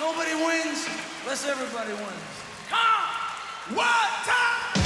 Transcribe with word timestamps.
Nobody 0.00 0.34
wins 0.34 0.88
unless 1.22 1.44
everybody 1.48 1.92
wins. 1.92 2.34
Come! 2.70 3.76
One 3.76 4.10
time! 4.24 4.84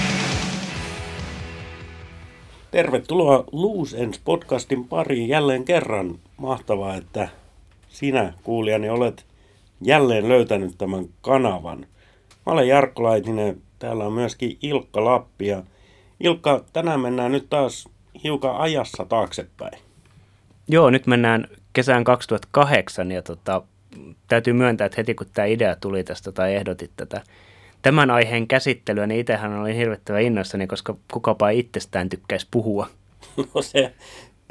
Tervetuloa 2.71 3.45
Loose 3.53 3.99
Ends 3.99 4.21
podcastin 4.25 4.89
pariin 4.89 5.29
jälleen 5.29 5.65
kerran. 5.65 6.19
Mahtavaa, 6.37 6.95
että 6.95 7.29
sinä 7.89 8.33
kuulijani 8.43 8.91
olet 8.91 9.27
jälleen 9.81 10.29
löytänyt 10.29 10.79
tämän 10.79 11.05
kanavan. 11.21 11.87
Mä 12.47 12.53
olen 12.53 12.69
Jarkko 12.69 13.03
Laitinen, 13.03 13.63
täällä 13.79 14.05
on 14.05 14.13
myöskin 14.13 14.59
Ilkka 14.63 15.05
Lappi 15.05 15.47
ja 15.47 15.63
Ilkka, 16.21 16.65
tänään 16.73 17.01
mennään 17.01 17.33
nyt 17.33 17.51
taas 17.51 17.89
hiukan 18.25 18.57
ajassa 18.57 19.05
taaksepäin. 19.05 19.79
Joo, 20.69 20.91
nyt 20.91 21.07
mennään 21.07 21.49
kesään 21.73 22.05
2008 22.05 23.11
ja 23.13 23.23
tota, 23.23 23.63
täytyy 24.29 24.53
myöntää, 24.53 24.85
että 24.85 24.97
heti 24.97 25.15
kun 25.15 25.27
tämä 25.33 25.47
idea 25.47 25.77
tuli 25.77 26.05
tästä 26.05 26.33
tai 26.33 26.55
ehdotit 26.55 26.91
tätä 26.97 27.23
tämän 27.83 28.11
aiheen 28.11 28.49
käsittelyä, 28.49 29.07
niin 29.07 29.21
itsehän 29.21 29.61
olin 29.61 29.77
hirvittävän 29.77 30.23
innoissani, 30.23 30.67
koska 30.67 30.97
kukapa 31.13 31.51
itsestään 31.51 32.09
tykkäisi 32.09 32.49
puhua. 32.51 32.87
No 33.55 33.63
se, 33.63 33.93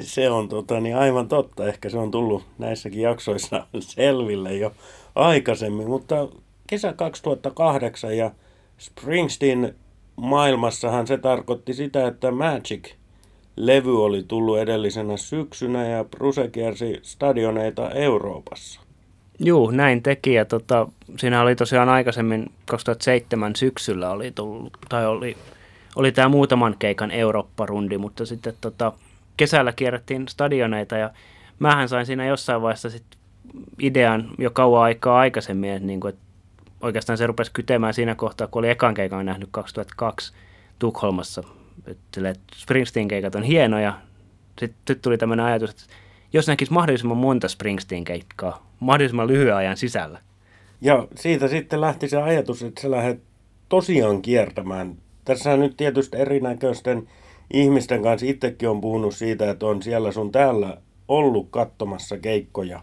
se 0.00 0.30
on 0.30 0.48
tota, 0.48 0.80
niin 0.80 0.96
aivan 0.96 1.28
totta. 1.28 1.66
Ehkä 1.66 1.88
se 1.88 1.98
on 1.98 2.10
tullut 2.10 2.44
näissäkin 2.58 3.02
jaksoissa 3.02 3.66
selville 3.80 4.54
jo 4.54 4.72
aikaisemmin, 5.14 5.88
mutta 5.88 6.28
kesä 6.66 6.92
2008 6.92 8.16
ja 8.16 8.30
Springsteen 8.78 9.74
maailmassahan 10.16 11.06
se 11.06 11.18
tarkoitti 11.18 11.74
sitä, 11.74 12.06
että 12.06 12.30
Magic-levy 12.30 14.04
oli 14.04 14.22
tullut 14.22 14.58
edellisenä 14.58 15.16
syksynä 15.16 15.88
ja 15.88 16.04
Bruse 16.04 16.48
kiersi 16.48 16.98
stadioneita 17.02 17.90
Euroopassa. 17.90 18.87
Juu, 19.40 19.70
näin 19.70 20.02
teki 20.02 20.34
ja 20.34 20.44
tota, 20.44 20.88
siinä 21.16 21.42
oli 21.42 21.56
tosiaan 21.56 21.88
aikaisemmin 21.88 22.52
2007 22.66 23.56
syksyllä 23.56 24.10
oli 24.10 24.30
tullut, 24.30 24.78
tai 24.88 25.06
oli, 25.06 25.36
oli 25.96 26.12
tämä 26.12 26.28
muutaman 26.28 26.76
keikan 26.78 27.10
Eurooppa-rundi, 27.10 27.98
mutta 27.98 28.26
sitten 28.26 28.54
tota, 28.60 28.92
kesällä 29.36 29.72
kierrettiin 29.72 30.28
stadioneita 30.28 30.96
ja 30.96 31.10
mähän 31.58 31.88
sain 31.88 32.06
siinä 32.06 32.26
jossain 32.26 32.62
vaiheessa 32.62 32.90
sit 32.90 33.04
idean 33.78 34.28
jo 34.38 34.50
kauan 34.50 34.82
aikaa 34.82 35.18
aikaisemmin, 35.18 35.70
että, 35.70 35.86
niin 35.86 36.00
kuin, 36.00 36.14
että 36.14 36.24
oikeastaan 36.80 37.18
se 37.18 37.26
rupesi 37.26 37.52
kytemään 37.52 37.94
siinä 37.94 38.14
kohtaa, 38.14 38.46
kun 38.46 38.60
oli 38.60 38.70
ekan 38.70 38.94
keikan 38.94 39.26
nähnyt 39.26 39.48
2002 39.52 40.32
Tukholmassa. 40.78 41.42
Että 41.86 42.32
Springsteen-keikat 42.56 43.34
on 43.34 43.42
hienoja. 43.42 43.94
Sitten 44.58 44.94
sit 44.94 45.02
tuli 45.02 45.18
tämmöinen 45.18 45.46
ajatus, 45.46 45.70
että 45.70 45.82
jos 46.32 46.46
näkisi 46.46 46.72
mahdollisimman 46.72 47.16
monta 47.16 47.48
Springsteen-keikkaa 47.48 48.68
mahdollisimman 48.80 49.26
lyhyen 49.26 49.54
ajan 49.54 49.76
sisällä. 49.76 50.20
Ja 50.80 51.08
siitä 51.14 51.48
sitten 51.48 51.80
lähti 51.80 52.08
se 52.08 52.16
ajatus, 52.16 52.62
että 52.62 52.82
sä 52.82 52.90
lähdet 52.90 53.22
tosiaan 53.68 54.22
kiertämään. 54.22 54.96
Tässä 55.24 55.56
nyt 55.56 55.76
tietysti 55.76 56.16
erinäköisten 56.16 57.08
ihmisten 57.52 58.02
kanssa 58.02 58.26
itsekin 58.26 58.68
on 58.68 58.80
puhunut 58.80 59.14
siitä, 59.14 59.50
että 59.50 59.66
on 59.66 59.82
siellä 59.82 60.12
sun 60.12 60.32
täällä 60.32 60.76
ollut 61.08 61.48
katsomassa 61.50 62.18
keikkoja. 62.18 62.80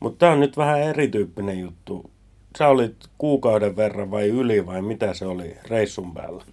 Mutta 0.00 0.18
tämä 0.18 0.32
on 0.32 0.40
nyt 0.40 0.56
vähän 0.56 0.82
erityyppinen 0.82 1.60
juttu. 1.60 2.10
Sä 2.58 2.68
olit 2.68 2.96
kuukauden 3.18 3.76
verran 3.76 4.10
vai 4.10 4.28
yli 4.28 4.66
vai 4.66 4.82
mitä 4.82 5.14
se 5.14 5.26
oli 5.26 5.56
reissun 5.68 6.14
päällä? 6.14 6.44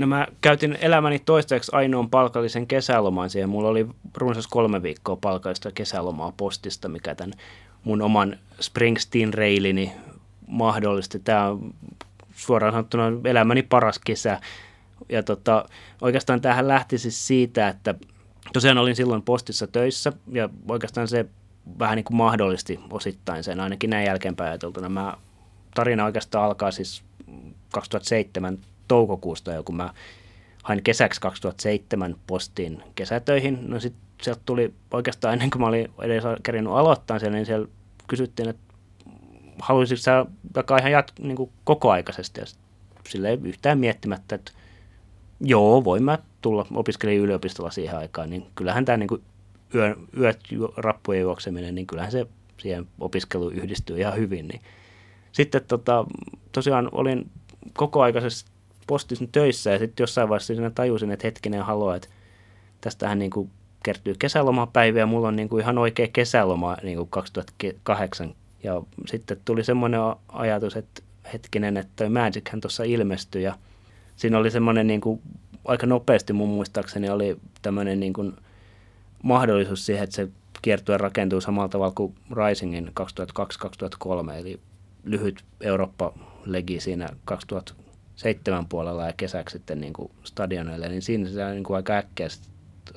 No 0.00 0.06
mä 0.06 0.26
käytin 0.40 0.78
elämäni 0.80 1.18
toistaiseksi 1.18 1.70
ainoan 1.74 2.10
palkallisen 2.10 2.66
kesäloman 2.66 3.30
siihen. 3.30 3.48
Mulla 3.48 3.68
oli 3.68 3.86
runsas 4.16 4.46
kolme 4.46 4.82
viikkoa 4.82 5.16
palkallista 5.16 5.72
kesälomaa 5.72 6.32
postista, 6.36 6.88
mikä 6.88 7.14
tämän 7.14 7.32
mun 7.84 8.02
oman 8.02 8.38
Springsteen-reilini 8.60 9.92
mahdollisti. 10.46 11.18
Tämä 11.18 11.46
on 11.46 11.74
suoraan 12.32 12.72
sanottuna 12.72 13.04
elämäni 13.24 13.62
paras 13.62 13.98
kesä. 13.98 14.40
Ja 15.08 15.22
tota, 15.22 15.64
oikeastaan 16.00 16.40
tähän 16.40 16.68
lähti 16.68 16.98
siis 16.98 17.26
siitä, 17.26 17.68
että 17.68 17.94
tosiaan 18.52 18.78
olin 18.78 18.96
silloin 18.96 19.22
postissa 19.22 19.66
töissä 19.66 20.12
ja 20.32 20.48
oikeastaan 20.68 21.08
se 21.08 21.26
vähän 21.78 21.96
niin 21.96 22.04
kuin 22.04 22.16
mahdollisti 22.16 22.80
osittain 22.90 23.44
sen, 23.44 23.60
ainakin 23.60 23.90
näin 23.90 24.06
jälkeenpäin 24.06 24.50
ajateltuna. 24.50 24.88
Mä, 24.88 25.16
tarina 25.74 26.04
oikeastaan 26.04 26.44
alkaa 26.44 26.70
siis 26.70 27.02
2007 27.72 28.58
toukokuusta, 28.90 29.62
kun 29.62 29.76
mä 29.76 29.94
hain 30.62 30.82
kesäksi 30.82 31.20
2007 31.20 32.16
postiin 32.26 32.82
kesätöihin. 32.94 33.58
No 33.68 33.80
sitten 33.80 34.02
sieltä 34.22 34.40
tuli 34.46 34.74
oikeastaan 34.90 35.34
ennen 35.34 35.50
kuin 35.50 35.60
mä 35.62 35.68
olin 35.68 35.88
edes 36.02 36.24
kerinyt 36.42 36.72
aloittaa 36.72 37.18
siellä, 37.18 37.36
niin 37.36 37.46
siellä 37.46 37.68
kysyttiin, 38.08 38.48
että 38.48 38.74
haluaisitko 39.58 40.02
sä 40.02 40.26
vaikka 40.54 40.78
ihan 40.78 40.92
jat, 40.92 41.12
niin 41.20 41.36
kuin 41.36 41.50
kokoaikaisesti 41.64 42.40
ja 42.40 42.46
silleen 43.08 43.46
yhtään 43.46 43.78
miettimättä, 43.78 44.34
että 44.34 44.52
joo, 45.40 45.84
voin 45.84 46.02
mä 46.02 46.18
tulla 46.42 46.66
opiskelemaan 46.74 47.24
yliopistolla 47.24 47.70
siihen 47.70 47.98
aikaan, 47.98 48.30
niin 48.30 48.46
kyllähän 48.54 48.84
tämä 48.84 48.96
niin 48.96 49.22
yö, 49.74 49.96
yöt 50.18 50.40
rappujen 50.76 51.22
juokseminen, 51.22 51.74
niin 51.74 51.86
kyllähän 51.86 52.12
se 52.12 52.26
siihen 52.58 52.86
opiskeluun 53.00 53.54
yhdistyy 53.54 54.00
ihan 54.00 54.16
hyvin. 54.16 54.48
Niin. 54.48 54.60
Sitten 55.32 55.64
tota, 55.68 56.04
tosiaan 56.52 56.88
olin 56.92 57.30
kokoaikaisesti 57.72 58.50
postissa 58.90 59.24
töissä 59.32 59.70
ja 59.70 59.78
sitten 59.78 60.02
jossain 60.02 60.28
vaiheessa 60.28 60.54
siinä 60.54 60.70
tajusin, 60.70 61.10
että 61.10 61.26
hetkinen 61.26 61.62
haluaa, 61.62 61.96
että 61.96 62.08
tästähän 62.80 63.18
niin 63.18 63.30
kuin 63.30 63.50
kertyy 63.84 64.14
kesälomapäiviä, 64.18 65.06
mulla 65.06 65.28
on 65.28 65.36
niin 65.36 65.48
kuin 65.48 65.62
ihan 65.62 65.78
oikea 65.78 66.08
kesäloma 66.12 66.76
niin 66.82 66.96
kuin 66.96 67.08
2008 67.10 68.34
ja 68.62 68.82
sitten 69.06 69.36
tuli 69.44 69.64
semmoinen 69.64 70.00
ajatus, 70.28 70.76
että 70.76 71.02
hetkinen, 71.32 71.76
että 71.76 72.08
Magichän 72.08 72.60
tuossa 72.60 72.84
ilmestyi. 72.84 73.42
Ja 73.42 73.54
siinä 74.16 74.38
oli 74.38 74.50
semmoinen 74.50 74.86
niin 74.86 75.00
kuin, 75.00 75.20
aika 75.64 75.86
nopeasti 75.86 76.32
mun 76.32 76.48
muistaakseni 76.48 77.10
oli 77.10 77.36
tämmöinen 77.62 78.00
niin 78.00 78.12
kuin 78.12 78.36
mahdollisuus 79.22 79.86
siihen, 79.86 80.04
että 80.04 80.16
se 80.16 80.28
kiertue 80.62 80.98
rakentuu 80.98 81.40
samalla 81.40 81.68
tavalla 81.68 81.92
kuin 81.96 82.14
Risingin 82.30 82.92
2002-2003, 84.06 84.32
eli 84.32 84.60
lyhyt 85.04 85.44
Eurooppa-legi 85.60 86.80
siinä 86.80 87.08
2007 88.22 88.66
puolella 88.68 89.06
ja 89.06 89.12
kesäksi 89.16 89.52
sitten 89.52 89.80
niin 89.80 89.92
kuin 89.92 90.10
stadioneille, 90.24 90.88
niin 90.88 91.02
siinä 91.02 91.28
se 91.28 91.50
niin 91.50 91.64
kuin 91.64 91.76
aika 91.76 91.92
äkkiä 91.92 92.28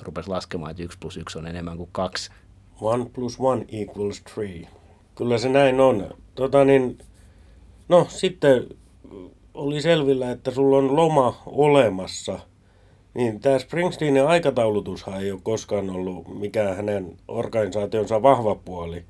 rupesi 0.02 0.28
laskemaan, 0.28 0.70
että 0.70 0.82
1 0.82 0.98
plus 0.98 1.16
1 1.16 1.38
on 1.38 1.46
enemmän 1.46 1.76
kuin 1.76 1.88
2. 1.92 2.30
1 2.98 3.10
plus 3.12 3.38
1 3.62 3.82
equals 3.82 4.22
3. 4.34 4.68
Kyllä 5.14 5.38
se 5.38 5.48
näin 5.48 5.80
on. 5.80 6.14
Tota 6.34 6.64
niin, 6.64 6.98
no 7.88 8.06
sitten 8.08 8.66
oli 9.54 9.80
selvillä, 9.80 10.30
että 10.30 10.50
sulla 10.50 10.76
on 10.76 10.96
loma 10.96 11.42
olemassa. 11.46 12.38
Niin 13.14 13.40
tämä 13.40 13.58
Springsteenin 13.58 14.26
aikataulutushan 14.26 15.20
ei 15.20 15.32
ole 15.32 15.40
koskaan 15.42 15.90
ollut 15.90 16.38
mikään 16.38 16.76
hänen 16.76 17.16
organisaationsa 17.28 18.22
vahva 18.22 18.54
puoli. 18.54 19.04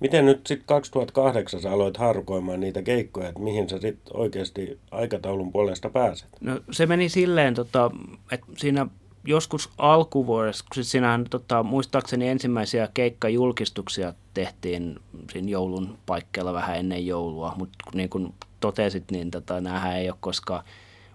Miten 0.00 0.26
nyt 0.26 0.46
sitten 0.46 0.66
2008 0.66 1.60
sä 1.60 1.72
aloit 1.72 1.96
harkoimaan 1.96 2.60
niitä 2.60 2.82
keikkoja, 2.82 3.28
että 3.28 3.40
mihin 3.40 3.68
sä 3.68 3.78
sitten 3.78 4.16
oikeasti 4.16 4.78
aikataulun 4.90 5.52
puolesta 5.52 5.90
pääset? 5.90 6.28
No 6.40 6.60
se 6.70 6.86
meni 6.86 7.08
silleen, 7.08 7.54
tota, 7.54 7.90
että 8.32 8.46
siinä 8.56 8.86
joskus 9.24 9.70
alkuvuodessa, 9.78 10.64
kun 10.64 10.74
siis 10.74 10.90
siinähän 10.90 11.24
tota, 11.30 11.62
muistaakseni 11.62 12.28
ensimmäisiä 12.28 12.88
keikkajulkistuksia 12.94 14.14
tehtiin 14.34 14.98
siinä 15.32 15.50
joulun 15.50 15.98
paikkeilla 16.06 16.52
vähän 16.52 16.76
ennen 16.78 17.06
joulua, 17.06 17.54
mutta 17.56 17.78
niin 17.94 18.08
kuin 18.08 18.34
totesit, 18.60 19.10
niin 19.10 19.30
tota, 19.30 19.60
näähän 19.60 19.96
ei 19.96 20.10
ole 20.10 20.16
koskaan 20.20 20.64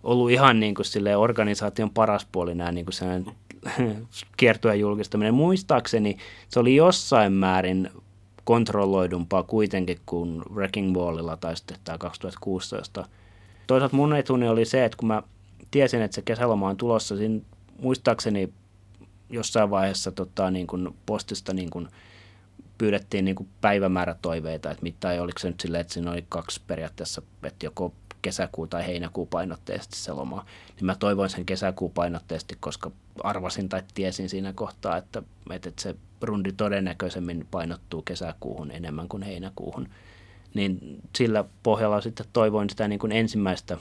ollut 0.04 0.32
ihan 0.32 0.60
niin 0.60 0.76
kuin 0.76 0.86
sille 0.86 1.18
organisaation 1.18 1.90
paras 1.90 2.28
puoli 2.32 2.56
nämä 2.56 2.72
niin 2.72 2.86
kuin 2.86 3.26
kiertueen 4.38 4.80
julkistaminen. 4.80 5.34
Muistaakseni 5.34 6.18
se 6.50 6.60
oli 6.60 6.76
jossain 6.76 7.34
määrin 7.34 7.90
kontrolloidumpaa 8.44 9.44
kuitenkin 9.44 10.00
kuin 10.06 10.42
Wrecking 10.54 10.94
Ballilla 10.94 11.38
tai 11.38 11.56
sitten 11.56 11.78
tämä 11.84 11.98
2016. 11.98 13.06
Toisaalta 13.68 13.96
mun 13.96 14.16
etuni 14.16 14.48
oli 14.48 14.66
se, 14.66 14.86
että 14.86 14.98
kun 14.98 15.08
mä 15.08 15.24
tiesin, 15.72 16.02
että 16.02 16.16
se 16.16 16.22
kesäloma 16.22 16.70
on 16.70 16.78
tulossa, 16.78 17.18
siinä 17.18 17.42
muistaakseni 17.82 18.54
jossain 19.30 19.70
vaiheessa 19.70 20.12
tota, 20.12 20.52
niin 20.52 20.68
kuin 20.68 20.96
postista 21.06 21.54
niin 21.54 21.70
kuin 21.70 21.88
pyydettiin 22.78 23.26
niin 23.26 23.36
kuin 23.36 23.50
päivämäärätoiveita, 23.62 24.72
että 24.72 24.84
mitä 24.84 25.10
oliko 25.10 25.40
se 25.40 25.48
nyt 25.48 25.60
silleen, 25.60 25.82
että 25.82 25.94
siinä 25.94 26.12
oli 26.12 26.26
kaksi 26.30 26.62
periaatteessa, 26.68 27.22
että 27.44 27.66
joko 27.66 27.94
kesäkuu 28.22 28.68
tai 28.68 28.88
heinäkuu 28.88 29.26
painotteisesti 29.26 29.98
se 29.98 30.14
loma, 30.14 30.46
niin 30.76 30.86
mä 30.86 30.96
toivoin 30.96 31.30
sen 31.30 31.46
kesäkuu 31.46 31.90
painotteisesti, 31.90 32.58
koska 32.60 32.92
arvasin 33.24 33.70
tai 33.70 33.84
tiesin 33.94 34.30
siinä 34.30 34.54
kohtaa, 34.54 34.98
että, 34.98 35.24
että 35.50 35.72
se 35.80 35.96
rundi 36.22 36.52
todennäköisemmin 36.52 37.48
painottuu 37.52 38.02
kesäkuuhun 38.02 38.72
enemmän 38.72 39.08
kuin 39.08 39.24
heinäkuuhun. 39.24 39.90
Niin 40.54 41.02
sillä 41.18 41.44
pohjalla 41.64 42.02
sitten 42.02 42.26
toivoin 42.34 42.70
sitä 42.70 42.88
niin 42.88 43.00
kuin 43.00 43.12
ensimmäistä 43.12 43.78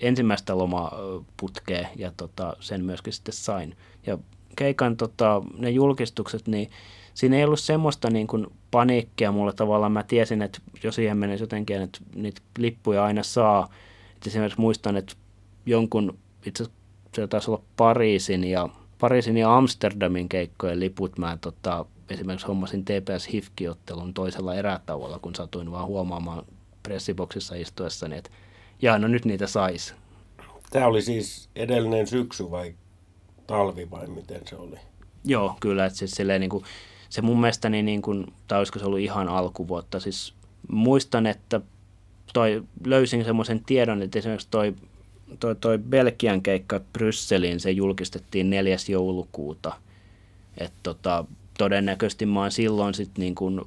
ensimmäistä 0.00 0.58
lomaputkea 0.58 1.88
ja 1.96 2.12
tota, 2.16 2.56
sen 2.60 2.84
myöskin 2.84 3.12
sitten 3.12 3.34
sain. 3.34 3.76
Ja 4.06 4.18
keikan 4.56 4.96
tota, 4.96 5.42
ne 5.58 5.70
julkistukset, 5.70 6.48
niin 6.48 6.70
siinä 7.14 7.36
ei 7.36 7.44
ollut 7.44 7.60
semmoista 7.60 8.10
niin 8.10 8.26
kuin 8.26 8.46
paniikkia 8.70 9.32
mulla 9.32 9.52
tavallaan. 9.52 9.92
Mä 9.92 10.02
tiesin, 10.02 10.42
että 10.42 10.58
jos 10.82 10.94
siihen 10.94 11.16
menisi 11.16 11.42
jotenkin, 11.42 11.82
että 11.82 11.98
niitä 12.14 12.40
lippuja 12.58 13.04
aina 13.04 13.22
saa. 13.22 13.68
Et 14.16 14.26
esimerkiksi 14.26 14.60
muistan, 14.60 14.96
että 14.96 15.14
jonkun, 15.66 16.18
itse 16.46 16.62
asiassa 16.62 16.82
se 17.14 17.26
taisi 17.26 17.50
olla 17.50 17.62
Pariisin 17.76 18.44
ja, 18.44 18.68
Pariisin 18.98 19.36
ja 19.36 19.56
Amsterdamin 19.56 20.28
keikkojen 20.28 20.80
liput 20.80 21.18
mä 21.18 21.38
tota, 21.40 21.84
esimerkiksi 22.10 22.46
hommasin 22.46 22.84
TPS 22.84 23.32
Hifki-ottelun 23.32 24.14
toisella 24.14 24.54
erätauolla, 24.54 25.18
kun 25.18 25.34
satuin 25.34 25.72
vaan 25.72 25.86
huomaamaan 25.86 26.44
pressiboksissa 26.82 27.54
istuessani, 27.54 28.16
että 28.16 28.30
jaa, 28.82 28.98
no 28.98 29.08
nyt 29.08 29.24
niitä 29.24 29.46
sais. 29.46 29.94
Tämä 30.70 30.86
oli 30.86 31.02
siis 31.02 31.48
edellinen 31.56 32.06
syksy 32.06 32.50
vai 32.50 32.74
talvi 33.46 33.90
vai 33.90 34.06
miten 34.06 34.40
se 34.46 34.56
oli? 34.56 34.76
Joo, 35.24 35.56
kyllä. 35.60 35.86
Että 35.86 35.98
siis 35.98 36.10
silleen, 36.10 36.40
niin 36.40 36.50
kuin, 36.50 36.64
se 37.12 37.22
mun 37.22 37.40
mielestäni, 37.40 37.82
niin 37.82 38.02
kuin, 38.02 38.32
tai 38.48 38.58
olisiko 38.58 38.78
se 38.78 38.84
ollut 38.84 38.98
ihan 38.98 39.28
alkuvuotta, 39.28 40.00
siis 40.00 40.34
muistan, 40.68 41.26
että 41.26 41.60
toi, 42.32 42.62
löysin 42.84 43.24
semmoisen 43.24 43.64
tiedon, 43.64 44.02
että 44.02 44.18
esimerkiksi 44.18 44.48
toi, 44.50 44.74
toi, 45.40 45.54
toi 45.54 45.78
Belgian 45.78 46.42
keikka 46.42 46.80
Brysseliin, 46.92 47.60
se 47.60 47.70
julkistettiin 47.70 48.50
4. 48.50 48.76
joulukuuta. 48.88 49.72
Että 50.58 50.76
tota, 50.82 51.24
todennäköisesti 51.58 52.26
mä 52.26 52.40
oon 52.40 52.50
silloin 52.50 52.94
sitten 52.94 53.22
niin 53.22 53.34
kuin 53.34 53.60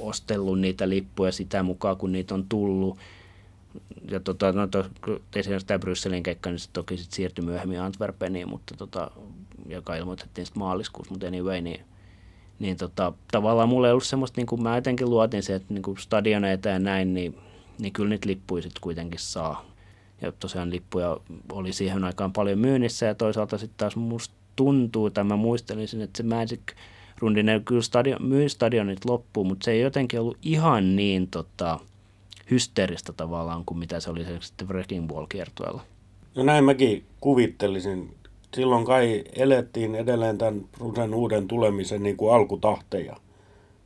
ostellut 0.00 0.60
niitä 0.60 0.88
lippuja 0.88 1.32
sitä 1.32 1.62
mukaan, 1.62 1.96
kun 1.96 2.12
niitä 2.12 2.34
on 2.34 2.44
tullut. 2.48 2.98
Ja 4.10 4.20
tota, 4.20 4.52
no 4.52 4.66
to, 4.66 4.86
esimerkiksi 5.36 5.66
tämä 5.66 5.78
Brysselin 5.78 6.22
keikka, 6.22 6.50
niin 6.50 6.58
se 6.58 6.70
toki 6.72 6.96
sitten 6.96 7.16
siirtyi 7.16 7.44
myöhemmin 7.44 7.80
Antwerpeniin, 7.80 8.48
mutta 8.48 8.74
tota, 8.76 9.10
joka 9.68 9.96
ilmoitettiin 9.96 10.46
sitten 10.46 10.60
maaliskuussa, 10.60 11.12
mutta 11.12 11.26
anyway, 11.26 11.60
niin, 11.60 11.80
niin 12.58 12.76
tota, 12.76 13.12
tavallaan 13.32 13.68
mulla 13.68 13.86
ei 13.86 13.92
ollut 13.92 14.04
semmoista, 14.04 14.40
niin 14.40 14.46
kuin 14.46 14.62
mä 14.62 14.74
jotenkin 14.74 15.10
luotin 15.10 15.42
se, 15.42 15.54
että 15.54 15.74
niin 15.74 15.82
kuin 15.82 15.98
stadioneita 15.98 16.68
ja 16.68 16.78
näin, 16.78 17.14
niin, 17.14 17.38
niin 17.78 17.92
kyllä 17.92 18.08
niitä 18.08 18.28
lippuja 18.28 18.62
sitten 18.62 18.80
kuitenkin 18.80 19.20
saa. 19.20 19.64
Ja 20.20 20.32
tosiaan 20.32 20.70
lippuja 20.70 21.16
oli 21.52 21.72
siihen 21.72 22.04
aikaan 22.04 22.32
paljon 22.32 22.58
myynnissä 22.58 23.06
ja 23.06 23.14
toisaalta 23.14 23.58
sitten 23.58 23.76
taas 23.76 23.96
musta 23.96 24.34
tuntuu, 24.56 25.10
tai 25.10 25.24
mä 25.24 25.36
muistelisin, 25.36 26.00
että 26.00 26.16
se 26.16 26.22
Magic 26.22 26.60
rundi, 27.18 27.42
ne 27.42 27.60
kyllä 27.64 27.82
stadion, 27.82 28.22
myi 28.22 28.48
stadionit 28.48 29.04
loppuun, 29.04 29.46
mutta 29.46 29.64
se 29.64 29.70
ei 29.70 29.80
jotenkin 29.80 30.20
ollut 30.20 30.38
ihan 30.42 30.96
niin 30.96 31.28
tota, 31.28 31.78
hysteeristä 32.50 33.12
tavallaan 33.12 33.64
kuin 33.64 33.78
mitä 33.78 34.00
se 34.00 34.10
oli 34.10 34.26
sitten 34.40 34.68
Wrecking 34.68 35.08
Ball 35.08 35.26
kiertueella. 35.26 35.82
No 36.34 36.42
näin 36.42 36.64
mäkin 36.64 37.04
kuvittelisin. 37.20 38.14
Silloin 38.54 38.84
kai 38.84 39.24
elettiin 39.36 39.94
edelleen 39.94 40.38
tämän 40.38 40.64
Rusen 40.78 41.14
uuden 41.14 41.48
tulemisen 41.48 42.02
niin 42.02 42.16
kuin 42.16 42.34
alkutahteja, 42.34 43.16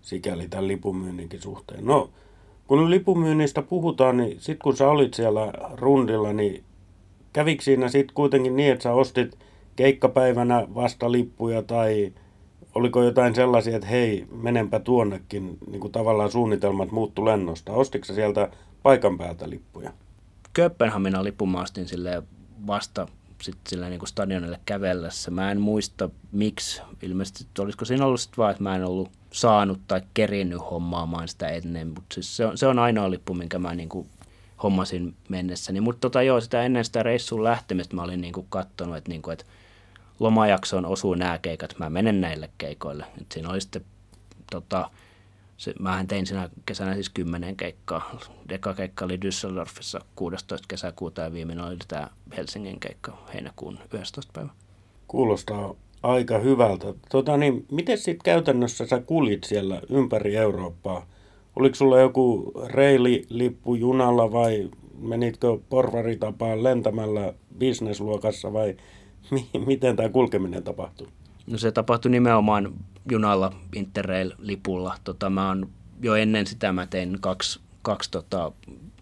sikäli 0.02 0.48
tämän 0.48 0.68
lipumyynninkin 0.68 1.40
suhteen. 1.40 1.84
No, 1.84 2.10
kun 2.66 2.90
lipumyynnistä 2.90 3.62
puhutaan, 3.62 4.16
niin 4.16 4.40
sitten 4.40 4.62
kun 4.62 4.76
sä 4.76 4.88
olit 4.88 5.14
siellä 5.14 5.52
rundilla, 5.74 6.32
niin 6.32 6.64
kävikö 7.32 7.62
siinä 7.62 7.88
sitten 7.88 8.14
kuitenkin 8.14 8.56
niin, 8.56 8.72
että 8.72 8.82
sä 8.82 8.92
ostit 8.92 9.38
keikkapäivänä 9.76 10.66
vasta 10.74 11.12
lippuja 11.12 11.62
tai 11.62 12.12
oliko 12.74 13.02
jotain 13.02 13.34
sellaisia, 13.34 13.76
että 13.76 13.88
hei, 13.88 14.26
menenpä 14.30 14.80
tuonnekin, 14.80 15.58
niin 15.70 15.80
kuin 15.80 15.92
tavallaan 15.92 16.30
suunnitelmat 16.30 16.90
muuttu 16.90 17.24
lennosta. 17.24 17.72
Ostitko 17.72 18.14
sieltä 18.14 18.50
paikan 18.82 19.18
päältä 19.18 19.50
lippuja? 19.50 19.92
Kööpenhamina 20.52 21.24
lippu 21.24 21.46
mä 21.46 21.62
ostin 21.62 21.86
vasta 22.66 23.06
sitten 23.42 23.70
sillä 23.70 23.88
niin 23.88 23.98
kuin 23.98 24.08
stadionille 24.08 24.60
kävellessä. 24.66 25.30
Mä 25.30 25.50
en 25.50 25.60
muista 25.60 26.08
miksi. 26.32 26.82
Ilmeisesti 27.02 27.46
olisiko 27.58 27.84
siinä 27.84 28.06
ollut 28.06 28.20
sitten 28.20 28.36
vaan, 28.36 28.50
että 28.50 28.62
mä 28.62 28.76
en 28.76 28.84
ollut 28.84 29.10
saanut 29.32 29.80
tai 29.88 30.02
kerinnyt 30.14 30.60
hommaamaan 30.70 31.28
sitä 31.28 31.48
ennen. 31.48 31.88
Mutta 31.88 32.14
siis 32.14 32.36
se, 32.36 32.46
on, 32.46 32.58
se 32.58 32.66
on 32.66 32.78
ainoa 32.78 33.10
lippu, 33.10 33.34
minkä 33.34 33.58
mä 33.58 33.74
niin 33.74 33.88
kuin 33.88 34.08
hommasin 34.62 35.14
mennessäni. 35.28 35.80
Mutta 35.80 36.00
tota, 36.00 36.22
joo, 36.22 36.40
sitä 36.40 36.62
ennen 36.62 36.84
sitä 36.84 37.02
reissun 37.02 37.44
lähtemistä 37.44 37.96
mä 37.96 38.02
olin 38.02 38.20
niin 38.20 38.32
kuin 38.32 38.46
katsonut, 38.50 38.96
että, 38.96 39.10
niin 39.10 39.22
kuin, 39.22 39.32
että 39.32 39.44
lomajaksoon 40.20 40.86
osuu 40.86 41.14
nämä 41.14 41.38
keikat, 41.38 41.78
mä 41.78 41.90
menen 41.90 42.20
näille 42.20 42.50
keikoille. 42.58 43.04
Et 43.20 43.32
siinä 43.32 43.48
oli 43.48 43.60
sitten, 43.60 43.84
tota, 44.50 44.90
se, 45.62 45.74
mähän 45.78 46.06
tein 46.06 46.26
siinä 46.26 46.50
kesänä 46.66 46.94
siis 46.94 47.10
kymmenen 47.10 47.56
keikkaa. 47.56 48.18
Eka 48.48 48.74
keikka 48.74 49.04
oli 49.04 49.16
Düsseldorfissa 49.16 50.04
16. 50.16 50.66
kesäkuuta 50.68 51.22
ja 51.22 51.32
viimeinen 51.32 51.64
oli 51.64 51.76
tämä 51.88 52.08
Helsingin 52.36 52.80
keikka 52.80 53.18
heinäkuun 53.34 53.78
11. 53.94 54.32
päivä. 54.34 54.50
Kuulostaa 55.08 55.74
aika 56.02 56.38
hyvältä. 56.38 56.94
Tota, 57.10 57.36
niin, 57.36 57.66
miten 57.70 57.98
sitten 57.98 58.24
käytännössä 58.24 58.86
sä 58.86 59.00
kulit 59.00 59.44
siellä 59.44 59.82
ympäri 59.88 60.36
Eurooppaa? 60.36 61.06
Oliko 61.56 61.74
sulla 61.74 62.00
joku 62.00 62.52
reililippu 62.66 63.74
junalla 63.74 64.32
vai 64.32 64.70
menitkö 64.98 65.58
porvaritapaan 65.68 66.62
lentämällä 66.62 67.34
bisnesluokassa 67.58 68.52
vai 68.52 68.76
miten 69.66 69.96
tämä 69.96 70.08
kulkeminen 70.08 70.62
tapahtui? 70.62 71.08
No 71.46 71.58
se 71.58 71.72
tapahtui 71.72 72.10
nimenomaan 72.10 72.72
junalla 73.10 73.52
Interrail-lipulla. 73.74 74.96
Tota, 75.04 75.30
mä 75.30 75.48
oon, 75.48 75.70
jo 76.02 76.14
ennen 76.14 76.46
sitä 76.46 76.72
mä 76.72 76.86
tein 76.86 77.20
kaksi, 77.20 77.60
kaksi 77.82 78.10
tota, 78.10 78.52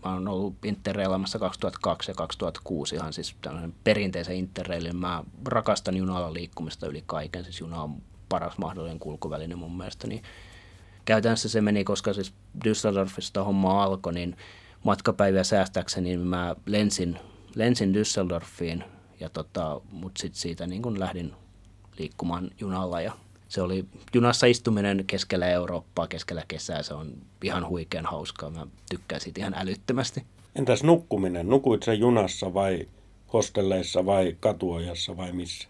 mä 0.04 0.12
oon 0.12 0.28
ollut 0.28 0.64
Interrailamassa 0.64 1.38
2002 1.38 2.10
ja 2.10 2.14
2006 2.14 2.94
ihan 2.94 3.12
siis 3.12 3.36
tällainen 3.40 3.74
perinteisen 3.84 4.36
Interrailin. 4.36 4.96
Mä 4.96 5.24
rakastan 5.44 5.96
junalla 5.96 6.32
liikkumista 6.32 6.86
yli 6.86 7.02
kaiken, 7.06 7.44
siis 7.44 7.60
juna 7.60 7.82
on 7.82 8.02
paras 8.28 8.58
mahdollinen 8.58 8.98
kulkuväline 8.98 9.54
mun 9.54 9.76
mielestä. 9.76 10.06
Niin 10.06 10.22
käytännössä 11.04 11.48
se 11.48 11.60
meni, 11.60 11.84
koska 11.84 12.12
siis 12.12 12.34
Düsseldorfista 12.64 13.44
homma 13.44 13.82
alkoi, 13.82 14.12
niin 14.12 14.36
matkapäiviä 14.84 15.44
säästäkseni 15.44 16.08
niin 16.08 16.20
mä 16.20 16.56
lensin, 16.66 17.18
lensin 17.54 17.94
Düsseldorfiin 17.94 18.84
ja 19.20 19.28
tota, 19.28 19.80
mutta 19.90 20.20
sitten 20.20 20.40
siitä 20.40 20.66
niin 20.66 20.82
kun 20.82 21.00
lähdin 21.00 21.32
liikkumaan 21.98 22.50
junalla 22.60 23.00
ja 23.00 23.12
se 23.50 23.62
oli 23.62 23.84
junassa 24.14 24.46
istuminen 24.46 25.04
keskellä 25.06 25.48
Eurooppaa, 25.48 26.06
keskellä 26.06 26.44
kesää. 26.48 26.82
Se 26.82 26.94
on 26.94 27.12
ihan 27.44 27.68
huikean 27.68 28.06
hauskaa. 28.06 28.50
Mä 28.50 28.66
tykkään 28.90 29.20
siitä 29.20 29.40
ihan 29.40 29.54
älyttömästi. 29.56 30.24
Entäs 30.56 30.82
nukkuminen? 30.82 31.48
Nukuit 31.48 31.82
sen 31.82 32.00
junassa 32.00 32.54
vai 32.54 32.88
hostelleissa 33.32 34.06
vai 34.06 34.36
katuojassa 34.40 35.16
vai 35.16 35.32
missä? 35.32 35.68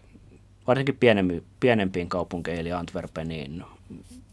Varsinkin 0.67 0.97
pienempi, 0.99 1.43
pienempiin 1.59 2.09
kaupunkeihin, 2.09 2.61
eli 2.61 2.71
Antwerpeniin 2.71 3.63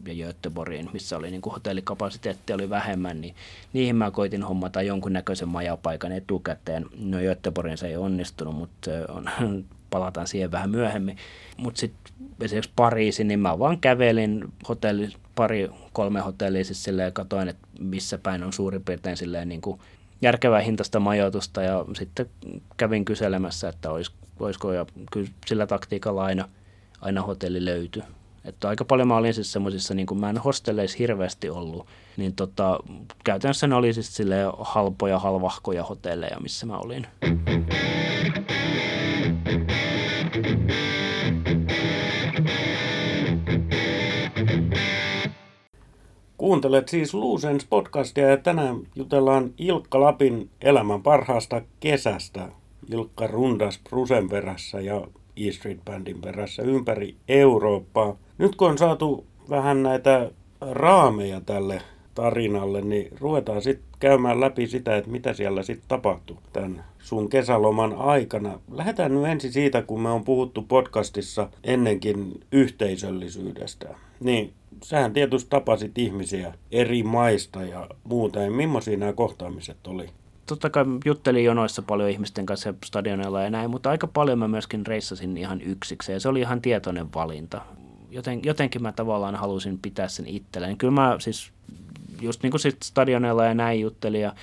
ja 0.07 0.15
Göteborgiin, 0.15 0.91
missä 0.93 1.17
oli 1.17 1.31
niin 1.31 1.43
kuin 1.43 1.53
hotellikapasiteetti 1.53 2.53
oli 2.53 2.71
vähemmän, 2.71 3.21
niin 3.21 3.35
niihin 3.73 3.97
mä 3.97 4.11
koitin 4.11 4.43
hommata 4.43 4.83
jonkunnäköisen 4.83 5.49
majapaikan 5.49 6.13
etukäteen. 6.13 6.87
No 6.99 7.19
Göteborgin 7.19 7.79
se 7.79 7.87
ei 7.87 7.97
onnistunut, 7.97 8.55
mutta 8.55 8.91
on, 9.09 9.65
palataan 9.91 10.27
siihen 10.27 10.53
vähän 10.53 10.71
myöhemmin. 10.71 11.17
Mutta 11.57 11.81
sitten 11.81 12.13
esimerkiksi 12.41 12.73
Pariisin, 12.77 13.29
niin 13.29 13.41
mä 13.41 13.59
vaan 13.59 13.81
kävelin 13.81 14.45
hotelli, 14.69 15.09
pari, 15.35 15.71
kolme 15.93 16.21
hotellia 16.21 16.65
siis 16.65 16.85
silleen, 16.85 17.13
katoin, 17.13 17.49
että 17.49 17.69
missä 17.81 18.19
päin 18.19 18.45
on 18.45 18.53
suurin 18.53 18.85
piirtein 18.85 19.17
silleen 19.17 19.49
niin 19.49 19.61
kuin 19.61 19.81
järkevää 20.23 20.61
hintaista 20.61 21.01
majoitusta 21.01 21.63
ja 21.63 21.85
sitten 21.97 22.27
kävin 22.77 23.05
kyselemässä, 23.05 23.69
että 23.69 23.91
olis, 23.91 24.13
olisiko 24.41 24.73
ja 24.73 24.87
kyllä 25.13 25.29
sillä 25.47 25.67
taktiikalla 25.67 26.25
aina, 26.25 26.49
aina 27.01 27.23
hotelli 27.23 27.65
löytyi. 27.65 28.03
Että 28.45 28.69
aika 28.69 28.85
paljon 28.85 29.09
mä 29.09 29.17
olin 29.17 29.35
siis 29.35 29.53
semmoisissa, 29.53 29.95
niin 29.95 30.07
kuin 30.07 30.21
mä 30.21 30.31
en 30.31 30.39
hostelleissa 30.39 30.99
hirveästi 30.99 31.51
ollut, 31.51 31.87
niin 32.17 32.35
tota, 32.35 32.79
käytännössä 33.25 33.67
ne 33.67 33.75
oli 33.75 33.93
siis 33.93 34.19
halpoja, 34.59 35.19
halvahkoja 35.19 35.85
hotelleja, 35.85 36.41
missä 36.41 36.67
mä 36.67 36.79
olin. 36.79 37.07
Kuuntelet 46.49 46.89
siis 46.89 47.15
Luusens 47.15 47.65
podcastia 47.65 48.29
ja 48.29 48.37
tänään 48.37 48.77
jutellaan 48.95 49.51
Ilkka 49.59 50.01
Lapin 50.01 50.51
elämän 50.61 51.03
parhaasta 51.03 51.63
kesästä. 51.81 52.49
Ilkka 52.93 53.27
rundas 53.27 53.81
Prusen 53.91 54.29
perässä 54.29 54.81
ja 54.81 55.07
E 55.37 55.53
Street 55.53 55.79
Bandin 55.85 56.21
perässä 56.21 56.63
ympäri 56.63 57.15
Eurooppaa. 57.29 58.17
Nyt 58.39 58.57
kun 58.57 58.71
on 58.71 58.79
saatu 58.79 59.27
vähän 59.51 59.83
näitä 59.83 60.31
raameja 60.61 61.41
tälle 61.41 61.83
tarinalle, 62.15 62.81
niin 62.81 63.09
ruvetaan 63.21 63.63
sitten 63.63 63.89
käymään 64.01 64.41
läpi 64.41 64.67
sitä, 64.67 64.97
että 64.97 65.11
mitä 65.11 65.33
siellä 65.33 65.63
sitten 65.63 65.89
tapahtui 65.89 66.37
tämän 66.53 66.85
sun 66.99 67.29
kesäloman 67.29 67.93
aikana. 67.93 68.61
Lähdetään 68.73 69.15
nyt 69.15 69.25
ensin 69.25 69.53
siitä, 69.53 69.83
kun 69.83 70.01
me 70.01 70.11
on 70.11 70.25
puhuttu 70.25 70.63
podcastissa 70.63 71.49
ennenkin 71.65 72.41
yhteisöllisyydestä. 72.53 73.89
Niin, 74.21 74.53
sähän 74.83 75.13
tietysti 75.13 75.51
tapasit 75.51 75.99
ihmisiä 75.99 76.55
eri 76.73 77.03
maista 77.03 77.63
ja 77.63 77.89
muuta. 78.05 78.41
Ja 78.41 78.51
millaisia 78.51 78.97
nämä 78.97 79.13
kohtaamiset 79.13 79.87
oli? 79.87 80.11
totta 80.49 80.71
kai 80.71 80.85
juttelin 81.05 81.45
jonoissa 81.45 81.83
paljon 81.83 82.11
ihmisten 82.11 82.47
kanssa 82.47 82.75
stadionilla 82.85 83.43
ja 83.43 83.51
näin, 83.51 83.71
mutta 83.71 83.91
aika 83.91 84.07
paljon 84.07 84.39
mä 84.39 84.49
myöskin 84.49 84.87
reissasin 84.87 85.37
ihan 85.37 85.61
yksikseen 85.63 86.15
ja 86.15 86.21
se 86.21 86.29
oli 86.29 86.41
ihan 86.41 86.63
tietoinen 86.63 87.13
valinta. 87.15 87.61
joten, 88.11 88.41
jotenkin 88.45 88.83
mä 88.83 88.93
tavallaan 88.93 89.35
halusin 89.35 89.79
pitää 89.79 90.09
sen 90.09 90.27
itselleen. 90.27 90.77
Kyllä 90.77 90.93
mä 90.93 91.17
siis 91.19 91.53
just 92.21 92.43
niin 92.43 92.51
kuin 92.51 92.61
sit 92.61 92.83
stadionella 92.83 93.45
ja 93.45 93.55
näin 93.55 93.81
juttelin 93.81 94.21
ja 94.21 94.35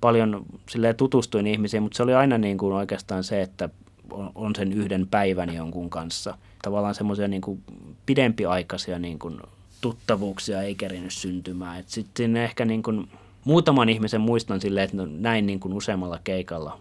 paljon 0.00 0.44
silleen 0.68 0.96
tutustuin 0.96 1.46
ihmisiin, 1.46 1.82
mutta 1.82 1.96
se 1.96 2.02
oli 2.02 2.14
aina 2.14 2.38
niin 2.38 2.58
kuin 2.58 2.72
oikeastaan 2.72 3.24
se, 3.24 3.42
että 3.42 3.68
on, 4.10 4.30
on 4.34 4.54
sen 4.56 4.72
yhden 4.72 5.06
päivän 5.06 5.54
jonkun 5.54 5.90
kanssa. 5.90 6.38
Tavallaan 6.62 6.94
semmoisia 6.94 7.28
niin 7.28 7.40
kuin 7.40 7.62
pidempiaikaisia 8.06 8.98
niin 8.98 9.18
kuin 9.18 9.40
tuttavuuksia 9.80 10.62
ei 10.62 10.74
kerinyt 10.74 11.12
syntymään. 11.12 11.84
Sitten 11.86 12.36
ehkä 12.36 12.64
niin 12.64 12.82
kuin 12.82 13.10
muutaman 13.44 13.88
ihmisen 13.88 14.20
muistan 14.20 14.60
silleen, 14.60 14.84
että 14.84 14.96
no, 14.96 15.06
näin 15.06 15.46
niin 15.46 15.60
kuin 15.60 15.74
useammalla 15.74 16.20
keikalla, 16.24 16.80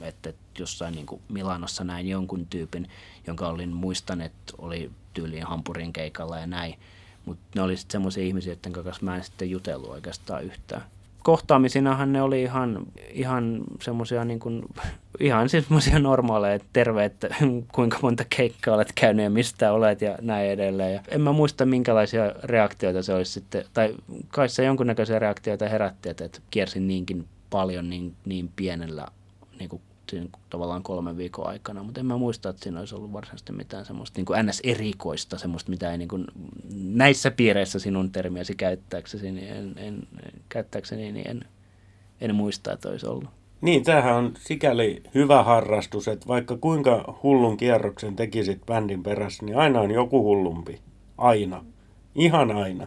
että 0.00 0.32
jossain 0.58 0.94
niin 0.94 1.06
kuin 1.06 1.20
Milanossa 1.28 1.84
näin 1.84 2.08
jonkun 2.08 2.46
tyypin, 2.46 2.88
jonka 3.26 3.48
olin 3.48 3.72
muistan, 3.72 4.20
että 4.20 4.52
oli 4.58 4.90
tyyliin 5.14 5.46
Hampurin 5.46 5.92
keikalla 5.92 6.38
ja 6.38 6.46
näin. 6.46 6.78
Mutta 7.24 7.42
ne 7.54 7.62
oli 7.62 7.76
sitten 7.76 7.92
semmoisia 7.92 8.24
ihmisiä, 8.24 8.52
joiden 8.52 8.72
kanssa 8.72 9.04
mä 9.04 9.16
en 9.16 9.24
sitten 9.24 9.50
jutellut 9.50 9.90
oikeastaan 9.90 10.44
yhtään 10.44 10.84
kohtaamisinahan 11.26 12.12
ne 12.12 12.22
oli 12.22 12.42
ihan, 12.42 12.86
ihan 13.10 13.60
semmoisia 13.82 14.24
niin 14.24 14.40
kuin, 14.40 14.62
ihan 15.20 15.48
semmoisia 15.48 15.98
normaaleja, 15.98 16.58
terve, 16.72 17.04
että 17.04 17.28
kuinka 17.74 17.98
monta 18.02 18.24
keikkaa 18.36 18.74
olet 18.74 18.92
käynyt 18.94 19.24
ja 19.24 19.30
mistä 19.30 19.72
olet 19.72 20.00
ja 20.00 20.18
näin 20.20 20.50
edelleen. 20.50 20.94
Ja 20.94 21.00
en 21.08 21.20
mä 21.20 21.32
muista 21.32 21.66
minkälaisia 21.66 22.32
reaktioita 22.42 23.02
se 23.02 23.14
olisi 23.14 23.32
sitten, 23.32 23.64
tai 23.74 23.94
kai 24.28 24.48
se 24.48 24.64
jonkunnäköisiä 24.64 25.18
reaktioita 25.18 25.68
herätti, 25.68 26.08
että, 26.08 26.24
että 26.24 26.40
kiersin 26.50 26.88
niinkin 26.88 27.28
paljon 27.50 27.90
niin, 27.90 28.14
niin 28.24 28.50
pienellä 28.56 29.06
niin 29.58 29.68
kuin 29.68 29.82
siinä 30.10 30.28
tavallaan 30.50 30.82
kolmen 30.82 31.16
viikon 31.16 31.46
aikana, 31.46 31.82
mutta 31.82 32.00
en 32.00 32.06
mä 32.06 32.16
muista, 32.16 32.48
että 32.48 32.62
siinä 32.62 32.80
olisi 32.80 32.94
ollut 32.94 33.12
varsinaisesti 33.12 33.52
mitään 33.52 33.84
semmoista 33.84 34.20
niin 34.20 34.46
NS-erikoista, 34.46 35.38
semmoista, 35.38 35.70
mitä 35.70 35.92
ei 35.92 35.98
niin 35.98 36.08
kuin, 36.08 36.26
näissä 36.96 37.30
piireissä 37.30 37.78
sinun 37.78 38.12
termiäsi 38.12 38.54
käyttääksesi, 38.54 39.32
niin 39.32 39.48
en, 39.48 39.74
en, 39.76 40.02
käyttääkseni, 40.48 41.12
niin 41.12 41.28
en, 41.30 41.44
en 42.20 42.34
muista, 42.34 42.72
että 42.72 42.88
olisi 42.88 43.06
ollut. 43.06 43.30
Niin, 43.60 43.84
tämähän 43.84 44.14
on 44.14 44.32
sikäli 44.38 45.02
hyvä 45.14 45.42
harrastus, 45.42 46.08
että 46.08 46.28
vaikka 46.28 46.56
kuinka 46.56 47.18
hullun 47.22 47.56
kierroksen 47.56 48.16
tekisit 48.16 48.66
bändin 48.66 49.02
perässä, 49.02 49.46
niin 49.46 49.56
aina 49.56 49.80
on 49.80 49.90
joku 49.90 50.22
hullumpi. 50.22 50.80
Aina. 51.18 51.64
Ihan 52.14 52.50
aina. 52.50 52.86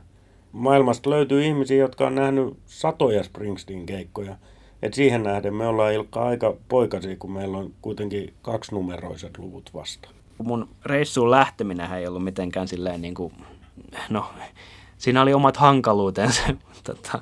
Maailmasta 0.51 1.09
löytyy 1.09 1.43
ihmisiä, 1.43 1.77
jotka 1.77 2.07
on 2.07 2.15
nähnyt 2.15 2.57
satoja 2.65 3.23
Springsteen-keikkoja– 3.23 4.35
et 4.81 4.93
siihen 4.93 5.23
nähden 5.23 5.53
me 5.53 5.67
ollaan 5.67 5.93
Ilkka 5.93 6.23
aika 6.23 6.57
poikasia, 6.67 7.15
kun 7.15 7.31
meillä 7.31 7.57
on 7.57 7.73
kuitenkin 7.81 8.33
kaksinumeroiset 8.41 9.37
luvut 9.37 9.69
vasta. 9.73 10.09
Mun 10.43 10.69
reissuun 10.85 11.31
lähteminen 11.31 11.91
ei 11.91 12.07
ollut 12.07 12.23
mitenkään 12.23 12.67
silleen 12.67 13.01
niin 13.01 13.13
kuin, 13.13 13.33
no, 14.09 14.25
siinä 14.97 15.21
oli 15.21 15.33
omat 15.33 15.57
hankaluutensa. 15.57 16.41
tota, 16.83 17.21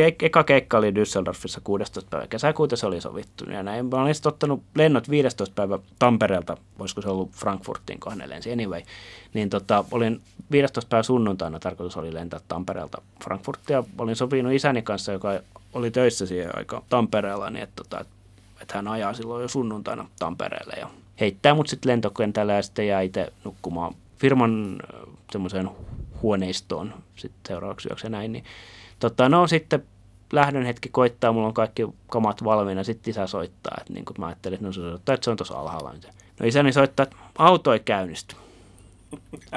ke- 0.00 0.16
eka 0.22 0.44
keikka 0.44 0.78
oli 0.78 0.90
Düsseldorfissa 0.90 1.60
16. 1.64 2.10
päivä 2.10 2.26
kesäkuuta, 2.26 2.76
se 2.76 2.86
oli 2.86 3.00
sovittu. 3.00 3.44
Ja 3.50 3.62
näin. 3.62 3.86
Mä 3.86 4.02
olin 4.02 4.14
ottanut 4.24 4.62
lennot 4.74 5.10
15. 5.10 5.54
päivä 5.54 5.78
Tampereelta, 5.98 6.56
voisiko 6.78 7.02
se 7.02 7.08
ollut 7.08 7.32
Frankfurtiin, 7.32 8.00
kun 8.00 8.22
lensi 8.26 8.52
anyway. 8.52 8.82
Niin 9.34 9.50
tota, 9.50 9.84
olin 9.90 10.20
15. 10.50 10.88
päivä 10.88 11.02
sunnuntaina, 11.02 11.58
tarkoitus 11.58 11.96
oli 11.96 12.14
lentää 12.14 12.40
Tampereelta 12.48 13.02
Frankfurtia. 13.24 13.84
Olin 13.98 14.16
sopinut 14.16 14.52
isäni 14.52 14.82
kanssa, 14.82 15.12
joka 15.12 15.40
oli 15.72 15.90
töissä 15.90 16.26
siihen 16.26 16.58
aika 16.58 16.82
Tampereella, 16.88 17.50
niin 17.50 17.62
että, 17.62 17.82
tota, 17.82 18.04
että 18.62 18.74
hän 18.74 18.88
ajaa 18.88 19.14
silloin 19.14 19.42
jo 19.42 19.48
sunnuntaina 19.48 20.08
Tampereelle 20.18 20.74
ja 20.80 20.90
heittää 21.20 21.54
mut 21.54 21.68
sitten 21.68 21.90
lentokentällä 21.90 22.52
ja 22.52 22.62
sitten 22.62 22.86
jää 22.86 23.00
itse 23.00 23.32
nukkumaan 23.44 23.94
firman 24.16 24.78
semmoiseen 25.32 25.70
huoneistoon 26.22 26.94
sitten 27.16 27.40
seuraavaksi 27.48 27.88
yöksi 27.88 28.06
ja 28.06 28.10
näin. 28.10 28.32
Niin, 28.32 28.44
tota, 28.98 29.28
no 29.28 29.46
sitten 29.46 29.84
lähdön 30.32 30.66
hetki 30.66 30.88
koittaa, 30.88 31.32
mulla 31.32 31.46
on 31.46 31.54
kaikki 31.54 31.86
kamat 32.06 32.44
valmiina, 32.44 32.84
sitten 32.84 33.10
isä 33.10 33.26
soittaa, 33.26 33.76
että 33.80 33.92
niin 33.92 34.04
mä 34.18 34.26
ajattelin, 34.26 34.54
että 34.54 34.66
no 34.66 34.72
se 34.72 34.80
soittaa, 34.80 35.14
että 35.14 35.24
se 35.24 35.30
on 35.30 35.36
tuossa 35.36 35.54
alhaalla. 35.54 35.92
Niin 35.92 36.02
no 36.40 36.46
isäni 36.46 36.72
soittaa, 36.72 37.04
että 37.04 37.16
auto 37.38 37.72
ei 37.72 37.80
käynnisty. 37.80 38.36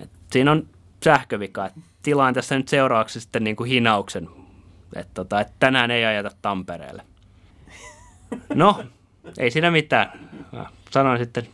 Et 0.00 0.10
siinä 0.32 0.52
on 0.52 0.66
sähkövika. 1.04 1.66
Et 1.66 1.72
tilaan 2.02 2.34
tässä 2.34 2.56
nyt 2.56 2.68
seuraavaksi 2.68 3.20
sitten 3.20 3.44
niin 3.44 3.56
kuin 3.56 3.70
hinauksen, 3.70 4.28
että, 4.96 5.14
tota, 5.14 5.40
että 5.40 5.52
tänään 5.58 5.90
ei 5.90 6.04
ajata 6.04 6.30
Tampereelle. 6.42 7.02
No, 8.54 8.84
ei 9.38 9.50
siinä 9.50 9.70
mitään. 9.70 10.28
Mä 10.52 10.66
sanoin 10.90 11.18
sitten, 11.18 11.48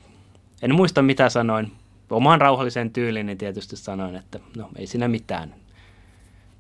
en 0.67 0.75
muista 0.75 1.03
mitä 1.03 1.29
sanoin. 1.29 1.73
Omaan 2.11 2.41
rauhalliseen 2.41 2.91
tyyliin 2.91 3.27
niin 3.27 3.39
tietysti 3.39 3.77
sanoin, 3.77 4.17
että 4.17 4.41
no 4.57 4.69
ei 4.77 4.87
siinä 4.87 5.09
mitään. 5.09 5.55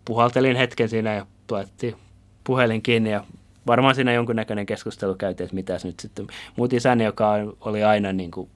Puhaltelin 0.05 0.57
hetken 0.57 0.89
siinä 0.89 1.15
ja 1.15 1.27
tuettiin 1.47 1.97
puhelin 2.45 2.83
kiinni 2.83 3.11
ja 3.11 3.25
varmaan 3.67 3.95
siinä 3.95 4.13
jonkunnäköinen 4.13 4.67
keskustelu 4.67 5.15
käytiin, 5.15 5.45
että 5.45 5.55
mitäs 5.55 5.85
nyt 5.85 6.01
sitten. 6.01 6.27
Mut 6.57 6.73
isäni, 6.73 7.05
joka 7.05 7.33
oli 7.61 7.85
aina 7.85 8.13
niin 8.13 8.31
kuin, 8.31 8.51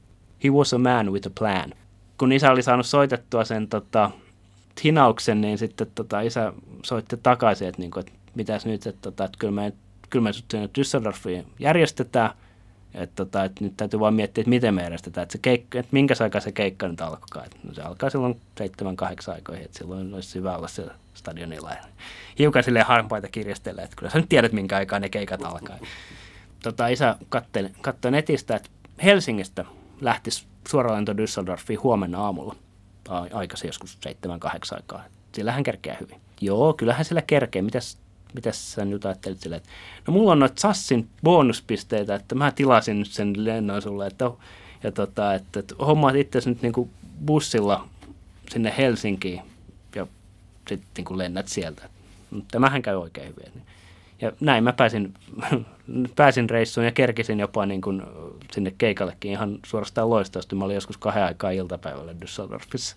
he 0.45 0.51
was 0.51 0.75
a 0.75 0.79
man 0.79 1.13
with 1.13 1.27
a 1.27 1.31
plan. 1.39 1.73
Kun 2.19 2.33
isä 2.33 2.51
oli 2.51 2.63
saanut 2.63 2.87
soitettua 2.87 3.45
sen 3.45 3.69
tota, 3.69 4.11
hinauksen, 4.85 5.41
niin 5.41 5.59
sitten 5.59 5.87
tota, 5.95 6.21
isä 6.21 6.53
soitti 6.85 7.17
takaisin, 7.23 7.69
että, 7.69 7.81
niin 7.81 7.91
kuin, 7.91 8.01
että 8.01 8.13
mitäs 8.35 8.67
nyt, 8.67 8.87
että, 8.87 9.03
tota, 9.03 9.25
että 9.25 9.39
kyllä 9.39 9.53
me, 9.53 9.73
kyllä 10.11 10.23
me 10.23 10.33
sinne 10.33 10.67
Düsseldorfiin 10.67 11.45
järjestetään, 11.59 12.31
että, 12.95 13.17
tota, 13.17 13.45
että 13.45 13.65
nyt 13.65 13.73
täytyy 13.77 14.01
vaan 14.01 14.15
miettiä, 14.15 14.43
että 14.43 14.51
miten 14.51 14.75
me 14.75 14.83
järjestetään, 14.83 15.23
että, 15.23 15.39
keikka, 15.43 15.79
että 15.79 15.93
minkä 15.93 16.15
aikaa 16.21 16.41
se 16.41 16.53
keikka 16.53 16.89
nyt 16.89 17.01
alkaa. 17.01 17.45
Että, 17.45 17.57
no 17.63 17.75
se 17.75 17.83
alkaa 17.83 18.11
silloin 18.11 18.41
7-8 18.61 18.65
aikoihin, 19.33 19.65
että 19.65 19.79
silloin 19.79 20.15
olisi 20.15 20.39
hyvä 20.39 20.57
olla 20.57 20.69
se 20.69 20.87
stadionilla. 21.15 21.71
Ja 21.71 21.85
hiukan 22.39 22.65
silleen 22.65 22.87
harmpaita 22.87 23.29
kirjastella, 23.29 23.83
että 23.83 23.97
kyllä 23.97 24.13
sä 24.13 24.19
nyt 24.19 24.29
tiedät, 24.29 24.53
minkä 24.53 24.77
aikaa 24.77 24.99
ne 24.99 25.09
keikat 25.09 25.45
alkaa. 25.45 25.79
Tota, 26.63 26.89
isä 26.89 27.17
katsoi 27.81 28.11
netistä, 28.11 28.57
että 28.57 28.71
Helsingistä 29.05 29.65
lähtisi 30.01 30.47
suoralento 30.69 31.13
Düsseldorfiin 31.13 31.83
huomenna 31.83 32.21
aamulla– 32.21 32.57
aikaisin 33.11 33.69
joskus 33.69 33.99
7-8 34.07 34.77
aikaa. 34.77 35.05
Sillähän 35.33 35.63
kerkeää 35.63 35.97
hyvin. 36.01 36.21
Joo, 36.41 36.73
kyllähän 36.73 37.05
sillä 37.05 37.23
kerkee. 37.23 37.63
Mitäs, 37.63 37.99
mitäs 38.35 38.73
sä 38.73 38.85
nyt 38.85 39.05
ajattelit 39.05 39.41
sille, 39.41 39.57
että 39.57 39.69
no 40.07 40.13
mulla 40.13 40.33
on 40.33 40.39
noita 40.39 40.61
Sassin 40.61 41.09
bonuspisteitä, 41.23 42.15
että 42.15 42.35
mä 42.35 42.51
tilasin 42.51 42.99
nyt 42.99 43.11
sen 43.11 43.45
lennon 43.45 43.83
sulle, 43.83 44.07
että, 44.07 44.31
ja 44.83 44.93
tota, 44.93 45.35
että, 45.35 45.61
että 45.61 45.75
hommaat 45.87 46.15
itse 46.15 46.41
nyt 46.45 46.63
niin 46.63 46.73
kuin 46.73 46.91
bussilla 47.27 47.89
sinne 48.51 48.75
Helsinkiin 48.79 49.43
ja 49.95 50.07
sitten 50.69 51.05
niin 51.05 51.19
lennät 51.19 51.49
sieltä. 51.49 51.89
Tämähän 52.51 52.83
käy 52.83 52.97
oikein 52.97 53.29
hyvin. 53.29 53.63
Ja 54.21 54.33
näin 54.41 54.65
mä 54.65 54.73
pääsin, 54.73 55.15
pääsin 56.17 56.51
reissuun 56.51 56.85
ja 56.85 56.93
kerkisin 56.93 57.41
jopa 57.41 57.67
niin 57.67 57.81
kuin 57.81 58.03
sinne 58.53 58.75
keikallekin 58.79 59.31
ihan 59.31 59.59
suorastaan 59.67 60.11
loistavasti. 60.11 60.55
Mä 60.55 60.65
olin 60.65 60.75
joskus 60.75 60.99
kahden 60.99 61.25
aikaa 61.25 61.51
iltapäivällä 61.51 62.13
Düsseldorfissa. 62.13 62.97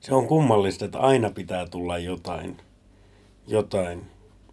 Se 0.00 0.14
on 0.14 0.26
kummallista, 0.26 0.84
että 0.84 0.98
aina 0.98 1.30
pitää 1.30 1.66
tulla 1.66 1.98
jotain. 1.98 2.56
Jotain. 3.46 4.06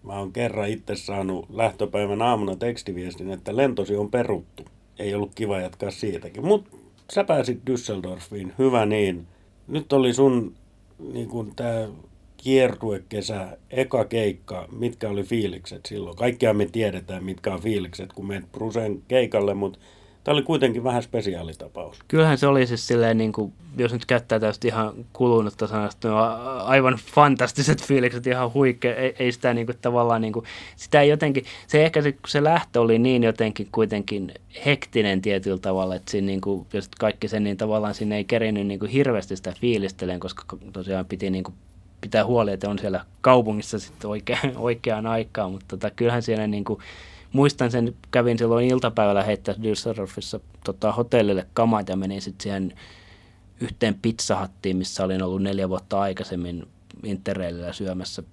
Mä 0.06 0.20
oon 0.20 0.32
kerran 0.32 0.70
itse 0.70 0.96
saanut 0.96 1.46
lähtöpäivän 1.50 2.22
aamuna 2.22 2.56
tekstiviestin, 2.56 3.32
että 3.32 3.56
lentosi 3.56 3.96
on 3.96 4.12
peruttu. 4.12 4.64
Ei 5.00 5.16
ollut 5.16 5.36
kiva 5.36 5.60
jatkaa 5.60 5.92
siitäkin. 5.92 6.46
Mutta 6.46 6.78
sä 7.14 7.24
pääsit 7.24 7.60
Düsseldorfiin. 7.70 8.52
Hyvä 8.60 8.86
niin. 8.86 9.28
Nyt 9.68 9.94
oli 9.94 10.14
sun 10.14 10.56
niin 11.00 11.30
kun 11.30 11.56
tää 11.56 11.88
kiertuekesä, 12.38 13.58
eka 13.70 14.06
keikka, 14.06 14.68
mitkä 14.72 15.10
oli 15.10 15.24
fiilikset 15.24 15.86
silloin? 15.86 16.16
Kaikkia 16.18 16.54
me 16.54 16.66
tiedetään, 16.66 17.24
mitkä 17.24 17.54
on 17.54 17.62
fiilikset, 17.62 18.14
kun 18.14 18.28
menet 18.28 18.52
Brusen 18.52 19.02
keikalle, 19.08 19.54
mutta 19.54 19.80
Tämä 20.26 20.34
oli 20.34 20.42
kuitenkin 20.42 20.84
vähän 20.84 21.04
spesiaalitapaus. 21.04 22.00
Kyllähän 22.08 22.38
se 22.38 22.48
oli 22.48 22.68
siis 22.68 22.88
silleen, 22.88 23.18
niin 23.18 23.34
kuin, 23.34 23.54
jos 23.78 23.94
nyt 23.94 24.06
käyttää 24.06 24.40
tästä 24.40 24.68
ihan 24.68 24.94
kulunutta 25.14 25.68
sanasta, 25.68 26.08
no, 26.08 26.18
aivan 26.64 27.00
fantastiset 27.14 27.84
fiilikset, 27.84 28.28
ihan 28.28 28.54
huikea. 28.54 28.96
Ei, 28.96 29.16
ei 29.20 29.32
sitä 29.32 29.54
niin 29.54 29.66
kuin, 29.66 29.78
tavallaan, 29.82 30.22
niin 30.22 30.34
kuin, 30.34 30.46
sitä 30.76 31.02
ei 31.02 31.10
jotenkin, 31.10 31.46
se 31.68 31.86
ehkä 31.86 32.02
se, 32.02 32.16
se 32.28 32.44
lähtö 32.44 32.82
oli 32.82 33.00
niin 33.00 33.24
jotenkin 33.24 33.68
kuitenkin 33.72 34.34
hektinen 34.66 35.22
tietyllä 35.22 35.58
tavalla, 35.58 35.96
että 35.96 36.12
siinä 36.12 36.26
niin 36.26 36.42
kuin, 36.42 36.68
jos 36.74 36.90
kaikki 37.00 37.28
sen, 37.28 37.44
niin 37.44 37.58
tavallaan 37.58 37.94
sinne 37.94 38.18
ei 38.18 38.24
kerinyt 38.24 38.68
niin 38.68 38.80
kuin, 38.80 38.92
hirveästi 38.92 39.36
sitä 39.36 39.54
fiilisteleen, 39.62 40.20
koska 40.20 40.58
tosiaan 40.74 41.06
piti 41.06 41.30
niin 41.30 41.44
kuin, 41.44 41.56
pitää 42.02 42.26
huoli, 42.26 42.52
että 42.52 42.70
on 42.70 42.80
siellä 42.80 43.06
kaupungissa 43.22 43.80
sitten 43.80 44.10
oikeaan, 44.10 44.52
oikeaan 44.58 45.08
aikaan, 45.08 45.52
mutta 45.52 45.66
tota, 45.68 45.90
kyllähän 45.90 46.22
siellä 46.22 46.48
niin 46.48 46.64
kuin, 46.64 46.80
muistan 47.36 47.72
sen, 47.72 47.96
kävin 48.12 48.38
silloin 48.38 48.68
iltapäivällä 48.68 49.24
heittää 49.24 49.56
Düsseldorfissa 49.56 50.40
tota, 50.64 50.92
hotellille 50.92 51.48
kamat 51.54 51.90
ja 51.90 51.96
menin 51.96 52.22
sitten 52.22 52.44
siihen 52.44 52.74
yhteen 53.62 53.96
pizzahattiin, 54.02 54.78
missä 54.78 55.04
olin 55.04 55.24
ollut 55.24 55.42
neljä 55.42 55.70
vuotta 55.70 56.02
aikaisemmin 56.02 56.68
Interrailillä 57.04 57.74
syömässä 57.74 58.24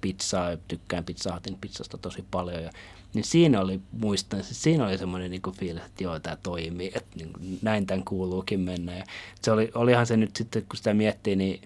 pizzaa, 0.00 0.56
tykkään 0.68 1.04
Pizza 1.04 1.34
Hutin 1.34 1.58
pizzasta 1.60 1.98
tosi 1.98 2.24
paljon. 2.30 2.62
Ja, 2.62 2.70
niin 3.14 3.24
siinä 3.24 3.60
oli, 3.60 3.80
muistan, 3.92 4.44
siinä 4.44 4.86
oli 4.86 4.98
semmoinen 4.98 5.30
niin 5.30 5.42
fiilis, 5.52 5.82
että 5.82 6.04
joo, 6.04 6.20
tämä 6.20 6.36
toimii, 6.42 6.92
että 6.94 7.16
niin 7.16 7.32
kuin, 7.32 7.58
näin 7.62 7.86
tämän 7.86 8.04
kuuluukin 8.04 8.60
mennä. 8.60 8.96
Ja 8.96 9.04
se 9.42 9.52
oli, 9.52 9.70
olihan 9.74 10.06
se 10.06 10.16
nyt 10.16 10.36
sitten, 10.36 10.62
kun 10.62 10.76
sitä 10.76 10.94
miettii, 10.94 11.36
niin 11.36 11.60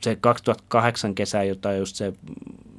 se 0.00 0.16
2008 0.16 1.14
kesä, 1.14 1.42
jota 1.42 1.72
just 1.72 1.96
se, 1.96 2.12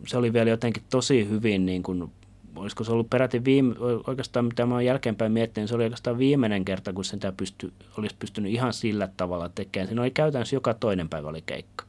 se 0.08 0.18
oli 0.18 0.34
vielä 0.34 0.50
jotenkin 0.50 0.84
tosi 0.89 1.29
hyvin 1.29 1.65
niin 1.65 1.84
kuin 1.84 2.12
olisiko 2.60 2.84
se 2.84 2.92
ollut 2.92 3.10
peräti 3.10 3.46
viime, 3.46 3.75
oikeastaan 4.08 4.46
mitä 4.46 4.66
mä 4.66 4.74
oon 4.74 4.86
jälkeenpäin 4.86 5.32
miettinyt, 5.32 5.70
se 5.70 5.75
oli 5.75 5.84
oikeastaan 5.84 6.18
viimeinen 6.18 6.66
kerta, 6.66 6.94
kun 6.94 7.06
sitä 7.06 7.32
pysty, 7.32 7.74
olisi 7.98 8.16
pystynyt 8.20 8.51
ihan 8.51 8.74
sillä 8.74 9.10
tavalla 9.18 9.50
tekemään. 9.50 9.88
Siinä 9.88 10.01
oli 10.01 10.12
käytännössä 10.12 10.56
joka 10.56 10.74
toinen 10.74 11.10
päivä 11.10 11.28
oli 11.28 11.42
keikka. 11.42 11.86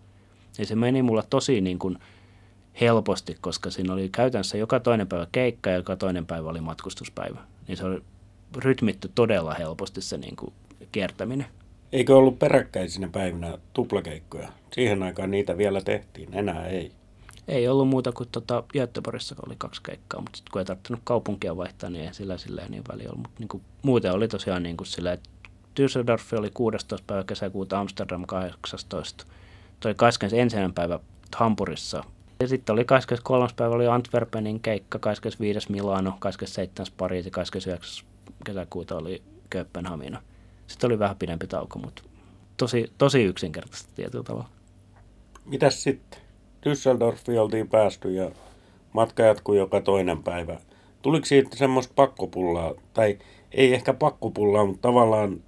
Ja 0.58 0.66
se 0.66 0.74
meni 0.74 1.02
mulla 1.02 1.22
tosi 1.22 1.60
niin 1.60 1.78
kuin 1.78 1.98
helposti, 2.80 3.36
koska 3.40 3.70
siinä 3.70 3.92
oli 3.92 4.08
käytännössä 4.08 4.58
joka 4.58 4.80
toinen 4.80 5.06
päivä 5.06 5.26
keikka 5.32 5.70
ja 5.70 5.76
joka 5.76 5.96
toinen 5.96 6.26
päivä 6.26 6.48
oli 6.48 6.60
matkustuspäivä. 6.60 7.40
Niin 7.68 7.76
se 7.76 7.84
oli 7.84 8.02
rytmitty 8.56 9.10
todella 9.14 9.54
helposti 9.54 10.00
se 10.00 10.18
niin 10.18 10.36
kuin 10.36 10.52
kiertäminen. 10.92 11.46
Eikö 11.92 12.16
ollut 12.16 12.38
peräkkäisinä 12.38 13.08
päivinä 13.12 13.58
tuplakeikkoja? 13.72 14.48
Siihen 14.72 15.02
aikaan 15.02 15.30
niitä 15.30 15.58
vielä 15.58 15.80
tehtiin, 15.80 16.28
enää 16.32 16.66
ei. 16.66 16.92
Ei 17.50 17.68
ollut 17.68 17.88
muuta 17.88 18.12
kuin 18.12 18.28
tota, 18.32 18.64
Göteborgissa 18.72 19.34
oli 19.46 19.54
kaksi 19.58 19.82
keikkaa, 19.82 20.20
mutta 20.20 20.36
sitten 20.36 20.52
kun 20.52 20.60
ei 20.60 20.64
tarvinnut 20.64 21.00
kaupunkia 21.04 21.56
vaihtaa, 21.56 21.90
niin 21.90 22.04
ei 22.04 22.14
sillä 22.14 22.38
silleen 22.38 22.70
niin 22.70 22.82
väliä 22.92 23.08
ollut. 23.08 23.18
Mutta 23.18 23.36
niin 23.38 23.62
muuten 23.82 24.12
oli 24.12 24.28
tosiaan 24.28 24.62
niin 24.62 24.76
kuin 24.76 24.86
sillä, 24.86 25.12
että 25.12 25.30
Düsseldorf 25.80 26.38
oli 26.38 26.50
16. 26.54 27.04
päivä 27.06 27.24
kesäkuuta, 27.24 27.80
Amsterdam 27.80 28.24
18. 28.26 29.26
Toi 29.80 29.94
21. 29.94 30.56
päivä 30.74 31.00
Hampurissa. 31.36 32.04
Ja 32.40 32.48
sitten 32.48 32.72
oli 32.72 32.84
23. 32.84 33.48
päivä 33.56 33.74
oli 33.74 33.86
Antwerpenin 33.86 34.60
keikka, 34.60 34.98
25. 34.98 35.72
Milano, 35.72 36.16
27. 36.18 36.86
Pariisi, 36.96 37.30
29. 37.30 38.06
kesäkuuta 38.44 38.96
oli 38.96 39.22
Kööpenhamina. 39.50 40.22
Sitten 40.66 40.88
oli 40.88 40.98
vähän 40.98 41.16
pidempi 41.16 41.46
tauko, 41.46 41.78
mutta 41.78 42.02
tosi, 42.56 42.92
tosi 42.98 43.22
yksinkertaisesti 43.22 43.92
tietyllä 43.94 44.24
tavalla. 44.24 44.48
Mitäs 45.44 45.82
sitten? 45.82 46.29
Düsseldorfiin 46.66 47.40
oltiin 47.40 47.68
päästy 47.68 48.12
ja 48.12 48.30
matka 48.92 49.22
jatkui 49.22 49.58
joka 49.58 49.80
toinen 49.80 50.22
päivä. 50.22 50.58
Tuliko 51.02 51.26
siitä 51.26 51.56
semmoista 51.56 51.92
pakkopullaa, 51.96 52.74
tai 52.94 53.18
ei 53.52 53.74
ehkä 53.74 53.94
pakkopullaa, 53.94 54.66
mutta 54.66 54.88
tavallaan 54.88 55.40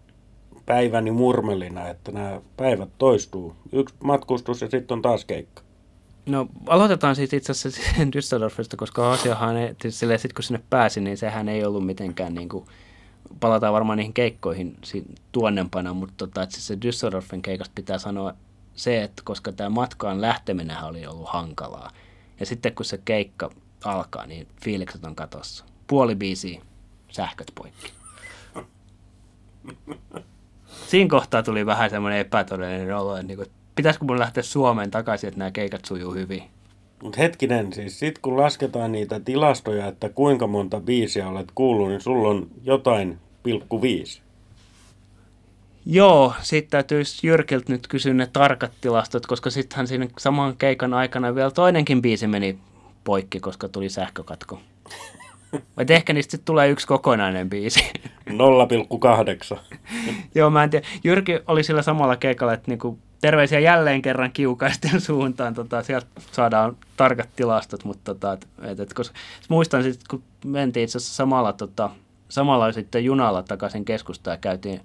päiväni 0.67 1.11
murmelina, 1.11 1.89
että 1.89 2.13
nämä 2.13 2.41
päivät 2.57 2.89
toistuu. 2.99 3.57
Yksi 3.73 3.95
matkustus 4.05 4.61
ja 4.61 4.71
sitten 4.71 4.95
on 4.95 5.03
taas 5.03 5.25
keikka. 5.25 5.63
No 6.27 6.47
aloitetaan 6.67 7.17
siitä 7.17 7.37
itse 7.37 7.53
asiassa 7.53 7.81
Düsseldorfista, 7.99 8.77
koska 8.77 9.13
asiahan 9.13 9.57
ei, 9.57 9.75
silleen, 9.89 10.19
sit 10.19 10.33
kun 10.33 10.43
sinne 10.45 10.63
pääsi, 10.71 11.01
niin 11.01 11.17
sehän 11.17 11.49
ei 11.49 11.65
ollut 11.65 11.87
mitenkään 11.87 12.35
niin 12.35 12.49
kuin, 12.49 12.65
palataan 13.41 13.73
varmaan 13.73 13.99
niihin 13.99 14.13
keikkoihin 14.13 14.77
tuonnempana, 15.33 15.95
mutta 15.95 16.15
tota, 16.17 16.43
että 16.43 16.55
siis 16.55 16.67
se 16.67 16.75
Düsseldorfin 16.75 17.41
keikasta 17.43 17.73
pitää 17.75 17.99
sanoa 17.99 18.35
se, 18.75 19.03
että 19.03 19.23
koska 19.25 19.53
tämä 19.53 19.71
matkaan 19.71 20.21
lähteminen 20.21 20.85
oli 20.85 21.07
ollut 21.07 21.29
hankalaa. 21.29 21.91
Ja 22.41 22.47
sitten 22.47 22.75
kun 22.75 22.85
se 22.85 23.01
keikka 23.05 23.51
alkaa, 23.85 24.27
niin 24.27 24.49
fiilikset 24.65 25.05
on 25.05 25.15
katossa. 25.15 25.65
Puoli 25.87 26.15
biisi, 26.15 26.61
sähköt 27.09 27.53
poikki. 27.55 27.93
Siinä 30.67 31.11
kohtaa 31.11 31.43
tuli 31.43 31.67
vähän 31.67 31.91
semmoinen 31.91 32.21
epätodellinen 32.21 32.97
olo, 32.97 33.17
että 33.17 33.27
niinku, 33.27 33.45
pitäisikö 33.75 34.05
mun 34.05 34.19
lähteä 34.19 34.43
Suomeen 34.43 34.91
takaisin, 34.91 35.29
että 35.29 35.39
nämä 35.39 35.51
keikat 35.51 35.85
sujuu 35.85 36.15
hyvin. 36.15 36.43
Mutta 37.03 37.21
hetkinen, 37.21 37.73
siis 37.73 37.99
sit 37.99 38.19
kun 38.19 38.37
lasketaan 38.37 38.93
niitä 38.93 39.21
tilastoja, 39.21 39.87
että 39.87 40.09
kuinka 40.09 40.47
monta 40.47 40.81
biisiä 40.81 41.29
olet 41.29 41.49
kuullut, 41.55 41.89
niin 41.89 42.01
sulla 42.01 42.29
on 42.29 42.47
jotain 42.63 43.19
pilkku 43.43 43.83
viisi. 43.83 44.23
Joo, 45.87 46.35
sitten 46.43 46.71
täytyisi 46.71 47.27
Jyrkiltä 47.27 47.73
nyt 47.73 47.87
kysyä 47.87 48.15
ne 48.15 48.29
tarkat 48.33 48.73
tilastot, 48.81 49.27
koska 49.27 49.51
sittenhän 49.51 49.87
siinä 49.87 50.09
saman 50.19 50.57
keikan 50.57 50.95
aikana 50.95 51.35
vielä 51.35 51.51
toinenkin 51.51 52.03
biisi 52.03 52.27
meni 52.27 52.59
poikki, 53.05 53.41
koska 53.41 53.69
tuli 53.69 53.89
sähkökatko. 53.89 54.61
Vai 55.77 55.87
ehkä 55.89 56.13
niistä 56.13 56.31
sitten 56.31 56.45
tulee 56.45 56.71
yksi 56.71 56.87
kokonainen 56.87 57.51
biisi. 57.51 57.81
0,8. 59.55 59.59
Joo, 60.35 60.51
mä 60.51 60.65
en 60.65 60.71
tiedä. 60.71 60.87
Jyrki 61.05 61.41
oli 61.47 61.63
sillä 61.63 61.83
samalla 61.83 62.17
keikalla, 62.17 62.53
että 62.53 62.71
niinku, 62.71 62.99
terveisiä 63.21 63.61
jälleen 63.61 64.03
kerran 64.03 64.33
kiukaisten 64.33 65.01
suuntaan. 65.01 65.55
Tota, 65.55 65.83
sieltä 65.83 66.07
saadaan 66.33 66.77
tarkat 66.97 67.29
tilastot, 67.37 67.85
mutta 67.85 68.15
tota, 68.15 68.33
et, 68.33 68.49
et, 68.63 68.81
et, 68.81 68.95
koska, 68.95 69.17
muistan 69.49 69.83
sitten, 69.83 70.07
kun 70.11 70.23
mentiin 70.45 70.85
itse 70.85 70.99
asiassa 70.99 71.15
samalla, 71.15 71.53
tota, 71.53 71.91
samalla 72.29 72.73
sitten 72.73 73.05
junalla 73.05 73.43
takaisin 73.43 73.85
keskustaan 73.85 74.35
ja 74.35 74.39
käytiin 74.39 74.81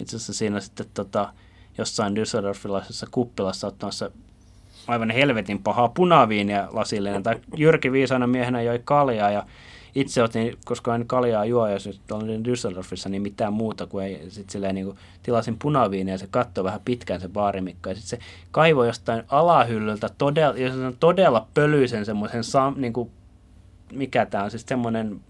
itse 0.00 0.16
asiassa 0.16 0.32
siinä 0.32 0.60
sitten 0.60 0.86
tota, 0.94 1.32
jossain 1.78 2.16
Düsseldorfilaisessa 2.16 3.06
kuppilassa 3.10 3.66
ottamassa 3.66 4.10
aivan 4.86 5.10
helvetin 5.10 5.62
pahaa 5.62 5.88
punaviinia 5.88 6.68
lasillinen. 6.72 7.22
Tai 7.22 7.40
Jyrki 7.56 7.92
viisaana 7.92 8.26
miehenä 8.26 8.62
joi 8.62 8.80
kaljaa 8.84 9.30
ja 9.30 9.46
itse 9.94 10.22
otin, 10.22 10.58
koska 10.64 10.94
en 10.94 11.06
kaljaa 11.06 11.44
juo, 11.44 11.68
jos 11.68 12.00
olin 12.10 12.44
Düsseldorfissa, 12.44 13.08
niin 13.08 13.22
mitään 13.22 13.52
muuta 13.52 13.86
kuin 13.86 14.04
ei. 14.04 14.30
Sitten 14.30 14.52
silleen 14.52 14.74
niin 14.74 14.86
kuin 14.86 14.98
tilasin 15.22 15.58
punaviinia 15.58 16.14
ja 16.14 16.18
se 16.18 16.26
katsoi 16.30 16.64
vähän 16.64 16.80
pitkään 16.84 17.20
se 17.20 17.28
baarimikko. 17.28 17.88
Ja 17.88 17.94
sitten 17.94 18.20
se 18.20 18.26
kaivoi 18.50 18.86
jostain 18.86 19.22
alahyllyltä 19.28 20.08
todella, 20.18 20.54
todella 21.00 21.46
pölyisen 21.54 22.04
semmoisen, 22.04 22.42
niin 22.76 22.92
kuin, 22.92 23.10
mikä 23.92 24.26
tämä 24.26 24.44
on, 24.44 24.50
siis 24.50 24.64
semmoinen 24.66 25.20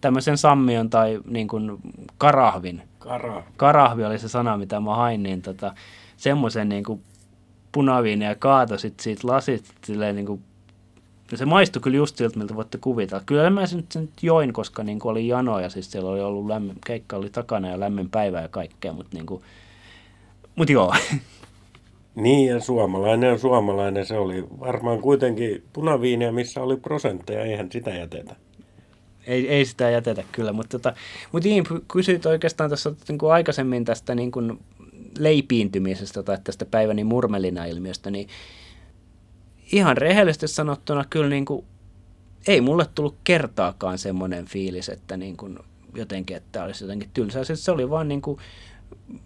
tämmöisen 0.00 0.38
sammion 0.38 0.90
tai 0.90 1.20
niin 1.24 1.48
kuin 1.48 1.78
karahvin. 2.18 2.82
Karahvi. 3.08 3.50
Karahvi 3.56 4.04
oli 4.04 4.18
se 4.18 4.28
sana, 4.28 4.56
mitä 4.56 4.80
mä 4.80 4.94
hain, 4.94 5.22
niin 5.22 5.42
tota, 5.42 5.74
semmoisen 6.16 6.68
niin 6.68 6.84
kuin 6.84 7.02
punaviinia 7.72 8.34
kaato 8.34 8.78
sit 8.78 9.00
siitä 9.00 9.28
lasit 9.28 9.64
silleen 9.84 10.16
niin 10.16 10.26
kuin 10.26 10.42
se 11.34 11.44
maistui 11.44 11.82
kyllä 11.82 11.96
just 11.96 12.16
siltä, 12.16 12.38
miltä 12.38 12.56
voitte 12.56 12.78
kuvitella. 12.78 13.22
Kyllä 13.26 13.50
mä 13.50 13.66
sen, 13.66 13.84
sen 13.90 14.08
join, 14.22 14.52
koska 14.52 14.84
niin 14.84 14.98
kuin 14.98 15.10
oli 15.10 15.28
jano 15.28 15.60
ja 15.60 15.70
siis 15.70 15.90
siellä 15.90 16.10
oli 16.10 16.20
ollut 16.20 16.46
lämmin, 16.46 16.76
keikka 16.86 17.16
oli 17.16 17.30
takana 17.30 17.68
ja 17.68 17.80
lämmin 17.80 18.10
päivä 18.10 18.40
ja 18.40 18.48
kaikkea, 18.48 18.92
mutta 18.92 19.16
niin 19.16 19.26
kuin, 19.26 19.42
mut 20.56 20.70
joo. 20.70 20.94
Niin 22.14 22.48
ja 22.48 22.60
suomalainen 22.60 23.32
on 23.32 23.38
suomalainen, 23.38 24.06
se 24.06 24.18
oli 24.18 24.46
varmaan 24.60 25.00
kuitenkin 25.00 25.64
punaviinia, 25.72 26.32
missä 26.32 26.62
oli 26.62 26.76
prosentteja, 26.76 27.44
eihän 27.44 27.72
sitä 27.72 27.90
jätetä. 27.90 28.36
Ei, 29.28 29.48
ei 29.48 29.64
sitä 29.64 29.90
jätetä 29.90 30.24
kyllä, 30.32 30.52
mutta, 30.52 30.78
tota, 30.78 30.96
mutta 31.32 31.48
niin, 31.48 31.64
kysyit 31.92 32.26
oikeastaan 32.26 32.70
tässä 32.70 32.92
niin 33.08 33.18
kuin 33.18 33.32
aikaisemmin 33.32 33.84
tästä 33.84 34.14
niin 34.14 34.30
kuin 34.30 34.58
leipiintymisestä 35.18 36.22
tai 36.22 36.38
tästä 36.44 36.64
päiväni 36.64 37.04
murmelina-ilmiöstä, 37.04 38.10
niin 38.10 38.28
ihan 39.72 39.96
rehellisesti 39.96 40.48
sanottuna 40.48 41.04
kyllä 41.10 41.28
niin 41.28 41.44
kuin, 41.44 41.64
ei 42.46 42.60
mulle 42.60 42.86
tullut 42.94 43.16
kertaakaan 43.24 43.98
semmoinen 43.98 44.46
fiilis, 44.46 44.88
että 44.88 45.16
niin 45.16 45.36
kuin 45.36 45.58
jotenkin, 45.94 46.36
että 46.36 46.64
olisi 46.64 46.84
jotenkin 46.84 47.10
tylsää. 47.14 47.44
Sitten 47.44 47.56
se 47.56 47.70
oli 47.70 47.90
vaan 47.90 48.08
niin 48.08 48.22
kuin, 48.22 48.38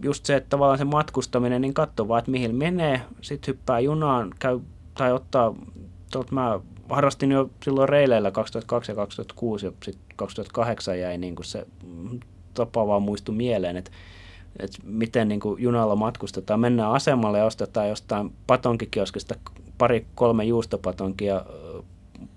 just 0.03 0.27
se, 0.27 0.37
että 0.37 0.49
tavallaan 0.49 0.79
se 0.79 0.85
matkustaminen, 0.85 1.61
niin 1.61 1.75
katso 1.75 2.09
vaan, 2.09 2.19
että 2.19 2.31
mihin 2.31 2.55
menee, 2.55 3.01
sitten 3.21 3.55
hyppää 3.55 3.81
junaan, 3.81 4.35
käy 4.39 4.61
tai 4.95 5.13
ottaa, 5.13 5.55
tuolta 6.13 6.35
mä 6.35 6.61
harrastin 6.95 7.33
jo 7.33 7.51
silloin 7.65 7.89
reileillä 7.89 8.31
2002 8.31 8.93
ja 8.93 8.97
2006 8.97 9.67
ja 9.67 9.73
sitten 9.83 10.17
2008 10.17 10.99
jäi 10.99 11.19
niin 11.19 11.35
kuin 11.35 11.47
se 11.47 11.67
tapa 12.55 12.87
vaan 12.87 13.03
muistu 13.03 13.33
mieleen, 13.33 13.77
että, 13.77 13.91
että 14.59 14.79
miten 14.85 15.29
niin 15.29 15.41
kuin 15.41 15.63
junalla 15.63 15.97
matkustetaan. 15.97 16.61
Mennään 16.61 16.93
asemalle 16.93 17.39
ja 17.39 17.45
ostetaan 17.45 17.89
jostain 17.89 18.33
patonkikioskista 18.47 19.35
pari 19.79 20.07
kolme 20.15 20.45
juustopatonkia, 20.45 21.45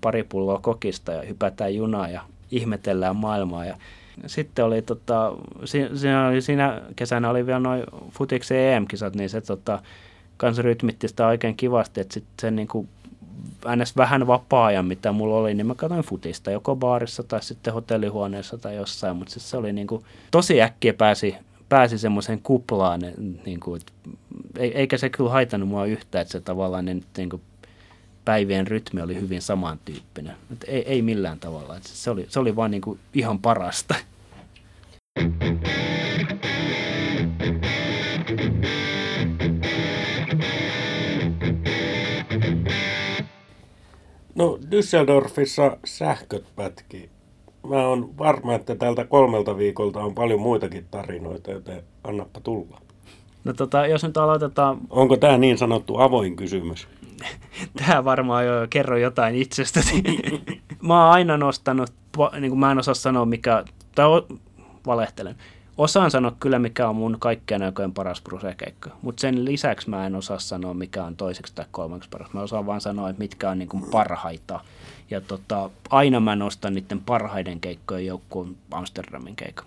pari 0.00 0.22
pulloa 0.22 0.58
kokista 0.58 1.12
ja 1.12 1.22
hypätään 1.22 1.74
junaa 1.74 2.08
ja 2.08 2.20
ihmetellään 2.50 3.16
maailmaa. 3.16 3.64
Ja 3.64 3.76
sitten 4.26 4.64
oli, 4.64 4.82
tota, 4.82 5.32
siinä, 5.64 6.26
oli, 6.26 6.40
siinä 6.40 6.82
kesänä 6.96 7.30
oli 7.30 7.46
vielä 7.46 7.60
noin 7.60 7.84
futiksen 8.10 8.58
EM-kisat, 8.58 9.16
niin 9.16 9.30
se 9.30 9.40
tota, 9.40 9.82
kanssa 10.36 10.62
rytmitti 10.62 11.08
sitä 11.08 11.26
oikein 11.26 11.56
kivasti, 11.56 12.00
että 12.00 12.14
sitten 12.14 12.34
se 12.40 12.50
niin 12.50 12.68
kuin 12.68 12.88
äänes 13.64 13.96
vähän 13.96 14.26
vapaa-ajan, 14.26 14.86
mitä 14.86 15.12
mulla 15.12 15.36
oli, 15.36 15.54
niin 15.54 15.66
mä 15.66 15.74
katsoin 15.74 16.02
futista 16.02 16.50
joko 16.50 16.76
baarissa 16.76 17.22
tai 17.22 17.42
sitten 17.42 17.74
hotellihuoneessa 17.74 18.58
tai 18.58 18.76
jossain, 18.76 19.16
mutta 19.16 19.32
siis 19.32 19.50
se 19.50 19.56
oli 19.56 19.72
niin 19.72 19.86
kuin, 19.86 20.04
tosi 20.30 20.62
äkkiä 20.62 20.94
pääsi, 20.94 21.34
pääsi 21.68 21.98
semmoiseen 21.98 22.40
kuplaan, 22.42 23.00
niin 23.46 23.60
kuin, 23.60 23.80
eikä 24.58 24.98
se 24.98 25.10
kyllä 25.10 25.30
haitannut 25.30 25.68
mua 25.68 25.86
yhtään, 25.86 26.22
että 26.22 26.32
se 26.32 26.40
tavallaan 26.40 26.84
niin 26.84 27.30
kuin, 27.30 27.42
päivien 28.26 28.66
rytmi 28.66 29.00
oli 29.00 29.20
hyvin 29.20 29.42
samantyyppinen. 29.42 30.36
Että 30.52 30.66
ei, 30.70 30.82
ei 30.82 31.02
millään 31.02 31.40
tavalla. 31.40 31.76
Että 31.76 31.88
se, 31.88 32.10
oli, 32.10 32.26
se 32.28 32.40
oli 32.40 32.56
vaan 32.56 32.70
niin 32.70 32.80
kuin 32.80 32.98
ihan 33.14 33.38
parasta. 33.38 33.94
No 44.36 44.58
Düsseldorfissa 44.70 45.76
sähköt 45.84 46.44
pätki. 46.56 47.10
Mä 47.68 47.88
oon 47.88 48.18
varma, 48.18 48.54
että 48.54 48.74
tältä 48.74 49.04
kolmelta 49.04 49.56
viikolta 49.56 50.00
on 50.00 50.14
paljon 50.14 50.40
muitakin 50.40 50.86
tarinoita, 50.90 51.50
joten 51.50 51.82
annappa 52.04 52.40
tulla. 52.40 52.80
No 53.44 53.52
tota, 53.52 53.86
jos 53.86 54.02
nyt 54.04 54.16
aloitetaan... 54.16 54.78
Onko 54.90 55.16
tämä 55.16 55.38
niin 55.38 55.58
sanottu 55.58 55.98
avoin 55.98 56.36
kysymys? 56.36 56.88
Tämä 57.86 58.04
varmaan 58.04 58.46
jo 58.46 58.52
kerro 58.70 58.96
jotain 58.96 59.34
itsestäsi. 59.34 60.02
mä 60.88 61.04
oon 61.04 61.12
aina 61.12 61.36
nostanut, 61.36 61.92
niin 62.40 62.50
kuin 62.50 62.58
mä 62.58 62.72
en 62.72 62.78
osaa 62.78 62.94
sanoa 62.94 63.24
mikä, 63.24 63.64
tai 63.94 64.06
valehtelen. 64.86 65.36
Osaan 65.78 66.10
sanoa 66.10 66.36
kyllä, 66.40 66.58
mikä 66.58 66.88
on 66.88 66.96
mun 66.96 67.16
kaikkien 67.18 67.62
aikojen 67.62 67.92
paras 67.92 68.22
brusekeikka, 68.22 68.90
mutta 69.02 69.20
sen 69.20 69.44
lisäksi 69.44 69.90
mä 69.90 70.06
en 70.06 70.14
osaa 70.14 70.38
sanoa, 70.38 70.74
mikä 70.74 71.04
on 71.04 71.16
toiseksi 71.16 71.54
tai 71.54 71.64
kolmeksi 71.70 72.08
paras. 72.08 72.32
Mä 72.32 72.40
osaan 72.40 72.66
vaan 72.66 72.80
sanoa, 72.80 73.10
että 73.10 73.22
mitkä 73.22 73.50
on 73.50 73.58
niin 73.58 73.68
kuin 73.68 73.84
parhaita. 73.90 74.60
Ja 75.10 75.20
tota, 75.20 75.70
aina 75.90 76.20
mä 76.20 76.36
nostan 76.36 76.74
niiden 76.74 77.00
parhaiden 77.00 77.60
keikkojen 77.60 78.06
joukkuun 78.06 78.56
Amsterdamin 78.70 79.36
keikka. 79.36 79.64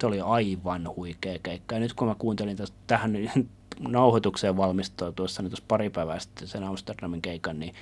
Se 0.00 0.06
oli 0.06 0.20
aivan 0.20 0.88
huikea 0.96 1.38
keikka. 1.42 1.74
Ja 1.74 1.80
nyt 1.80 1.92
kun 1.92 2.08
mä 2.08 2.14
kuuntelin 2.18 2.56
tästä, 2.56 2.76
tähän 2.86 3.12
nauhoitukseen 3.88 4.56
valmistautuessa 4.56 5.42
niin 5.42 5.50
tuossa 5.50 5.64
pari 5.68 5.90
päivää 5.90 6.18
sitten 6.18 6.48
sen 6.48 6.64
Amsterdamin 6.64 7.22
keikan, 7.22 7.60
niin 7.60 7.74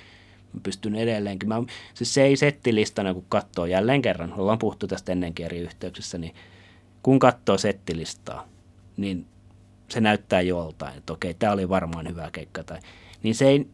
mä 0.53 0.59
pystyn 0.63 0.95
edelleenkin. 0.95 1.49
Mä, 1.49 1.63
siis 1.93 2.13
se 2.13 2.23
ei 2.23 2.35
settilistana, 2.35 3.13
kun 3.13 3.25
katsoo 3.29 3.65
jälleen 3.65 4.01
kerran, 4.01 4.33
ollaan 4.33 4.59
puhuttu 4.59 4.87
tästä 4.87 5.11
ennenkin 5.11 5.45
eri 5.45 5.59
yhteyksissä, 5.59 6.17
niin 6.17 6.33
kun 7.03 7.19
katsoo 7.19 7.57
settilistaa, 7.57 8.47
niin 8.97 9.25
se 9.89 10.01
näyttää 10.01 10.41
joltain, 10.41 10.97
että 10.97 11.13
okei, 11.13 11.33
tämä 11.33 11.53
oli 11.53 11.69
varmaan 11.69 12.07
hyvä 12.07 12.29
keikka. 12.31 12.63
Tai, 12.63 12.79
niin 13.23 13.35
se 13.35 13.47
ei, 13.47 13.67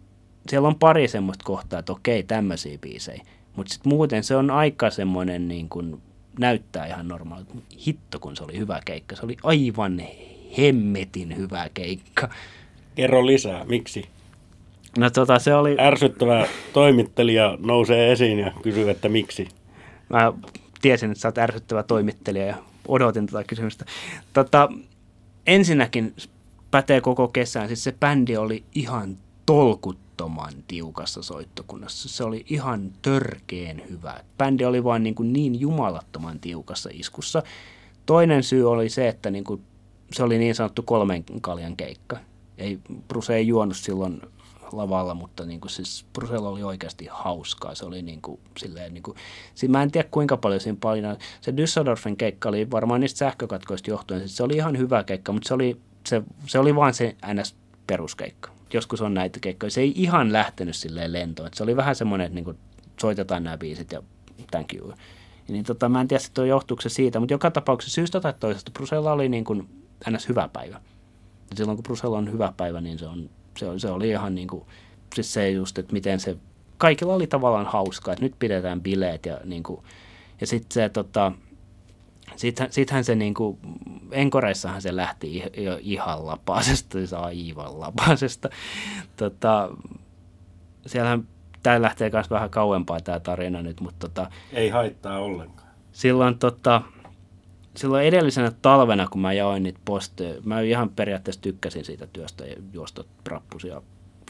siellä 0.47 0.67
on 0.67 0.79
pari 0.79 1.07
semmoista 1.07 1.45
kohtaa, 1.45 1.79
että 1.79 1.91
okei, 1.91 2.23
tämmöisiä 2.23 2.77
biisejä. 2.77 3.23
Mutta 3.55 3.73
sitten 3.73 3.89
muuten 3.89 4.23
se 4.23 4.35
on 4.35 4.51
aika 4.51 4.89
semmoinen, 4.89 5.47
niin 5.47 5.69
kuin, 5.69 6.01
näyttää 6.39 6.85
ihan 6.85 7.07
normaalilta. 7.07 7.53
Hitto, 7.87 8.19
kun 8.19 8.35
se 8.35 8.43
oli 8.43 8.57
hyvä 8.57 8.81
keikka. 8.85 9.15
Se 9.15 9.25
oli 9.25 9.37
aivan 9.43 10.01
hemmetin 10.57 11.37
hyvä 11.37 11.69
keikka. 11.73 12.29
Kerro 12.95 13.25
lisää, 13.25 13.65
miksi? 13.65 14.05
No 14.97 15.09
tota, 15.09 15.39
se 15.39 15.55
oli... 15.55 15.77
Ärsyttävä 15.79 16.47
toimittelija 16.73 17.57
nousee 17.59 18.11
esiin 18.11 18.39
ja 18.39 18.51
kysyy, 18.61 18.89
että 18.89 19.09
miksi. 19.09 19.47
Mä 20.09 20.33
tiesin, 20.81 21.11
että 21.11 21.21
sä 21.21 21.27
oot 21.27 21.37
ärsyttävä 21.37 21.83
toimittelija 21.83 22.45
ja 22.45 22.55
odotin 22.87 23.25
tätä 23.25 23.43
kysymystä. 23.43 23.85
Tota, 24.33 24.69
ensinnäkin 25.47 26.15
pätee 26.71 27.01
koko 27.01 27.27
kesään. 27.27 27.67
Siis 27.67 27.83
se 27.83 27.91
bändi 27.91 28.37
oli 28.37 28.63
ihan 28.75 29.17
tolkuttoman 29.45 30.53
tiukassa 30.67 31.21
soittokunnassa. 31.21 32.09
Se 32.09 32.23
oli 32.23 32.45
ihan 32.49 32.91
törkeen 33.01 33.83
hyvä. 33.89 34.23
Bändi 34.37 34.65
oli 34.65 34.83
vaan 34.83 35.03
niin, 35.03 35.15
kuin 35.15 35.33
niin 35.33 35.59
jumalattoman 35.59 36.39
tiukassa 36.39 36.89
iskussa. 36.93 37.43
Toinen 38.05 38.43
syy 38.43 38.69
oli 38.71 38.89
se, 38.89 39.07
että 39.07 39.31
niin 39.31 39.43
kuin 39.43 39.61
se 40.13 40.23
oli 40.23 40.37
niin 40.37 40.55
sanottu 40.55 40.83
kolmen 40.83 41.23
kaljan 41.41 41.77
keikka. 41.77 42.17
Ei, 42.57 42.79
Bruce 43.07 43.35
ei 43.35 43.47
juonut 43.47 43.77
silloin 43.77 44.21
lavalla, 44.71 45.13
mutta 45.13 45.45
niin 45.45 45.61
kuin 45.61 45.71
siis 45.71 46.05
Brusella 46.13 46.49
oli 46.49 46.63
oikeasti 46.63 47.07
hauskaa. 47.11 47.75
Se 47.75 47.85
oli 47.85 48.01
niin 48.01 48.21
kuin, 48.21 48.39
silleen, 48.57 48.93
niin 48.93 49.03
kuin, 49.03 49.17
siis 49.55 49.69
mä 49.71 49.83
en 49.83 49.91
tiedä 49.91 50.07
kuinka 50.11 50.37
paljon 50.37 50.61
siinä 50.61 50.77
painaa. 50.81 51.15
Se 51.41 51.51
Düsseldorfin 51.51 52.15
keikka 52.15 52.49
oli 52.49 52.71
varmaan 52.71 53.01
niistä 53.01 53.17
sähkökatkoista 53.17 53.89
johtuen. 53.89 54.19
Siis 54.19 54.37
se 54.37 54.43
oli 54.43 54.55
ihan 54.55 54.77
hyvä 54.77 55.03
keikka, 55.03 55.31
mutta 55.31 55.47
se 55.47 55.53
oli, 55.53 55.81
se, 56.07 56.21
se 56.47 56.59
oli 56.59 56.75
vain 56.75 56.93
se 56.93 57.15
ns. 57.33 57.55
peruskeikka. 57.87 58.51
Joskus 58.73 59.01
on 59.01 59.13
näitä 59.13 59.39
keikkoja. 59.39 59.71
Se 59.71 59.81
ei 59.81 59.93
ihan 59.95 60.33
lähtenyt 60.33 60.75
silleen 60.75 61.13
lentoon. 61.13 61.49
Se 61.53 61.63
oli 61.63 61.75
vähän 61.75 61.95
semmoinen, 61.95 62.25
että 62.25 62.35
niin 62.35 62.45
kuin, 62.45 62.57
soitetaan 63.01 63.43
nämä 63.43 63.57
biisit 63.57 63.91
ja 63.91 64.03
thank 64.51 64.73
you. 64.73 64.93
Niin 65.47 65.65
tota, 65.65 65.89
mä 65.89 66.01
en 66.01 66.07
tiedä, 66.07 66.23
että 66.27 66.45
johtuuko 66.45 66.81
se 66.81 66.89
siitä, 66.89 67.19
mutta 67.19 67.33
joka 67.33 67.51
tapauksessa 67.51 67.95
syystä 67.95 68.19
tai 68.19 68.33
toisesta 68.39 68.71
Brusella 68.71 69.11
oli 69.11 69.29
niin 69.29 69.43
kuin, 69.43 69.69
ns. 70.09 70.29
hyvä 70.29 70.49
päivä. 70.53 70.81
Ja 71.49 71.55
silloin 71.55 71.77
kun 71.77 71.83
Brusella 71.83 72.17
on 72.17 72.31
hyvä 72.31 72.53
päivä, 72.57 72.81
niin 72.81 72.99
se, 72.99 73.07
on, 73.07 73.29
se, 73.57 73.65
se 73.77 73.89
oli 73.89 74.09
ihan 74.09 74.35
niin 74.35 74.47
kuin, 74.47 74.63
siis 75.15 75.33
se 75.33 75.49
just, 75.49 75.77
että 75.77 75.93
miten 75.93 76.19
se, 76.19 76.37
kaikilla 76.77 77.13
oli 77.13 77.27
tavallaan 77.27 77.65
hauskaa, 77.65 78.13
että 78.13 78.25
nyt 78.25 78.35
pidetään 78.39 78.81
bileet 78.81 79.25
ja 79.25 79.37
niin 79.43 79.63
kuin, 79.63 79.81
ja 80.41 80.47
sitten 80.47 80.73
se 80.73 80.89
tota, 80.89 81.31
Sittenhän, 82.35 82.71
sittenhän 82.71 83.03
se 83.03 83.15
niin 83.15 83.33
kuin, 83.33 83.57
Enkoreissahan 84.11 84.81
se 84.81 84.95
lähti 84.95 85.43
jo 85.57 85.79
ihan 85.81 86.25
lapasesta, 86.25 86.97
siis 86.97 87.13
aivan 87.13 87.79
lapasesta. 87.79 88.49
Tota, 89.17 89.69
siellähän 90.85 91.27
tämä 91.63 91.81
lähtee 91.81 92.09
myös 92.09 92.29
vähän 92.29 92.49
kauempaa 92.49 92.99
tämä 92.99 93.19
tarina 93.19 93.61
nyt, 93.61 93.81
mutta 93.81 94.07
tota, 94.07 94.31
Ei 94.53 94.69
haittaa 94.69 95.19
ollenkaan. 95.19 95.69
Silloin 95.91 96.39
tota, 96.39 96.81
silloin 97.77 98.05
edellisenä 98.05 98.51
talvena, 98.61 99.07
kun 99.07 99.21
mä 99.21 99.33
jaoin 99.33 99.63
niitä 99.63 99.79
posteja, 99.85 100.41
mä 100.43 100.61
ihan 100.61 100.89
periaatteessa 100.89 101.41
tykkäsin 101.41 101.85
siitä 101.85 102.07
työstä 102.07 102.45
ja 102.45 102.55
juosta 102.73 103.03
rappusia 103.25 103.81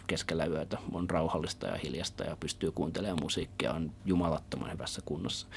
keskellä 0.08 0.45
yötä. 0.45 0.77
On 0.91 1.10
rauhallista 1.10 1.67
ja 1.67 1.77
hiljasta 1.84 2.23
ja 2.23 2.38
pystyy 2.39 2.71
kuuntelemaan 2.71 3.23
musiikkia, 3.23 3.73
on 3.73 3.91
jumalattoman 4.05 4.71
hyvässä 4.71 5.01
kunnossa. 5.05 5.47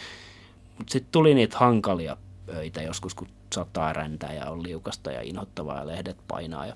Mutta 0.79 0.93
sitten 0.93 1.13
tuli 1.13 1.35
niitä 1.35 1.59
hankalia 1.59 2.17
öitä 2.49 2.83
joskus, 2.83 3.15
kun 3.15 3.29
saattaa 3.55 3.93
räntää 3.93 4.33
ja 4.33 4.51
on 4.51 4.63
liukasta 4.63 5.13
ja 5.13 5.23
inhottavaa 5.23 5.79
ja 5.79 5.87
lehdet 5.87 6.17
painaa. 6.29 6.67
Ja, 6.67 6.75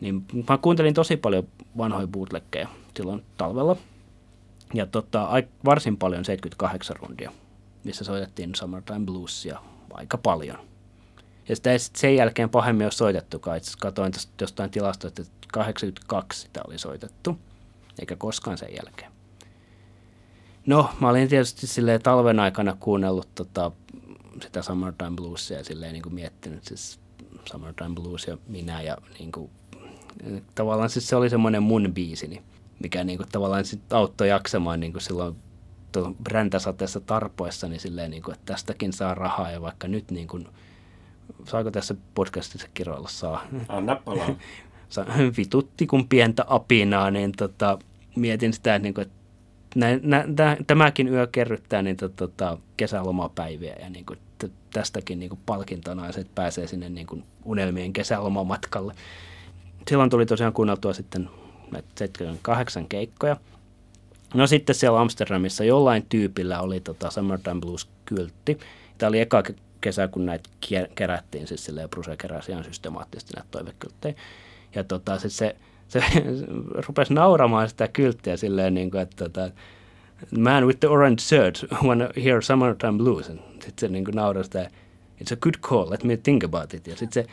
niin 0.00 0.26
mä 0.48 0.58
kuuntelin 0.58 0.94
tosi 0.94 1.16
paljon 1.16 1.48
vanhoja 1.78 2.06
bootleggeja 2.06 2.68
silloin 2.96 3.24
talvella. 3.36 3.76
Ja 4.74 4.86
tota, 4.86 5.28
varsin 5.64 5.96
paljon 5.96 6.24
78 6.24 6.96
rundia, 6.96 7.32
missä 7.84 8.04
soitettiin 8.04 8.54
Summertime 8.54 9.06
Bluesia 9.06 9.60
aika 9.94 10.18
paljon. 10.18 10.58
Ja 11.48 11.56
sitä 11.56 11.72
ei 11.72 11.78
sen 11.78 12.16
jälkeen 12.16 12.50
pahemmin 12.50 12.84
ole 12.84 12.92
soitettukaan. 12.92 13.56
Itse 13.56 13.76
tästä 14.12 14.32
jostain 14.40 14.70
tilastoista, 14.70 15.22
että 15.22 15.48
82 15.52 16.40
sitä 16.40 16.60
oli 16.66 16.78
soitettu, 16.78 17.38
eikä 17.98 18.16
koskaan 18.16 18.58
sen 18.58 18.74
jälkeen. 18.84 19.12
No, 20.66 20.90
mä 21.00 21.08
olin 21.08 21.28
tietysti 21.28 21.66
silleen 21.66 22.02
talven 22.02 22.40
aikana 22.40 22.76
kuunnellut 22.80 23.28
tota, 23.34 23.72
sitä 24.42 24.62
Summertime 24.62 25.16
Bluesia 25.16 25.58
ja 25.58 25.64
silleen 25.64 25.92
niin 25.92 26.02
kuin 26.02 26.14
miettinyt 26.14 26.64
siis 26.64 27.00
Summertime 27.50 27.94
Blues 27.94 28.26
ja 28.26 28.38
minä 28.48 28.82
ja 28.82 28.96
niin 29.18 29.32
kuin, 29.32 29.50
tavallaan 30.54 30.90
siis 30.90 31.08
se 31.08 31.16
oli 31.16 31.30
semmoinen 31.30 31.62
mun 31.62 31.90
biisini, 31.94 32.42
mikä 32.78 33.04
niin 33.04 33.18
kuin, 33.18 33.28
tavallaan 33.32 33.64
sit 33.64 33.92
auttoi 33.92 34.28
jaksamaan 34.28 34.80
niin 34.80 34.92
kuin 34.92 35.02
silloin 35.02 35.36
räntäsateessa 36.28 37.00
tarpoessa, 37.00 37.68
niin 37.68 37.80
silleen, 37.80 38.10
niin 38.10 38.22
kuin, 38.22 38.34
että 38.34 38.52
tästäkin 38.52 38.92
saa 38.92 39.14
rahaa 39.14 39.50
ja 39.50 39.62
vaikka 39.62 39.88
nyt 39.88 40.10
niin 40.10 40.28
kuin, 40.28 40.48
saako 41.44 41.70
tässä 41.70 41.94
podcastissa 42.14 42.68
kiroilla 42.74 43.08
saa? 43.08 43.44
Anna 43.68 43.96
palaa. 43.96 44.28
Vitutti 45.36 45.86
kun 45.86 46.08
pientä 46.08 46.44
apinaa, 46.48 47.10
niin 47.10 47.32
tota, 47.32 47.78
mietin 48.16 48.52
sitä, 48.52 48.74
että, 48.74 48.82
niin 48.82 48.94
kuin, 48.94 49.02
että 49.02 49.14
nä, 49.74 49.86
nä, 50.02 50.24
nä, 50.38 50.56
tämäkin 50.66 51.08
yö 51.08 51.26
kerryttää 51.26 51.82
niin 51.82 51.96
tota, 52.16 52.58
kesälomapäiviä 52.76 53.76
ja 53.80 53.90
niin 53.90 54.06
kuin, 54.06 54.18
tästäkin 54.72 55.18
niin 55.18 55.28
kuin 55.28 55.40
palkintona, 55.46 56.08
että 56.08 56.24
pääsee 56.34 56.66
sinne 56.66 56.88
niin 56.88 57.06
kuin 57.06 57.24
unelmien 57.44 57.92
kesälomamatkalle. 57.92 58.94
Silloin 59.88 60.10
tuli 60.10 60.26
tosiaan 60.26 60.52
kuunneltua 60.52 60.92
sitten 60.92 61.30
78 61.94 62.88
keikkoja– 62.88 63.36
No 64.34 64.46
sitten 64.46 64.74
siellä 64.74 65.00
Amsterdamissa 65.00 65.64
jollain 65.64 66.06
tyypillä 66.08 66.60
oli 66.60 66.80
tota 66.80 67.10
Summertime 67.10 67.60
Blues-kyltti. 67.60 68.58
Tämä 68.98 69.08
oli 69.08 69.20
eka 69.20 69.42
kesä, 69.80 70.08
kun 70.08 70.26
näitä 70.26 70.50
kerättiin, 70.94 71.46
siis 71.46 71.64
silleen 71.64 71.90
Bruce 71.90 72.16
keräsi 72.16 72.52
ihan 72.52 72.64
systemaattisesti 72.64 73.32
näitä 73.34 73.48
toivekylttejä. 73.50 74.14
Ja 74.74 74.84
tota, 74.84 75.18
siis 75.18 75.36
se, 75.36 75.56
se, 75.88 76.02
rupesi 76.86 77.14
nauramaan 77.14 77.68
sitä 77.68 77.88
kylttiä 77.88 78.36
silleen, 78.36 78.74
niin 78.74 78.90
kuin, 78.90 79.00
että 79.00 79.16
tota, 79.28 79.50
man 80.38 80.66
with 80.66 80.80
the 80.80 80.88
orange 80.88 81.20
shirt 81.20 81.64
wanna 81.84 82.08
hear 82.24 82.42
Summertime 82.42 82.98
Blues. 82.98 83.26
Sitten 83.26 83.72
se 83.76 83.88
niin 83.88 84.04
naurasi 84.14 84.46
sitä, 84.46 84.70
it's 85.22 85.32
a 85.32 85.36
good 85.36 85.54
call, 85.62 85.90
let 85.90 86.04
me 86.04 86.16
think 86.16 86.44
about 86.44 86.74
it. 86.74 86.86
Ja 86.86 86.96
sitten 86.96 87.24
se 87.24 87.30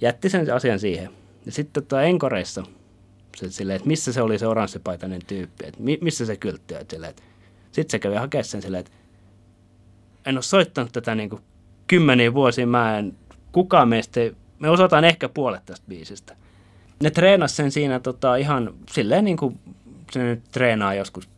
jätti 0.00 0.30
sen 0.30 0.54
asian 0.54 0.78
siihen. 0.78 1.10
Ja 1.46 1.52
sitten 1.52 1.82
tota, 1.82 2.02
Enkoreissa– 2.02 2.62
se, 3.38 3.50
silleen, 3.50 3.76
että 3.76 3.88
missä 3.88 4.12
se 4.12 4.22
oli 4.22 4.38
se 4.38 4.46
oranssipaitainen 4.46 5.20
tyyppi, 5.26 5.66
että 5.66 5.82
mi, 5.82 5.98
missä 6.00 6.26
se 6.26 6.36
kyltti 6.36 6.74
on. 6.74 6.80
Sitten 7.72 7.90
se 7.90 7.98
kävi 7.98 8.14
hakemaan 8.14 8.44
sen 8.44 8.62
silleen, 8.62 8.80
että 8.80 8.92
en 10.26 10.36
ole 10.36 10.42
soittanut 10.42 10.92
tätä 10.92 11.14
niin 11.14 11.30
kuin 11.30 11.42
kymmeniä 11.86 12.34
vuosia, 12.34 12.66
mä 12.66 12.98
en, 12.98 13.14
kukaan 13.52 13.88
meistä 13.88 14.20
ei, 14.20 14.34
me 14.58 14.70
osataan 14.70 15.04
ehkä 15.04 15.28
puolet 15.28 15.66
tästä 15.66 15.86
biisistä. 15.88 16.36
Ne 17.02 17.10
treenas 17.10 17.56
sen 17.56 17.70
siinä 17.70 18.00
tota, 18.00 18.36
ihan 18.36 18.74
silleen 18.90 19.24
niin 19.24 19.36
kuin 19.36 19.58
se 20.10 20.22
nyt 20.22 20.42
treenaa 20.52 20.94
joskus 20.94 21.28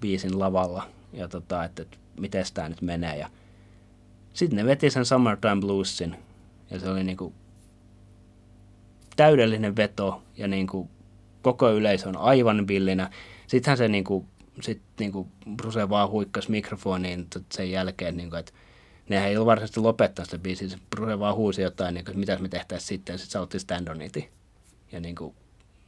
biisin 0.00 0.38
lavalla 0.38 0.88
ja 1.12 1.28
tota, 1.28 1.64
että, 1.64 1.82
että 1.82 1.96
miten 2.20 2.44
tämä 2.54 2.68
nyt 2.68 2.82
menee. 2.82 3.16
Ja 3.16 3.30
sitten 4.34 4.56
ne 4.56 4.64
veti 4.64 4.90
sen 4.90 5.04
Summertime 5.04 5.60
Bluesin 5.60 6.16
ja 6.70 6.80
se 6.80 6.90
oli 6.90 7.04
niin 7.04 7.16
kuin 7.16 7.34
täydellinen 9.16 9.76
veto 9.76 10.22
ja 10.36 10.48
niin 10.48 10.66
kuin 10.66 10.88
koko 11.42 11.70
yleisö 11.70 12.08
on 12.08 12.16
aivan 12.16 12.68
villinä. 12.68 13.10
Sittenhän 13.46 13.78
se 13.78 13.88
niin 13.88 14.04
kuin 14.04 14.26
sitten 14.60 14.86
niinku 14.98 15.28
Bruce 15.56 15.88
vaan 15.88 16.10
huikkasi 16.10 16.50
mikrofoniin 16.50 17.26
sen 17.52 17.70
jälkeen, 17.70 18.16
niinku, 18.16 18.36
että 18.36 18.52
nehän 19.08 19.28
ei 19.28 19.36
ollut 19.36 19.46
varsinaisesti 19.46 19.80
lopettaa 19.80 20.24
sitä 20.24 20.38
biisiä, 20.38 20.68
se 20.68 20.78
Bruce 20.90 21.18
vaan 21.18 21.36
huusi 21.36 21.62
jotain, 21.62 21.94
niinku, 21.94 22.10
että 22.10 22.20
mitä 22.20 22.38
me 22.38 22.48
tehtäisiin 22.48 22.88
sitten, 22.88 23.14
ja 23.14 23.18
sitten 23.18 23.32
se 23.32 23.38
otti 23.38 23.58
Stand 23.58 23.88
on 23.88 24.02
It. 24.02 24.18
Ja 24.92 25.00
niinku, 25.00 25.34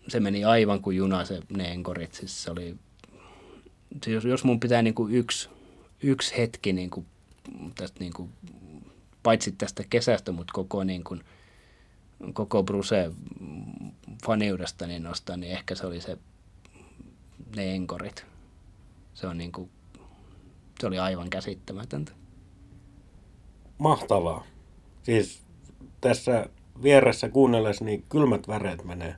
se 0.08 0.20
meni 0.20 0.44
aivan 0.44 0.80
kuin 0.80 0.96
juna 0.96 1.24
se, 1.24 1.40
ne 1.56 1.72
enkorit, 1.72 2.14
siis 2.14 2.42
se 2.42 2.50
oli, 2.50 2.76
se 4.04 4.10
jos, 4.10 4.24
jos 4.24 4.44
mun 4.44 4.60
pitää 4.60 4.82
niinku 4.82 5.08
yksi, 5.08 5.48
yksi 6.02 6.36
hetki 6.36 6.72
niinku, 6.72 7.04
tästä 7.74 8.00
niinku, 8.00 8.30
paitsi 9.22 9.52
tästä 9.52 9.84
kesästä, 9.90 10.32
mutta 10.32 10.52
koko 10.52 10.84
niinku, 10.84 11.16
koko 12.32 12.62
Bruce 12.62 13.10
niin 14.86 15.02
nostaa, 15.02 15.36
niin 15.36 15.52
ehkä 15.52 15.74
se 15.74 15.86
oli 15.86 16.00
se 16.00 16.18
ne 17.56 17.74
enkorit. 17.74 18.26
Se 19.14 19.26
on 19.26 19.38
niinku, 19.38 19.68
se 20.80 20.86
oli 20.86 20.98
aivan 20.98 21.30
käsittämätöntä. 21.30 22.12
Mahtavaa. 23.78 24.44
Siis 25.02 25.42
tässä 26.00 26.46
vieressä 26.82 27.28
kuunnellessa 27.28 27.84
niin 27.84 28.04
kylmät 28.08 28.48
väreet 28.48 28.84
menee, 28.84 29.16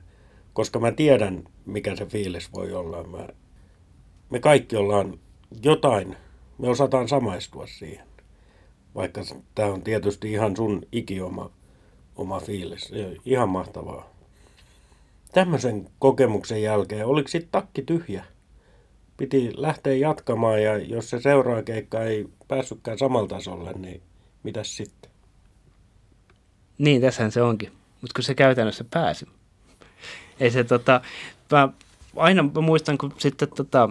koska 0.53 0.79
mä 0.79 0.91
tiedän, 0.91 1.43
mikä 1.65 1.95
se 1.95 2.05
fiilis 2.05 2.53
voi 2.53 2.73
olla. 2.73 3.03
Mä, 3.03 3.27
me 4.29 4.39
kaikki 4.39 4.75
ollaan 4.75 5.19
jotain, 5.63 6.17
me 6.57 6.69
osataan 6.69 7.07
samaistua 7.07 7.67
siihen. 7.67 8.07
Vaikka 8.95 9.21
tämä 9.55 9.69
on 9.69 9.81
tietysti 9.81 10.31
ihan 10.31 10.55
sun 10.55 10.81
ikioma 10.91 11.51
oma 12.17 12.39
fiilis. 12.39 12.91
Ihan 13.25 13.49
mahtavaa. 13.49 14.09
Tämmöisen 15.31 15.89
kokemuksen 15.99 16.61
jälkeen, 16.61 17.05
oliko 17.05 17.27
sitten 17.27 17.51
takki 17.51 17.81
tyhjä? 17.81 18.25
Piti 19.17 19.51
lähteä 19.57 19.93
jatkamaan 19.93 20.63
ja 20.63 20.77
jos 20.77 21.09
se 21.09 21.21
seuraa 21.21 21.63
keikka 21.63 22.03
ei 22.03 22.29
päässytkään 22.47 22.97
samalla 22.97 23.27
tasolle, 23.27 23.73
niin 23.73 24.01
mitäs 24.43 24.77
sitten? 24.77 25.11
Niin, 26.77 27.01
tässähän 27.01 27.31
se 27.31 27.41
onkin. 27.41 27.71
Mutta 28.01 28.13
kun 28.15 28.23
se 28.23 28.35
käytännössä 28.35 28.85
pääsi. 28.91 29.25
Ei 30.39 30.51
se 30.51 30.63
tota, 30.63 31.01
mä 31.51 31.69
aina 32.15 32.43
mä 32.43 32.61
muistan, 32.61 32.97
kun 32.97 33.13
sitten 33.17 33.47
tota, 33.55 33.89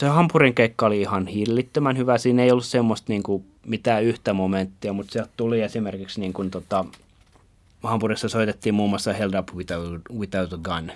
se 0.00 0.06
Hampurin 0.06 0.54
keikka 0.54 0.86
oli 0.86 1.00
ihan 1.00 1.26
hillittömän 1.26 1.98
hyvä. 1.98 2.18
Siinä 2.18 2.42
ei 2.42 2.50
ollut 2.50 2.64
semmoista 2.64 3.12
niin 3.12 3.22
kuin, 3.22 3.44
mitään 3.66 4.04
yhtä 4.04 4.32
momenttia, 4.32 4.92
mutta 4.92 5.12
sieltä 5.12 5.30
tuli 5.36 5.60
esimerkiksi 5.60 6.20
niin 6.20 6.32
kuin, 6.32 6.50
tota, 6.50 6.84
Hampurissa 7.84 8.28
soitettiin 8.28 8.74
muun 8.74 8.90
muassa 8.90 9.12
Held 9.12 9.34
Up 9.34 9.48
Without, 9.54 10.00
Without 10.18 10.52
a 10.52 10.58
Gun. 10.58 10.92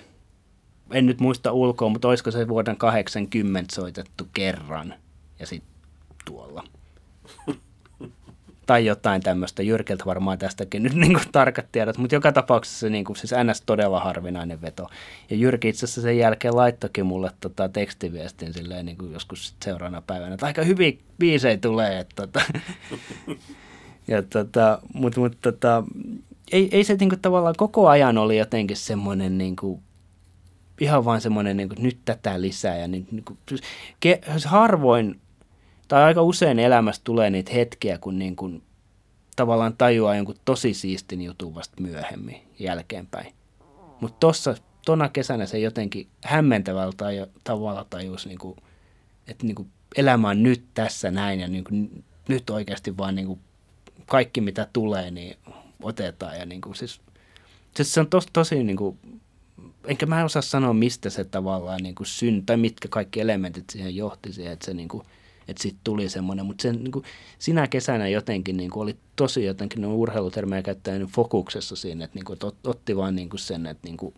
En 0.91 1.05
nyt 1.05 1.19
muista 1.19 1.51
ulkoa, 1.51 1.89
mutta 1.89 2.07
olisiko 2.07 2.31
se 2.31 2.47
vuoden 2.47 2.77
80 2.77 3.75
soitettu 3.75 4.27
kerran 4.33 4.93
ja 5.39 5.45
sitten 5.45 5.71
tuolla. 6.25 6.63
tai 8.69 8.85
jotain 8.85 9.21
tämmöistä. 9.21 9.63
Jyrkeltä 9.63 10.05
varmaan 10.05 10.37
tästäkin 10.37 10.83
nyt 10.83 10.93
niin 11.01 11.19
tarkat 11.31 11.65
tiedot, 11.71 11.97
mutta 11.97 12.15
joka 12.15 12.31
tapauksessa 12.31 12.79
se 12.79 12.89
niin 12.89 13.05
kuin, 13.05 13.17
siis 13.17 13.31
NS 13.43 13.61
todella 13.65 13.99
harvinainen 13.99 14.61
veto. 14.61 14.89
Ja 15.29 15.35
Jyrki 15.35 15.69
itse 15.69 15.85
asiassa 15.85 16.01
sen 16.01 16.17
jälkeen 16.17 16.55
laittokin 16.55 17.05
mulle 17.05 17.31
tota, 17.41 17.69
tekstiviestin 17.69 18.53
silleen 18.53 18.85
niin 18.85 18.97
kuin 18.97 19.13
joskus 19.13 19.55
seuraavana 19.63 20.01
päivänä, 20.01 20.33
että 20.33 20.45
aika 20.45 20.63
hyvin 20.63 21.01
biisejä 21.19 21.57
tulee. 21.57 21.99
Että, 21.99 22.15
tota. 22.15 22.41
ja 24.07 24.23
tota, 24.23 24.81
mutta 24.93 25.19
mut, 25.19 25.37
tota, 25.41 25.83
ei, 26.51 26.69
ei 26.71 26.83
se 26.83 26.95
niin 26.99 27.09
kuin, 27.09 27.21
tavallaan 27.21 27.55
koko 27.57 27.87
ajan 27.87 28.17
oli 28.17 28.37
jotenkin 28.37 28.77
semmoinen 28.77 29.37
niin 29.37 29.55
kuin, 29.55 29.81
ihan 30.81 31.05
vain 31.05 31.21
semmoinen 31.21 31.57
niin 31.57 31.69
kuin, 31.69 31.83
nyt 31.83 31.97
tätä 32.05 32.41
lisää. 32.41 32.77
Ja 32.77 32.87
niin, 32.87 33.07
niin 33.11 33.23
kuin, 33.23 33.39
ke, 33.99 34.21
harvoin 34.45 35.19
tai 35.87 36.03
aika 36.03 36.21
usein 36.21 36.59
elämässä 36.59 37.01
tulee 37.03 37.29
niitä 37.29 37.51
hetkiä, 37.53 37.97
kun 37.97 38.19
niin 38.19 38.35
kuin, 38.35 38.63
tavallaan 39.35 39.77
tajuaa 39.77 40.15
jonkun 40.15 40.35
tosi 40.45 40.73
siistin 40.73 41.21
jutun 41.21 41.55
vasta 41.55 41.81
myöhemmin 41.81 42.41
jälkeenpäin. 42.59 43.33
Mutta 44.01 44.17
tuossa 44.19 44.55
tona 44.85 45.09
kesänä 45.09 45.45
se 45.45 45.59
jotenkin 45.59 46.07
hämmentävällä 46.23 46.93
tai, 46.97 47.25
tavalla 47.43 47.85
tajus, 47.89 48.25
niin 48.25 48.39
kuin, 48.39 48.57
että 49.27 49.45
niin 49.45 49.55
kuin, 49.55 49.69
elämä 49.95 50.29
on 50.29 50.43
nyt 50.43 50.63
tässä 50.73 51.11
näin 51.11 51.39
ja 51.39 51.47
niin 51.47 51.63
kuin, 51.63 52.03
nyt 52.27 52.49
oikeasti 52.49 52.97
vaan 52.97 53.15
niin 53.15 53.27
kuin, 53.27 53.39
kaikki 54.05 54.41
mitä 54.41 54.67
tulee, 54.73 55.11
niin 55.11 55.37
otetaan. 55.83 56.37
Ja 56.37 56.45
niin 56.45 56.61
kuin, 56.61 56.75
siis, 56.75 57.01
siis 57.75 57.93
se 57.93 57.99
on 57.99 58.09
tos, 58.09 58.27
tosi, 58.33 58.63
niin 58.63 58.77
kuin, 58.77 58.99
enkä 59.85 60.05
mä 60.05 60.25
osaa 60.25 60.41
sanoa, 60.41 60.73
mistä 60.73 61.09
se 61.09 61.23
tavallaan 61.23 61.83
niin 61.83 61.95
kuin 61.95 62.07
syn, 62.07 62.45
tai 62.45 62.57
mitkä 62.57 62.87
kaikki 62.87 63.19
elementit 63.19 63.69
siihen 63.69 63.95
johti 63.95 64.33
siihen, 64.33 64.53
että 64.53 64.65
se 64.65 64.73
niin 64.73 64.87
kuin, 64.87 65.03
että 65.47 65.63
sitten 65.63 65.81
tuli 65.83 66.09
semmoinen, 66.09 66.45
mutta 66.45 66.61
sen, 66.61 66.83
niin 66.83 66.91
kuin, 66.91 67.05
sinä 67.39 67.67
kesänä 67.67 68.07
jotenkin 68.07 68.57
niin 68.57 68.69
kuin, 68.69 68.83
oli 68.83 68.97
tosi 69.15 69.45
jotenkin 69.45 69.81
no, 69.81 69.95
urheilutermejä 69.95 70.61
käyttäen 70.61 71.05
fokuksessa 71.05 71.75
siinä, 71.75 72.05
että, 72.05 72.15
niin 72.15 72.25
kuin, 72.25 72.39
ot, 72.43 72.57
otti 72.63 72.97
vaan 72.97 73.15
niin 73.15 73.29
kuin 73.29 73.39
sen, 73.39 73.65
että 73.65 73.87
niin 73.87 73.97
kuin, 73.97 74.13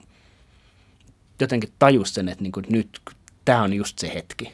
jotenkin 1.40 1.74
tajus 1.80 2.14
sen, 2.14 2.30
että 2.30 2.44
niin 2.44 2.52
kuin, 2.52 2.66
nyt 2.70 3.00
tämä 3.46 3.64
on 3.64 3.74
just 3.74 4.00
se 4.00 4.14
hetki. 4.14 4.54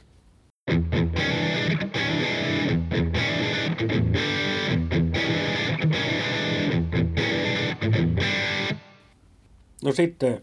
No 9.88 9.94
sitten 9.94 10.42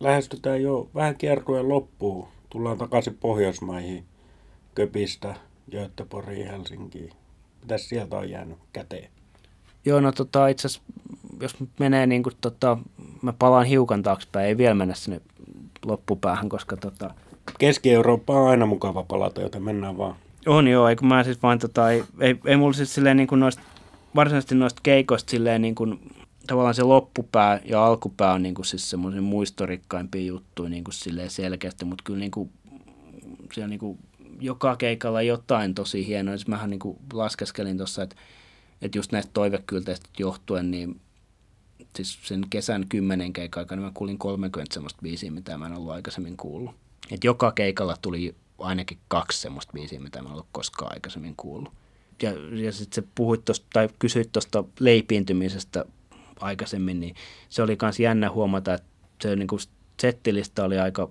lähestytään 0.00 0.62
jo 0.62 0.88
vähän 0.94 1.16
kiertueen 1.16 1.68
loppuun. 1.68 2.28
Tullaan 2.50 2.78
takaisin 2.78 3.16
Pohjoismaihin, 3.20 4.04
Köpistä, 4.74 5.34
Göteborgiin, 5.70 6.46
Helsinkiin. 6.46 7.10
Mitäs 7.60 7.88
sieltä 7.88 8.16
on 8.16 8.30
jäänyt 8.30 8.58
käteen? 8.72 9.10
Joo, 9.84 10.00
no 10.00 10.12
tota, 10.12 10.48
itse 10.48 10.66
asiassa, 10.66 10.92
jos 11.40 11.56
menee 11.78 12.06
niin 12.06 12.22
kuin, 12.22 12.34
tota, 12.40 12.78
mä 13.22 13.32
palaan 13.32 13.66
hiukan 13.66 14.02
taaksepäin, 14.02 14.46
ei 14.46 14.58
vielä 14.58 14.74
mennä 14.74 14.94
sinne 14.94 15.20
loppupäähän, 15.84 16.48
koska 16.48 16.76
tota... 16.76 17.14
Keski-Eurooppa 17.58 18.40
on 18.40 18.50
aina 18.50 18.66
mukava 18.66 19.02
palata, 19.02 19.40
joten 19.40 19.62
mennään 19.62 19.98
vaan. 19.98 20.16
On 20.46 20.68
joo, 20.68 20.88
eikö 20.88 21.06
mä 21.06 21.24
siis 21.24 21.42
vain 21.42 21.58
tota, 21.58 21.90
ei, 21.90 22.04
ei, 22.20 22.36
ei 22.44 22.56
mulla 22.56 22.72
siis 22.72 22.94
silleen 22.94 23.16
niin 23.16 23.28
kuin 23.28 23.40
noista, 23.40 23.62
varsinaisesti 24.14 24.54
noista 24.54 24.80
keikoista 24.82 25.30
silleen 25.30 25.62
niin 25.62 25.74
kuin, 25.74 26.00
tavallaan 26.46 26.74
se 26.74 26.82
loppupää 26.82 27.60
ja 27.64 27.86
alkupää 27.86 28.32
on 28.32 28.42
niin 28.42 28.54
kuin 28.54 28.66
siis 28.66 28.90
semmoisen 28.90 29.22
muistorikkaimpia 29.22 30.26
juttuja 30.26 30.68
niin 30.70 30.84
kuin 30.84 30.94
selkeästi, 31.28 31.84
mutta 31.84 32.04
kyllä 32.04 32.18
niin 32.18 32.30
kuin, 32.30 32.50
siellä 33.52 33.68
niin 33.68 33.80
kuin 33.80 33.98
joka 34.40 34.76
keikalla 34.76 35.22
jotain 35.22 35.74
tosi 35.74 36.06
hienoa. 36.06 36.36
Siis 36.36 36.48
mähän 36.48 36.70
niin 36.70 36.80
kuin 36.80 36.98
laskeskelin 37.12 37.76
tuossa, 37.76 38.02
että, 38.02 38.16
että 38.82 38.98
just 38.98 39.12
näistä 39.12 39.30
toivekylteistä 39.34 40.08
johtuen, 40.18 40.70
niin 40.70 41.00
siis 41.96 42.18
sen 42.22 42.46
kesän 42.50 42.86
kymmenen 42.88 43.32
keikan 43.32 43.60
aikana 43.60 43.82
mä 43.82 43.90
kuulin 43.94 44.18
30 44.18 44.74
semmoista 44.74 45.02
biisiä, 45.02 45.30
mitä 45.30 45.58
mä 45.58 45.66
en 45.66 45.76
ollut 45.76 45.92
aikaisemmin 45.92 46.36
kuullut. 46.36 46.74
Et 47.10 47.24
joka 47.24 47.52
keikalla 47.52 47.96
tuli 48.02 48.34
ainakin 48.58 48.98
kaksi 49.08 49.40
semmoista 49.40 49.72
biisiä, 49.72 50.00
mitä 50.00 50.22
mä 50.22 50.28
en 50.28 50.32
ollut 50.32 50.48
koskaan 50.52 50.92
aikaisemmin 50.94 51.34
kuullut. 51.36 51.72
Ja, 52.22 52.30
ja 52.64 52.72
sitten 52.72 53.04
se 53.04 53.08
puhuit 53.14 53.44
tosta, 53.44 53.66
tai 53.72 53.88
kysyit 53.98 54.32
tuosta 54.32 54.64
leipiintymisestä 54.80 55.84
aikaisemmin, 56.40 57.00
niin 57.00 57.14
se 57.48 57.62
oli 57.62 57.76
myös 57.82 58.00
jännä 58.00 58.30
huomata, 58.30 58.74
että 58.74 58.88
se 59.22 59.36
niin 59.36 59.48
kuin 59.48 59.60
settilista 60.00 60.64
oli 60.64 60.78
aika 60.78 61.08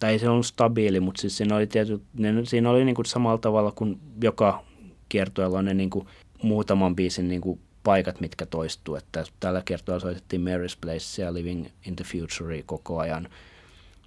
tai 0.00 0.12
ei 0.12 0.18
se 0.18 0.28
ollut 0.28 0.46
stabiili, 0.46 1.00
mutta 1.00 1.20
siis 1.20 1.36
siinä 1.36 1.56
oli, 1.56 1.66
tiety, 1.66 2.00
ne, 2.14 2.32
siinä 2.44 2.70
oli 2.70 2.84
niin 2.84 2.94
kuin 2.94 3.06
samalla 3.06 3.38
tavalla 3.38 3.72
kuin 3.72 4.00
joka 4.22 4.64
kiertueella 5.08 5.58
on 5.58 5.64
ne 5.64 5.74
niin 5.74 5.90
kuin 5.90 6.06
muutaman 6.42 6.96
biisin 6.96 7.28
niin 7.28 7.40
kuin 7.40 7.60
paikat, 7.82 8.20
mitkä 8.20 8.46
toistuu. 8.46 8.94
Että 8.94 9.24
tällä 9.40 9.62
kertaa 9.64 10.00
soitettiin 10.00 10.42
Mary's 10.42 10.78
Place 10.80 11.22
ja 11.22 11.34
Living 11.34 11.66
in 11.86 11.96
the 11.96 12.04
Future 12.04 12.62
koko 12.66 12.98
ajan 12.98 13.28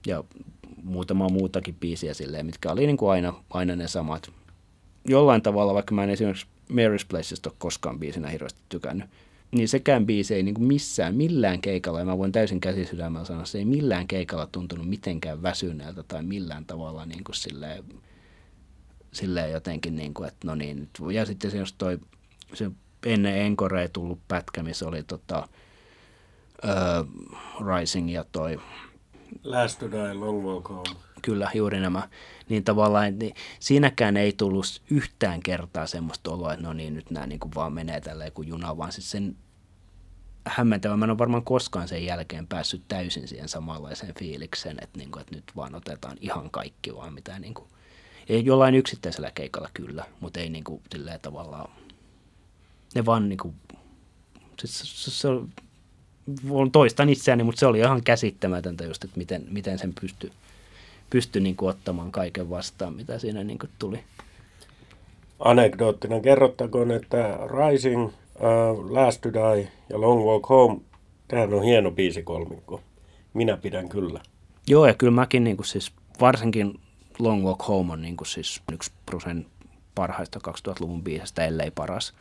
ja 0.07 0.23
muutama 0.83 1.29
muutakin 1.29 1.75
biisiä 1.75 2.13
silleen, 2.13 2.45
mitkä 2.45 2.71
oli 2.71 2.85
niin 2.85 2.97
kuin 2.97 3.11
aina, 3.11 3.33
aina 3.49 3.75
ne 3.75 3.87
samat. 3.87 4.31
Jollain 5.07 5.41
tavalla, 5.41 5.73
vaikka 5.73 5.95
mä 5.95 6.03
en 6.03 6.09
esimerkiksi 6.09 6.47
Mary's 6.71 7.05
Placeista 7.09 7.49
ole 7.49 7.55
koskaan 7.59 7.99
biisinä 7.99 8.29
hirveästi 8.29 8.59
tykännyt, 8.69 9.09
niin 9.51 9.67
sekään 9.67 10.05
biisi 10.05 10.35
ei 10.35 10.43
niin 10.43 10.55
kuin 10.55 10.67
missään, 10.67 11.15
millään 11.15 11.61
keikalla, 11.61 11.99
ja 11.99 12.05
mä 12.05 12.17
voin 12.17 12.31
täysin 12.31 12.59
käsisydämellä 12.59 13.25
sanoa, 13.25 13.45
se 13.45 13.57
ei 13.57 13.65
millään 13.65 14.07
keikalla 14.07 14.47
tuntunut 14.51 14.89
mitenkään 14.89 15.41
väsyneeltä 15.41 16.03
tai 16.03 16.23
millään 16.23 16.65
tavalla 16.65 17.05
niin 17.05 17.23
kuin 17.23 17.35
silleen, 17.35 17.83
silleen 19.11 19.51
jotenkin, 19.51 19.95
niin 19.95 20.13
kuin, 20.13 20.27
että 20.27 20.47
no 20.47 20.55
niin, 20.55 20.89
ja 21.11 21.25
sitten 21.25 21.51
se, 21.51 21.57
jos 21.57 21.73
toi, 21.73 21.99
se 22.53 22.71
ennen 23.05 23.37
Encore 23.37 23.87
tullut 23.87 24.19
pätkä, 24.27 24.63
missä 24.63 24.87
oli 24.87 25.03
tota, 25.03 25.47
uh, 26.63 27.07
Rising 27.67 28.13
ja 28.13 28.25
toi 28.31 28.59
Last 29.43 29.79
to 29.79 29.91
Die, 29.91 30.13
Long 30.13 30.45
Walk 30.45 30.69
Home. 30.69 30.89
Kyllä, 31.21 31.51
juuri 31.53 31.79
nämä. 31.79 32.09
Niin 32.49 32.63
tavallaan 32.63 33.19
niin 33.19 33.35
siinäkään 33.59 34.17
ei 34.17 34.33
tullut 34.33 34.81
yhtään 34.89 35.39
kertaa 35.43 35.87
semmoista 35.87 36.31
oloa, 36.31 36.53
että 36.53 36.65
no 36.65 36.73
niin, 36.73 36.93
nyt 36.93 37.11
nämä 37.11 37.27
niin 37.27 37.39
kuin 37.39 37.55
vaan 37.55 37.73
menee 37.73 38.01
tälleen 38.01 38.31
kuin 38.31 38.47
juna, 38.47 38.77
vaan 38.77 38.91
siis 38.91 39.11
sen 39.11 39.35
hämmentävä. 40.45 40.97
Mä 40.97 41.05
en 41.05 41.11
ole 41.11 41.17
varmaan 41.17 41.43
koskaan 41.43 41.87
sen 41.87 42.05
jälkeen 42.05 42.47
päässyt 42.47 42.83
täysin 42.87 43.27
siihen 43.27 43.49
samanlaiseen 43.49 44.13
fiilikseen, 44.19 44.77
että, 44.81 44.97
niin 44.97 45.11
kuin, 45.11 45.21
että 45.21 45.35
nyt 45.35 45.51
vaan 45.55 45.75
otetaan 45.75 46.17
ihan 46.21 46.51
kaikki 46.51 46.95
vaan 46.95 47.13
mitä 47.13 47.39
niin 47.39 47.53
kuin. 47.53 47.69
Ei 48.29 48.45
jollain 48.45 48.75
yksittäisellä 48.75 49.31
keikalla 49.31 49.69
kyllä, 49.73 50.05
mutta 50.19 50.39
ei 50.39 50.49
niinku 50.49 50.81
silleen 50.91 51.19
tavallaan, 51.19 51.71
ne 52.95 53.05
vaan 53.05 53.29
niinku, 53.29 53.55
siis 54.59 55.05
se, 55.05 55.11
se, 55.11 55.27
on, 55.27 55.49
on 56.49 56.71
toistan 56.71 57.09
itseäni, 57.09 57.43
mutta 57.43 57.59
se 57.59 57.65
oli 57.65 57.79
ihan 57.79 58.03
käsittämätöntä 58.03 58.83
just, 58.83 59.03
että 59.03 59.17
miten, 59.17 59.45
miten 59.51 59.79
sen 59.79 59.93
pystyi 60.01 60.31
pysty 61.09 61.39
niinku 61.39 61.67
ottamaan 61.67 62.11
kaiken 62.11 62.49
vastaan, 62.49 62.93
mitä 62.93 63.19
siinä 63.19 63.43
niinku 63.43 63.67
tuli. 63.79 63.99
Anekdoottinen 65.39 66.21
kerrottakoon, 66.21 66.91
että 66.91 67.39
Rising, 67.47 68.05
uh, 68.05 68.91
Last 68.91 69.21
to 69.21 69.29
Die 69.33 69.71
ja 69.89 70.01
Long 70.01 70.25
Walk 70.25 70.49
Home, 70.49 70.79
tämähän 71.27 71.53
on 71.53 71.63
hieno 71.63 71.91
biisi 71.91 72.23
kolmikko. 72.23 72.81
Minä 73.33 73.57
pidän 73.57 73.89
kyllä. 73.89 74.21
Joo, 74.67 74.87
ja 74.87 74.93
kyllä 74.93 75.13
mäkin 75.13 75.43
niinku 75.43 75.63
siis 75.63 75.91
varsinkin 76.21 76.79
Long 77.19 77.45
Walk 77.45 77.67
Home 77.67 77.93
on 77.93 78.01
niinku 78.01 78.25
siis 78.25 78.61
yksi 78.71 78.91
prosent 79.05 79.47
parhaista 79.95 80.39
2000-luvun 80.47 81.03
biisistä, 81.03 81.45
ellei 81.45 81.71
paras. 81.71 82.13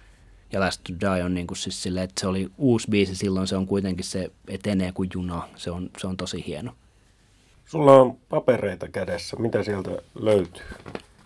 Ja 0.53 0.61
Last 0.61 0.81
to 0.85 0.93
Die 1.01 1.25
on 1.25 1.35
niinku 1.35 1.55
siis 1.55 1.83
silleen, 1.83 2.05
että 2.05 2.21
se 2.21 2.27
oli 2.27 2.51
uusi 2.59 2.87
biisi 2.91 3.15
silloin, 3.15 3.47
se 3.47 3.57
on 3.57 3.67
kuitenkin 3.67 4.05
se 4.05 4.31
etenee 4.49 4.93
kuin 4.93 5.11
juna, 5.15 5.49
se 5.57 5.71
on, 5.71 5.91
se 5.99 6.07
on 6.07 6.17
tosi 6.17 6.45
hieno. 6.47 6.73
Sulla 7.67 7.93
on 7.93 8.17
papereita 8.29 8.89
kädessä, 8.89 9.37
mitä 9.37 9.63
sieltä 9.63 9.91
löytyy? 10.15 10.65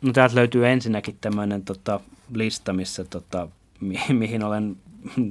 No 0.02 0.12
täältä 0.12 0.35
löytyy 0.35 0.68
ensinnäkin 0.68 1.18
tämmöinen 1.20 1.64
tota, 1.64 2.00
lista, 2.35 2.72
missä 2.72 3.04
tota, 3.04 3.48
mi- 3.80 4.14
mihin 4.18 4.44
olen 4.44 4.76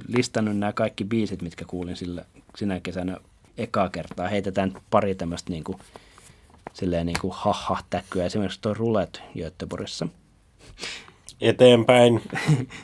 listannut 0.07 0.57
nämä 0.57 0.73
kaikki 0.73 1.03
biisit, 1.03 1.41
mitkä 1.41 1.65
kuulin 1.65 1.95
sillä, 1.95 2.25
sinä 2.55 2.79
kesänä 2.79 3.17
ekaa 3.57 3.89
kertaa. 3.89 4.27
Heitetään 4.27 4.73
pari 4.89 5.15
tämmöistä 5.15 5.51
niinku, 5.51 5.79
silleen 6.73 7.05
niinku 7.05 7.29
ha-ha-täkkyä. 7.29 8.25
Esimerkiksi 8.25 8.61
tuo 8.61 8.73
Rulet 8.73 9.21
Göteborgissa. 9.37 10.07
Eteenpäin. 11.41 12.21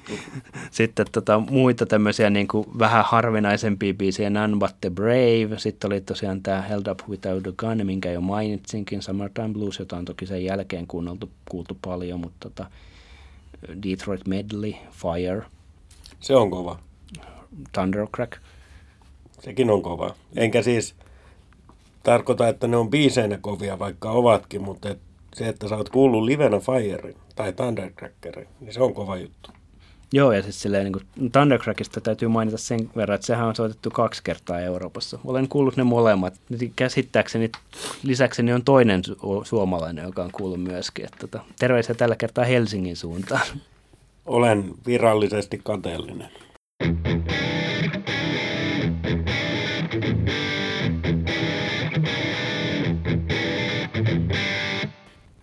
Sitten 0.72 1.06
tota, 1.12 1.40
muita 1.40 1.86
tämmöisiä 1.86 2.30
niinku 2.30 2.66
vähän 2.80 3.06
harvinaisempia 3.06 3.94
biisejä, 3.94 4.30
None 4.30 4.58
But 4.58 4.82
The 4.82 4.90
Brave. 4.90 5.50
Sitten 5.58 5.88
oli 5.88 6.02
tosiaan 6.02 6.44
tämä 6.44 6.62
Held 6.62 6.88
Up 6.88 7.00
Without 7.10 7.48
a 7.48 7.52
Gun, 7.52 7.86
minkä 7.86 8.12
jo 8.12 8.22
mainitsinkin, 8.22 9.02
Summertime 9.02 9.50
Blues, 9.50 9.80
jota 9.80 9.98
on 9.98 10.06
toki 10.06 10.26
sen 10.26 10.44
jälkeen 10.44 10.88
kuunneltu, 10.88 11.30
kuultu 11.50 11.78
paljon, 11.82 12.20
mutta 12.20 12.50
tota, 12.50 12.66
Detroit 13.84 14.28
Medley, 14.28 14.74
Fire, 14.92 15.42
Se 16.20 16.36
on 16.36 16.52
kova. 16.52 16.80
Thundercrack. 17.72 18.38
Sekin 19.40 19.70
on 19.70 19.82
kova. 19.82 20.16
Enkä 20.36 20.62
siis 20.62 20.96
tarkoita, 22.04 22.48
että 22.48 22.68
ne 22.68 22.78
on 22.78 22.90
biiseinä 22.90 23.38
kovia, 23.42 23.80
vaikka 23.80 24.12
ovatkin, 24.12 24.64
mutta 24.64 24.90
et 24.90 25.00
se, 25.36 25.48
että 25.48 25.68
sä 25.68 25.76
oot 25.76 25.90
kuullut 25.90 26.24
livenä 26.24 26.60
Firein 26.60 27.16
tai 27.38 27.54
Thundercrackerin, 27.54 28.48
niin 28.60 28.74
se 28.74 28.82
on 28.82 28.94
kova 28.94 29.18
juttu. 29.18 29.52
Joo, 30.14 30.32
ja 30.32 30.44
siis 30.44 30.62
silleen 30.62 30.84
niin 30.84 30.94
kuin 30.94 31.32
Thundercrackista 31.32 32.02
täytyy 32.02 32.28
mainita 32.28 32.58
sen 32.58 32.90
verran, 32.96 33.16
että 33.16 33.28
sehän 33.28 33.48
on 33.48 33.56
soitettu 33.56 33.90
kaksi 33.92 34.24
kertaa 34.24 34.60
Euroopassa. 34.60 35.20
Olen 35.26 35.48
kuullut 35.48 35.78
ne 35.78 35.84
molemmat. 35.84 36.34
Käsittääkseni 36.76 37.52
lisäkseni 38.04 38.54
on 38.54 38.64
toinen 38.64 39.02
su- 39.08 39.46
suomalainen, 39.46 40.06
joka 40.06 40.24
on 40.24 40.32
kuullut 40.32 40.64
myöskin. 40.64 41.06
Että 41.06 41.18
tota, 41.18 41.40
terveisiä 41.60 41.96
tällä 41.96 42.16
kertaa 42.16 42.46
Helsingin 42.46 42.96
suuntaan. 42.96 43.48
Olen 44.26 44.74
virallisesti 44.86 45.62
kateellinen. 45.64 46.30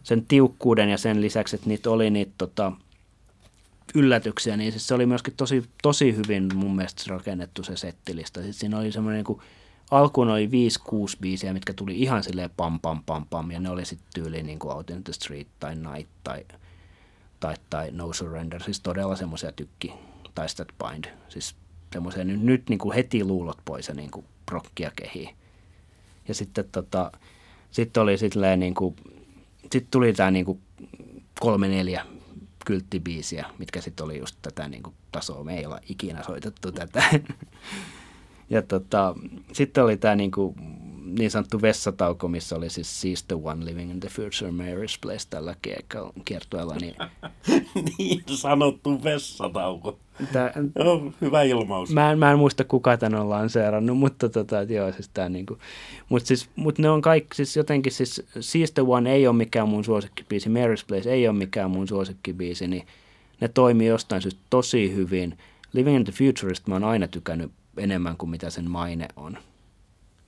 Sen 0.05 0.27
tiukkuuden 0.27 0.89
ja 0.89 0.99
sen 0.99 1.21
lisäksi, 1.21 1.57
että 1.57 1.69
niitä 1.69 1.91
oli 1.91 2.11
niitä 2.11 2.33
tota, 2.39 2.73
yllätyksiä, 3.95 4.57
niin 4.57 4.73
siis 4.73 4.87
se 4.87 4.95
oli 4.95 5.07
myöskin 5.07 5.35
tosi, 5.37 5.65
tosi 5.83 6.17
hyvin 6.17 6.49
mun 6.55 6.77
mielestä 6.77 7.03
rakennettu 7.07 7.63
se 7.63 7.77
settilista. 7.77 8.41
Sitten 8.41 8.55
siinä 8.55 8.79
oli 8.79 8.93
semmoinen 8.93 9.19
niin 9.19 9.25
kuin, 9.25 9.41
alkuun 9.91 10.31
oli 10.31 10.47
5-6 10.47 10.51
biisiä, 11.21 11.53
mitkä 11.53 11.73
tuli 11.73 12.01
ihan 12.01 12.23
silleen 12.23 12.51
pam 12.57 12.81
pam 12.81 13.03
pam 13.07 13.27
pam, 13.31 13.51
ja 13.51 13.61
ne 13.61 13.71
oli 13.71 13.85
sitten 13.85 14.09
tyyliin 14.15 14.47
niin 14.47 14.59
kuin 14.59 14.73
Out 14.73 14.91
in 14.91 15.05
the 15.05 15.13
Street 15.13 15.47
tai 15.61 15.75
Night 15.75 16.11
tai, 16.25 16.45
tai, 17.41 17.55
tai 17.71 17.91
No 17.91 18.13
Surrender, 18.13 18.63
siis 18.63 18.81
todella 18.81 19.17
semmoisia 19.17 19.53
tykki, 19.53 19.93
tai 20.35 20.47
That 20.57 20.69
Bind, 20.79 21.05
siis 21.29 21.55
semmoisia 21.93 22.25
nyt, 22.25 22.43
nyt 22.43 22.69
niin 22.69 22.79
kuin 22.79 22.95
heti 22.95 23.25
luulot 23.25 23.59
pois 23.65 23.89
ja 23.89 23.95
niin 23.95 24.11
kuin 24.11 24.27
rockia 24.51 24.91
kehii. 24.97 25.31
Ja 26.29 26.35
sitten 26.35 26.65
tota, 26.73 27.13
sitten 27.71 28.03
oli 28.03 28.19
silleen 28.19 28.61
niin 28.61 28.75
kuin, 28.75 28.97
sitten 29.75 29.91
tuli 29.91 30.13
tämä 30.13 30.31
niin 30.31 30.45
kuin 30.45 30.61
kolme 31.41 31.69
neljä 31.69 32.07
kylttibiisiä, 32.67 33.47
mitkä 33.59 33.81
sitten 33.81 34.05
oli 34.05 34.19
just 34.19 34.37
tätä 34.43 34.69
niin 34.69 34.83
kuin 34.83 34.95
tasoa. 35.13 35.45
Me 35.45 35.59
ei 35.59 35.67
olla 35.67 35.81
ikinä 35.89 36.23
soitettu 36.23 36.73
tätä. 36.73 37.03
ja 38.51 38.63
tota, 38.63 39.15
sitten 39.53 39.85
oli 39.85 39.97
tämä 39.97 40.15
niin, 40.15 40.31
kuin, 40.31 40.55
niin 41.19 41.31
sanottu 41.31 41.63
vessatauko, 41.63 42.29
missä 42.29 42.57
oli 42.57 42.71
siis 42.71 43.01
Seize 43.01 43.25
the 43.27 43.37
One 43.43 43.65
Living 43.65 43.91
in 43.91 44.01
the 44.01 44.09
Future 44.09 44.51
Mary's 44.51 44.99
Place 45.03 45.27
tällä 45.31 45.57
kiertueella. 46.25 46.75
Niin 46.75 46.95
niin 47.99 48.23
sanottu 48.27 49.05
vessatauko. 49.05 49.99
Tää, 50.33 50.53
Joo, 50.85 51.13
hyvä 51.21 51.43
ilmaus. 51.43 51.91
Mä 51.93 52.13
en, 52.13 52.19
mä 52.19 52.31
en 52.31 52.39
muista 52.39 52.65
kuka 52.65 52.97
tän 52.97 53.15
on 53.15 53.31
lanseerannut, 53.31 53.99
mutta 53.99 54.29
tota, 54.29 54.63
joo, 54.63 54.93
siis 54.93 55.11
tää 55.15 55.29
niinku, 55.29 55.59
mut 56.09 56.27
siis, 56.27 56.49
mut 56.57 56.79
ne 56.79 56.91
on 56.91 57.03
kaikki, 57.03 57.35
siis 57.35 57.57
jotenkin 57.57 57.93
siis 57.93 58.27
Seize 58.41 58.73
the 58.73 58.83
One 58.87 59.13
ei 59.13 59.27
ole 59.27 59.37
mikään 59.37 59.69
mun 59.69 59.85
suosikkibiisi, 59.85 60.49
Mary's 60.49 60.85
Place 60.89 61.11
ei 61.11 61.29
ole 61.29 61.39
mikään 61.39 61.71
mun 61.71 61.89
suosikkibiisi, 61.89 62.69
niin 62.69 62.87
ne 63.41 63.49
toimii 63.49 63.87
jostain 63.87 64.23
syystä 64.23 64.41
tosi 64.51 64.95
hyvin. 64.95 65.39
Living 65.73 65.97
in 65.97 66.05
the 66.05 66.13
Futurist 66.13 66.67
mä 66.67 66.75
oon 66.75 66.85
aina 66.85 67.09
tykännyt 67.09 67.53
enemmän 67.77 68.17
kuin 68.17 68.31
mitä 68.31 68.51
sen 68.51 68.71
maine 68.71 69.09
on. 69.17 69.39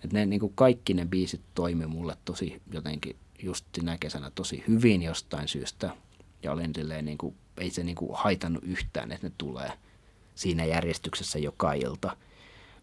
Et 0.05 0.13
ne 0.13 0.27
niinku 0.27 0.49
kaikki 0.49 0.95
ne 0.95 1.07
biisit 1.07 1.41
toimi 1.55 1.87
mulle 1.87 2.17
tosi 2.25 2.63
jotenkin 2.73 3.17
just 3.43 3.67
sinä 3.75 3.97
kesänä 4.01 4.31
tosi 4.35 4.65
hyvin 4.69 5.03
jostain 5.03 5.49
syystä. 5.49 5.91
Ja 6.47 6.53
olin 6.53 6.75
silleen 6.75 7.05
niinku, 7.05 7.35
ei 7.59 7.71
se 7.71 7.85
niinku 7.85 8.11
haitannut 8.15 8.65
yhtään, 8.65 9.13
että 9.13 9.27
ne 9.27 9.33
tulee 9.39 9.73
siinä 10.35 10.65
järjestyksessä 10.65 11.39
joka 11.39 11.73
ilta. 11.73 12.17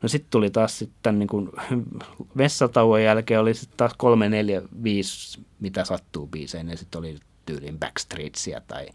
No 0.01 0.09
sitten 0.09 0.31
tuli 0.31 0.49
taas 0.49 0.79
sitten 0.79 1.19
niin 1.19 1.27
kuin 1.27 1.49
vessatauon 2.37 3.03
jälkeen 3.03 3.39
oli 3.39 3.53
sitten 3.53 3.77
taas 3.77 3.93
kolme, 3.97 4.29
neljä, 4.29 4.61
viisi, 4.83 5.39
mitä 5.59 5.85
sattuu 5.85 6.27
biiseen. 6.27 6.69
Ja 6.69 6.77
sitten 6.77 6.99
oli 6.99 7.17
tyylin 7.45 7.79
Backstreetsia 7.79 8.61
tai 8.67 8.87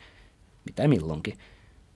mitä 0.64 0.88
milloinkin. 0.88 1.38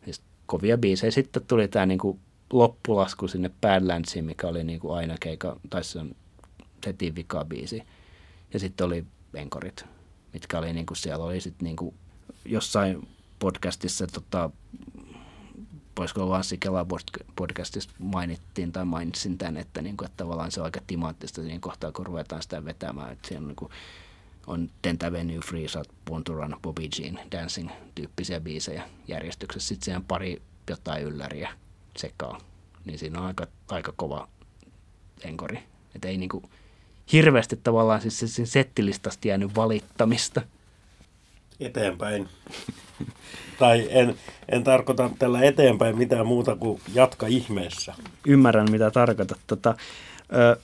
Siis 0.04 0.22
kovia 0.46 0.78
biisejä. 0.78 1.10
Sitten 1.10 1.46
tuli 1.46 1.68
tämä 1.68 1.86
niin 1.86 1.98
kuin 1.98 2.20
loppulasku 2.52 3.28
sinne 3.28 3.50
Badlandsiin, 3.60 4.24
mikä 4.24 4.48
oli 4.48 4.64
niin 4.64 4.80
kuin 4.80 4.94
aina 4.94 5.16
keika, 5.20 5.56
tai 5.70 5.84
se 5.84 5.98
on 5.98 6.16
heti 6.86 7.14
vikabiisi. 7.14 7.82
Ja 8.52 8.58
sitten 8.58 8.86
oli 8.86 9.04
enkorit, 9.34 9.84
mitkä 10.32 10.58
oli 10.58 10.72
niin 10.72 10.86
kuin 10.86 10.96
siellä 10.96 11.24
oli 11.24 11.40
sitten 11.40 11.64
niin 11.64 11.76
kuin 11.76 11.94
jossain 12.44 13.08
podcastissa 13.38 14.06
tota, 14.06 14.50
voisiko 15.98 16.30
Lanssi 16.30 16.58
Kela 16.58 16.86
podcastista 17.36 17.94
mainittiin 17.98 18.72
tai 18.72 18.84
mainitsin 18.84 19.38
tämän, 19.38 19.56
että, 19.56 19.82
niin 19.82 19.96
kuin, 19.96 20.06
että 20.06 20.16
tavallaan 20.16 20.52
se 20.52 20.60
on 20.60 20.64
aika 20.64 20.80
timanttista 20.86 21.42
siinä 21.42 21.58
kohtaa, 21.60 21.92
kun 21.92 22.06
ruvetaan 22.06 22.42
sitä 22.42 22.64
vetämään. 22.64 23.12
Että 23.12 23.28
siellä 23.28 23.44
on, 23.44 23.48
niin 23.48 23.56
kuin, 23.56 23.72
on 24.46 24.70
Tenta 24.82 25.12
Venue, 25.12 25.40
Free 25.40 25.68
Shot, 25.68 25.88
Born 26.04 26.24
to 26.24 26.34
Run, 26.34 26.56
Bobby 26.62 26.88
Jean, 26.98 27.18
Dancing 27.32 27.70
tyyppisiä 27.94 28.40
biisejä 28.40 28.88
järjestyksessä. 29.08 29.68
Sitten 29.68 29.84
siihen 29.84 30.04
pari 30.04 30.42
jotain 30.70 31.04
ylläriä 31.04 31.50
sekaan. 31.96 32.40
Niin 32.84 32.98
siinä 32.98 33.20
on 33.20 33.26
aika, 33.26 33.46
aika 33.68 33.92
kova 33.96 34.28
enkori. 35.24 35.58
Että 35.94 36.08
ei 36.08 36.16
niin 36.16 36.28
kuin, 36.28 36.50
hirveästi 37.12 37.56
tavallaan 37.56 38.00
siis 38.00 38.36
sen 38.36 38.46
settilistasta 38.46 39.28
jäänyt 39.28 39.56
valittamista. 39.56 40.42
Eteenpäin. 41.66 42.28
tai 43.58 43.88
en, 43.90 44.14
en 44.48 44.64
tarkoita 44.64 45.10
tällä 45.18 45.42
eteenpäin 45.42 45.98
mitään 45.98 46.26
muuta 46.26 46.56
kuin 46.56 46.80
jatka 46.94 47.26
ihmeessä. 47.26 47.94
Ymmärrän, 48.26 48.70
mitä 48.70 48.90
tarkoitat. 48.90 49.38
Tota, 49.46 49.74
ö, 50.34 50.56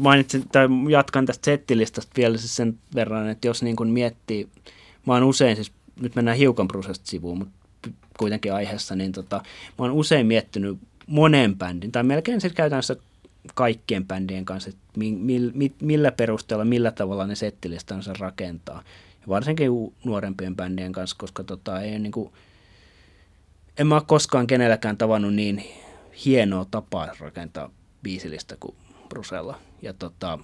mainitsin, 0.00 0.44
tai 0.52 0.68
jatkan 0.90 1.26
tästä 1.26 1.44
settilistasta 1.44 2.12
vielä 2.16 2.38
siis 2.38 2.56
sen 2.56 2.78
verran, 2.94 3.28
että 3.28 3.46
jos 3.46 3.62
niin 3.62 3.76
kuin 3.76 3.88
miettii, 3.88 4.48
mä 5.06 5.12
oon 5.14 5.22
usein, 5.22 5.56
siis 5.56 5.72
nyt 6.00 6.14
mennään 6.14 6.36
hiukan 6.36 6.68
prosesta 6.68 7.10
sivuun, 7.10 7.38
mutta 7.38 7.54
kuitenkin 8.18 8.52
aiheessa, 8.52 8.96
niin 8.96 9.12
tota, 9.12 9.36
mä 9.78 9.84
oon 9.84 9.92
usein 9.92 10.26
miettinyt 10.26 10.78
monen 11.06 11.58
bändin, 11.58 11.92
tai 11.92 12.02
melkein 12.02 12.40
siis 12.40 12.52
käytännössä 12.52 12.96
kaikkien 13.54 14.06
bändien 14.06 14.44
kanssa, 14.44 14.70
että 14.70 14.82
mi, 14.96 15.12
mi, 15.54 15.72
millä 15.82 16.12
perusteella, 16.12 16.64
millä 16.64 16.90
tavalla 16.90 17.26
ne 17.26 17.34
settilistansa 17.34 18.12
rakentaa. 18.18 18.82
Varsinkin 19.28 19.70
nuorempien 20.04 20.56
bändien 20.56 20.92
kanssa, 20.92 21.16
koska 21.18 21.44
tota, 21.44 21.80
ei 21.80 21.98
niin 21.98 22.12
kuin, 22.12 22.32
en 23.78 23.86
mä 23.86 23.94
ole 23.94 24.02
koskaan 24.06 24.46
kenelläkään 24.46 24.96
tavannut 24.96 25.34
niin 25.34 25.64
hienoa 26.24 26.66
tapaa 26.70 27.08
rakentaa 27.20 27.70
biisilistä 28.02 28.56
kuin 28.60 28.76
Brusella. 29.08 29.58
Ja 29.82 29.92
tota, 29.92 30.38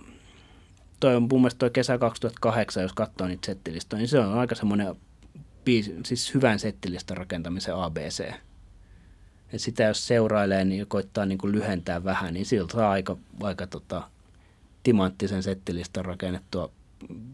toi 1.00 1.16
on 1.16 1.22
mun 1.22 1.40
mielestä 1.40 1.58
toi 1.58 1.70
kesä 1.70 1.98
2008, 1.98 2.82
jos 2.82 2.92
katsoo 2.92 3.26
niitä 3.26 3.46
settilistoja, 3.46 3.98
niin 3.98 4.08
se 4.08 4.18
on 4.18 4.38
aika 4.38 4.54
semmoinen 4.54 4.96
biisi, 5.64 5.94
siis 6.04 6.34
hyvän 6.34 6.58
settilistä 6.58 7.14
rakentamisen 7.14 7.74
ABC. 7.74 8.32
Et 9.52 9.60
sitä 9.60 9.82
jos 9.82 10.06
seurailee 10.06 10.64
niin 10.64 10.86
koittaa 10.86 11.26
niin 11.26 11.38
kuin 11.38 11.52
lyhentää 11.52 12.04
vähän, 12.04 12.34
niin 12.34 12.46
siltä 12.46 12.72
saa 12.72 12.90
aika, 12.90 13.16
aika 13.42 13.66
tota, 13.66 14.10
timanttisen 14.82 15.42
settilistä 15.42 16.02
rakennettua 16.02 16.70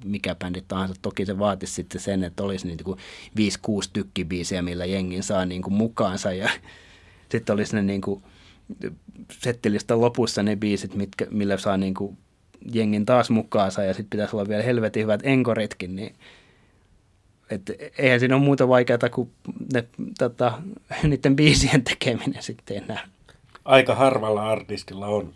mikä 0.04 0.34
bändi 0.34 0.62
tahansa. 0.68 0.94
Toki 1.02 1.26
se 1.26 1.38
vaatisi 1.38 1.74
sitten 1.74 2.00
sen, 2.00 2.24
että 2.24 2.42
olisi 2.42 2.66
niin 2.66 2.78
kuin 2.84 2.98
5-6 3.38 3.90
tykkibiisiä, 3.92 4.62
millä 4.62 4.84
jengin 4.84 5.22
saa 5.22 5.44
niin 5.44 5.62
kuin 5.62 5.74
mukaansa 5.74 6.32
ja 6.32 6.50
sitten 7.32 7.54
olisi 7.54 7.76
ne 7.76 7.82
niin 7.82 8.00
kuin 8.00 8.22
settilistä 9.32 10.00
lopussa 10.00 10.42
ne 10.42 10.56
biisit, 10.56 10.94
mitkä, 10.94 11.26
millä 11.30 11.56
saa 11.56 11.76
niin 11.76 11.94
kuin 11.94 12.18
jengin 12.72 13.06
taas 13.06 13.30
mukaansa 13.30 13.82
ja 13.82 13.94
sitten 13.94 14.10
pitäisi 14.10 14.36
olla 14.36 14.48
vielä 14.48 14.62
helvetin 14.62 15.02
hyvät 15.02 15.20
enkoritkin, 15.24 15.96
niin 15.96 16.14
et 17.50 17.62
eihän 17.98 18.20
siinä 18.20 18.36
ole 18.36 18.44
muuta 18.44 18.68
vaikeaa 18.68 18.98
kuin 19.14 19.30
ne, 19.72 19.84
tota, 20.18 20.62
niiden 21.02 21.36
biisien 21.36 21.84
tekeminen 21.84 22.42
sitten 22.42 22.76
enää. 22.76 23.08
Aika 23.64 23.94
harvalla 23.94 24.50
artistilla 24.50 25.06
on. 25.06 25.32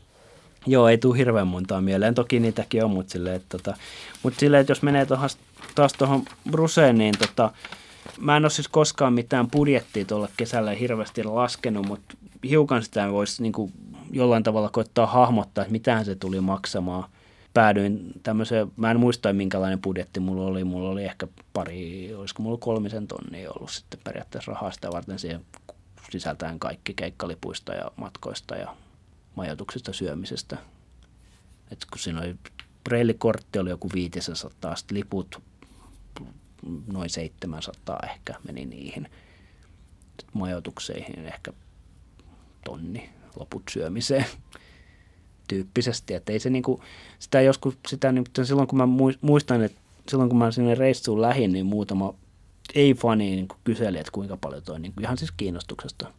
Joo, 0.66 0.88
ei 0.88 0.98
tule 0.98 1.18
hirveän 1.18 1.46
montaa 1.46 1.80
mieleen. 1.80 2.14
Toki 2.14 2.40
niitäkin 2.40 2.84
on, 2.84 2.90
mutta 2.90 3.12
silleen, 3.12 3.36
että, 3.36 3.58
tota, 3.58 3.76
mutta 4.22 4.40
silleen, 4.40 4.60
että 4.60 4.70
jos 4.70 4.82
menee 4.82 5.06
tohon, 5.06 5.28
taas 5.74 5.92
tuohon 5.92 6.22
Bruseen, 6.50 6.98
niin 6.98 7.14
tota, 7.18 7.50
mä 8.20 8.36
en 8.36 8.44
ole 8.44 8.50
siis 8.50 8.68
koskaan 8.68 9.12
mitään 9.12 9.50
budjettia 9.50 10.04
tuolla 10.04 10.28
kesällä 10.36 10.70
hirveästi 10.70 11.24
laskenut, 11.24 11.86
mutta 11.86 12.14
hiukan 12.44 12.82
sitä 12.82 13.12
voisi 13.12 13.42
niin 13.42 13.52
kuin 13.52 13.72
jollain 14.10 14.42
tavalla 14.42 14.68
koittaa 14.68 15.06
hahmottaa, 15.06 15.62
että 15.62 15.72
mitähän 15.72 16.04
se 16.04 16.14
tuli 16.14 16.40
maksamaan. 16.40 17.04
Päädyin 17.54 18.12
tämmöiseen, 18.22 18.72
mä 18.76 18.90
en 18.90 19.00
muista 19.00 19.32
minkälainen 19.32 19.82
budjetti 19.82 20.20
mulla 20.20 20.46
oli, 20.46 20.64
mulla 20.64 20.88
oli 20.88 21.04
ehkä 21.04 21.28
pari, 21.52 22.14
olisiko 22.14 22.42
mulla 22.42 22.58
kolmisen 22.58 23.06
tonnia 23.06 23.50
ollut 23.50 23.70
sitten 23.70 24.00
periaatteessa 24.04 24.52
rahaa 24.52 24.70
sitä 24.70 24.92
varten 24.92 25.18
siihen 25.18 25.40
sisältäen 26.10 26.58
kaikki 26.58 26.94
keikkalipuista 26.94 27.74
ja 27.74 27.90
matkoista 27.96 28.56
ja 28.56 28.76
majoituksesta 29.36 29.92
syömisestä. 29.92 30.58
Et 31.70 31.86
kun 31.90 31.98
siinä 31.98 32.20
oli 32.20 32.36
preilikortti 32.84 33.58
oli 33.58 33.70
joku 33.70 33.90
500, 33.94 34.76
sitten 34.76 34.98
liput 34.98 35.42
noin 36.92 37.10
700 37.10 38.00
ehkä 38.12 38.34
meni 38.46 38.66
niihin. 38.66 39.08
Sitten 40.02 40.28
majoitukseihin 40.32 41.26
ehkä 41.26 41.52
tonni, 42.64 43.10
loput 43.36 43.62
syömiseen 43.70 44.26
tyyppisesti. 45.48 46.14
Että 46.14 46.32
ei 46.32 46.38
se 46.38 46.50
niinku, 46.50 46.82
sitä 47.18 47.40
joskus, 47.40 47.78
sitä 47.88 48.12
niin, 48.12 48.24
silloin 48.42 48.68
kun 48.68 48.78
mä 48.78 48.86
muistan, 49.20 49.62
että 49.62 49.80
silloin 50.08 50.28
kun 50.28 50.38
mä 50.38 50.50
sinne 50.50 50.74
reissuun 50.74 51.22
lähin, 51.22 51.52
niin 51.52 51.66
muutama 51.66 52.14
ei-fani 52.74 53.30
niin 53.30 53.48
kyseli, 53.64 53.98
että 53.98 54.12
kuinka 54.12 54.36
paljon 54.36 54.62
toi, 54.62 54.80
niin 54.80 54.92
ihan 55.00 55.18
siis 55.18 55.32
kiinnostuksesta 55.36 56.12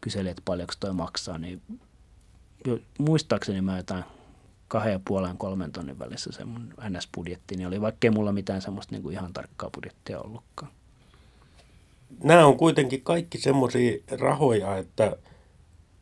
kyseli, 0.00 0.28
että 0.28 0.42
paljonko 0.44 0.74
toi 0.80 0.92
maksaa, 0.92 1.38
niin 1.38 1.62
muistaakseni 2.98 3.60
mä 3.60 3.76
jotain 3.76 4.04
kahden 4.68 4.92
ja 4.92 5.00
puolen 5.08 5.36
kolmen 5.36 5.72
tonnin 5.72 5.98
välissä 5.98 6.32
se 6.32 6.44
mun 6.44 6.74
NS-budjetti, 6.80 7.56
niin 7.56 7.66
oli 7.66 7.80
vaikkei 7.80 8.10
mulla 8.10 8.32
mitään 8.32 8.62
semmoista 8.62 8.94
niin 8.94 9.02
kuin 9.02 9.12
ihan 9.12 9.32
tarkkaa 9.32 9.70
budjettia 9.70 10.20
ollutkaan. 10.20 10.72
Nämä 12.22 12.46
on 12.46 12.56
kuitenkin 12.56 13.02
kaikki 13.02 13.38
semmoisia 13.38 13.98
rahoja, 14.20 14.76
että 14.76 15.16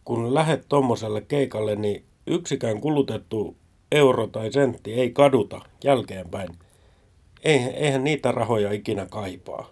kun 0.05 0.35
lähet 0.35 0.67
tuommoiselle 0.69 1.21
keikalle, 1.21 1.77
niin 1.77 2.05
yksikään 2.27 2.81
kulutettu 2.81 3.57
euro 3.93 4.27
tai 4.27 4.53
sentti 4.53 4.93
ei 4.93 5.11
kaduta 5.11 5.61
jälkeenpäin. 5.85 6.49
Eihän 7.75 8.05
niitä 8.05 8.33
rahoja 8.33 8.73
ikinä 8.73 9.07
kaipaa. 9.07 9.71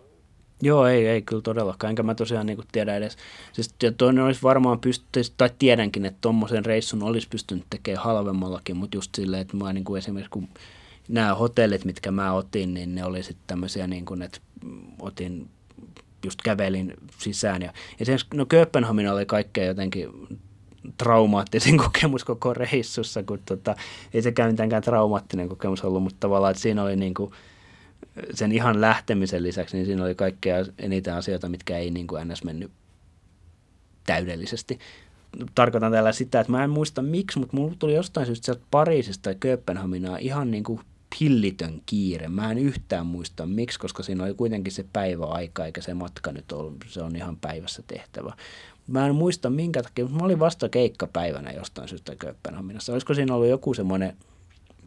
Joo, 0.63 0.87
ei, 0.87 1.07
ei 1.07 1.23
kyllä 1.23 1.43
todellakaan. 1.43 1.89
Enkä 1.89 2.03
mä 2.03 2.15
tosiaan 2.15 2.47
niin 2.47 2.59
tiedä 2.73 2.97
edes. 2.97 3.17
Siis 3.53 3.75
toinen 3.97 4.25
olisi 4.25 4.43
varmaan 4.43 4.81
pystynyt, 4.81 5.33
tai 5.37 5.51
tiedänkin, 5.59 6.07
että 6.07 6.19
tuommoisen 6.21 6.65
reissun 6.65 7.03
olisi 7.03 7.29
pystynyt 7.29 7.65
tekemään 7.71 8.05
halvemmallakin, 8.05 8.77
mutta 8.77 8.97
just 8.97 9.15
silleen, 9.15 9.43
että 9.43 9.57
mä 9.57 9.73
niin 9.73 9.85
kuin 9.85 9.99
esimerkiksi 9.99 10.31
kun 10.31 10.49
nämä 11.09 11.35
hotellit, 11.35 11.85
mitkä 11.85 12.11
mä 12.11 12.33
otin, 12.33 12.75
niin 12.75 12.95
ne 12.95 13.05
oli 13.05 13.23
sitten 13.23 13.45
tämmöisiä, 13.47 13.87
niin 13.87 14.05
kuin, 14.05 14.23
että 14.23 14.39
otin 15.01 15.49
just 16.25 16.43
kävelin 16.43 16.95
sisään. 17.19 17.63
Ja 17.63 17.73
esimerkiksi 18.01 18.27
no 18.35 18.47
Kööpenhamina 18.47 19.13
oli 19.13 19.27
kaikkea 19.27 19.65
jotenkin 19.65 20.09
traumaattisin 20.99 21.79
kokemus 21.85 22.25
koko 22.25 22.55
reissussa, 22.55 23.23
kun 23.23 23.41
tota, 23.45 23.77
ei 24.15 24.23
sekään 24.23 24.51
mitenkään 24.51 24.83
traumaattinen 24.83 25.49
kokemus 25.49 25.85
ollut, 25.85 26.03
mutta 26.03 26.21
tavallaan, 26.21 26.51
että 26.51 26.63
siinä 26.63 26.83
oli 26.83 26.97
niin 26.97 27.15
kuin, 27.15 27.33
sen 28.35 28.53
ihan 28.53 28.81
lähtemisen 28.81 29.43
lisäksi, 29.43 29.77
niin 29.77 29.87
siinä 29.87 30.05
oli 30.05 30.15
kaikkea 30.15 30.57
eniten 30.79 31.15
asioita, 31.15 31.49
mitkä 31.49 31.79
ei 31.79 31.91
niin 31.91 32.07
kuin 32.07 32.29
ns. 32.29 32.45
mennyt 32.45 32.71
täydellisesti. 34.07 34.79
Tarkoitan 35.55 35.93
tällä 35.93 36.13
sitä, 36.13 36.41
että 36.41 36.53
mä 36.53 36.65
en 36.65 36.71
muista 36.71 37.03
miksi, 37.03 37.39
mutta 37.39 37.57
mulla 37.57 37.75
tuli 37.79 37.95
jostain 37.95 38.27
syystä 38.27 38.45
sieltä 38.45 38.63
Pariisista 38.71 39.31
ja 39.31 39.35
Kööpenhaminaa 39.35 40.19
ihan 40.19 40.51
niin 40.51 40.65
kuin 40.65 40.81
hillitön 41.21 41.83
kiire. 41.87 42.29
Mä 42.29 42.51
en 42.51 42.59
yhtään 42.59 43.07
muista 43.07 43.47
miksi, 43.47 43.79
koska 43.79 44.03
siinä 44.03 44.25
oli 44.25 44.35
kuitenkin 44.35 44.73
se 44.73 44.85
päiväaika, 44.93 45.67
eikä 45.67 45.81
se 45.81 45.95
matka 45.95 46.33
nyt 46.33 46.53
ole, 46.53 46.73
se 46.87 47.03
on 47.03 47.17
ihan 47.17 47.37
päivässä 47.37 47.83
tehtävä. 47.87 48.37
Mä 48.87 49.07
en 49.07 49.15
muista 49.15 49.51
minkä 49.51 49.83
takia, 49.83 50.05
mutta 50.05 50.19
mä 50.19 50.25
olin 50.25 50.39
vasta 50.39 50.69
keikkapäivänä 50.69 51.53
jostain 51.53 51.89
syystä 51.89 52.17
Kööpenhaminassa. 52.17 52.93
Olisiko 52.93 53.15
siinä 53.15 53.35
ollut 53.35 53.49
joku 53.49 53.75
semmoinen 53.75 54.17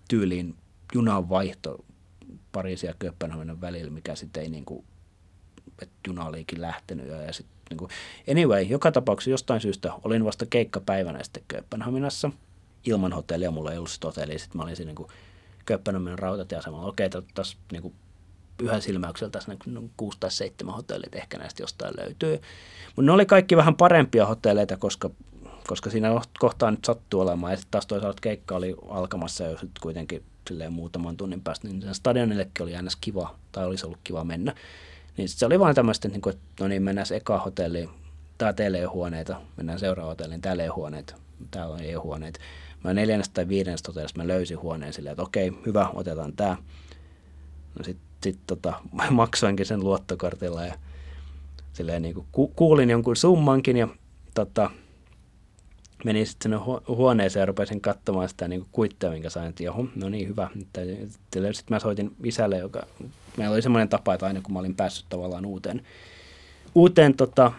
tyyliin 0.07 0.55
junan 0.95 1.29
vaihto 1.29 1.85
Pariisin 2.53 2.87
ja 2.87 2.93
Kööpenhaminan 2.99 3.61
välillä, 3.61 3.91
mikä 3.91 4.15
sitten 4.15 4.43
ei 4.43 4.49
niin 4.49 4.65
kuin, 4.65 4.85
että 5.81 5.95
juna 6.07 6.25
olikin 6.25 6.61
lähtenyt 6.61 7.07
jo. 7.07 7.21
Ja 7.21 7.33
sit, 7.33 7.45
niin 7.69 7.77
kuin, 7.77 7.91
anyway, 8.31 8.61
joka 8.61 8.91
tapauksessa 8.91 9.31
jostain 9.31 9.61
syystä 9.61 9.93
olin 10.03 10.25
vasta 10.25 10.45
keikkapäivänä 10.45 11.23
sitten 11.23 11.43
Kööpenhaminassa. 11.47 12.31
Ilman 12.85 13.13
hotellia, 13.13 13.51
mulla 13.51 13.71
ei 13.71 13.77
ollut 13.77 13.91
sitä 13.91 14.07
hotellia, 14.07 14.39
sitten 14.39 14.57
mä 14.57 14.63
olin 14.63 14.75
siinä 14.75 14.93
niin 14.93 15.07
Kööpenhaminan 15.65 16.19
rautatieasemalla. 16.19 16.87
Okei, 16.87 17.09
tässä 17.33 17.57
niin 17.71 17.81
kuin, 17.81 17.93
yhden 18.61 18.81
silmäyksellä 18.81 19.31
tässä 19.31 19.55
niin 19.65 19.91
kuusi 19.97 20.17
tai 20.19 20.31
seitsemän 20.31 20.75
hotellit 20.75 21.15
ehkä 21.15 21.37
näistä 21.37 21.63
jostain 21.63 21.93
löytyy. 21.97 22.41
Mutta 22.85 23.01
ne 23.01 23.11
oli 23.11 23.25
kaikki 23.25 23.57
vähän 23.57 23.75
parempia 23.75 24.25
hotelleita, 24.25 24.77
koska, 24.77 25.09
koska 25.67 25.89
siinä 25.89 26.21
kohtaa 26.39 26.71
nyt 26.71 26.85
sattuu 26.85 27.21
olemaan. 27.21 27.53
Ja 27.53 27.57
sitten 27.57 27.71
taas 27.71 27.87
toisaalta 27.87 28.21
keikka 28.21 28.55
oli 28.55 28.75
alkamassa 28.89 29.43
jo 29.43 29.51
sitten 29.51 29.81
kuitenkin 29.81 30.23
silleen 30.47 30.73
muutaman 30.73 31.17
tunnin 31.17 31.41
päästä, 31.41 31.67
niin 31.67 31.81
sen 31.81 31.95
stadionillekin 31.95 32.63
oli 32.63 32.75
aina 32.75 32.89
kiva, 33.01 33.35
tai 33.51 33.65
olisi 33.65 33.85
ollut 33.85 33.99
kiva 34.03 34.23
mennä. 34.23 34.55
Niin 35.17 35.29
se 35.29 35.45
oli 35.45 35.59
vain 35.59 35.75
tämmöistä, 35.75 36.07
että, 36.07 36.19
niin 36.29 36.39
no 36.59 36.67
niin, 36.67 36.83
mennään 36.83 37.07
eka 37.13 37.39
hotelliin, 37.39 37.89
tää 38.37 38.53
teillä 38.53 38.77
ei 38.77 38.83
huoneita, 38.83 39.41
mennään 39.57 39.79
seuraavaan 39.79 40.11
hotelliin, 40.11 40.41
täällä 40.41 40.63
ei 40.63 40.69
huoneita, 40.69 41.15
täällä 41.51 41.77
ei 41.77 41.93
huoneita. 41.93 42.39
Mä 42.83 42.93
neljännestä 42.93 43.33
tai 43.33 43.47
viidennestä 43.47 43.89
hotellista 43.89 44.21
mä 44.21 44.27
löysin 44.27 44.61
huoneen 44.61 44.93
silleen, 44.93 45.11
että 45.11 45.23
okei, 45.23 45.51
hyvä, 45.65 45.89
otetaan 45.93 46.33
tämä. 46.33 46.57
No 47.79 47.83
sitten 47.83 48.07
sit, 48.23 48.39
tota, 48.47 48.73
maksoinkin 49.11 49.65
sen 49.65 49.83
luottokortilla 49.83 50.65
ja 50.65 50.73
silleen 51.73 52.01
niin 52.01 52.13
kuin 52.13 52.27
ku, 52.31 52.47
kuulin 52.47 52.89
jonkun 52.89 53.15
summankin 53.15 53.77
ja 53.77 53.87
tota, 54.33 54.69
menin 56.03 56.27
sitten 56.27 56.51
sinne 56.59 56.77
huoneeseen 56.87 57.41
ja 57.41 57.45
rupesin 57.45 57.81
katsomaan 57.81 58.29
sitä 58.29 58.47
niin 58.47 58.65
kuittia, 58.71 59.09
minkä 59.09 59.29
sain, 59.29 59.53
johu, 59.59 59.89
no 59.95 60.09
niin, 60.09 60.27
hyvä. 60.27 60.49
Sitten 60.53 61.53
mä 61.69 61.79
soitin 61.79 62.15
isälle, 62.23 62.57
joka, 62.57 62.85
meillä 63.37 63.53
oli 63.53 63.61
semmoinen 63.61 63.89
tapa, 63.89 64.13
että 64.13 64.25
aina 64.25 64.41
kun 64.41 64.53
mä 64.53 64.59
olin 64.59 64.75
päässyt 64.75 65.05
tavallaan 65.09 65.45
uuteen, 65.45 65.81
uuteen 66.75 67.13
tota, 67.17 67.51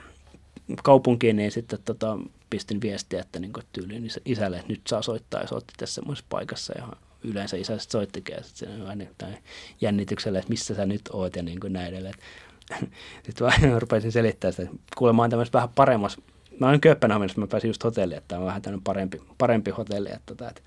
kaupunkiin, 0.82 1.36
niin 1.36 1.50
sitten 1.50 1.78
tota, 1.84 2.18
pistin 2.50 2.80
viestiä, 2.80 3.20
että 3.20 3.38
niin 3.38 3.52
kuin, 3.52 3.64
tyyliin 3.72 4.08
isälle, 4.24 4.56
että 4.56 4.72
nyt 4.72 4.86
saa 4.86 5.02
soittaa, 5.02 5.40
ja 5.40 5.46
soitti 5.46 5.74
tässä 5.76 5.94
semmoisessa 5.94 6.26
paikassa, 6.28 6.72
ja 6.78 6.88
yleensä 7.24 7.56
isä 7.56 7.78
sitten 7.78 7.92
soittikin, 7.92 8.36
ja 8.36 8.42
sitten 8.42 8.86
aina 8.86 9.04
jännityksellä, 9.80 10.38
että 10.38 10.50
missä 10.50 10.74
sä 10.74 10.86
nyt 10.86 11.02
oot, 11.12 11.36
ja 11.36 11.42
niin 11.42 11.60
kuin 11.60 11.72
näin 11.72 11.88
edelleen. 11.88 12.14
Sitten 13.24 13.46
vaan 13.46 13.80
rupesin 13.82 14.12
selittämään 14.12 14.52
sitä, 14.52 14.62
että 14.62 14.76
kuulemma 14.96 15.24
on 15.24 15.30
tämmöisessä 15.30 15.56
vähän 15.56 15.68
paremmassa 15.74 16.20
mä 16.60 16.68
olin 16.68 16.80
Kööpenhaminassa, 16.80 17.40
mä 17.40 17.46
pääsin 17.46 17.68
just 17.68 17.84
hotelliin, 17.84 18.18
että 18.18 18.38
on 18.38 18.46
vähän 18.46 18.62
tämmöinen 18.62 18.84
parempi, 18.84 19.22
parempi 19.38 19.70
hotelli, 19.70 20.08
että, 20.08 20.22
tota, 20.26 20.48
että, 20.48 20.62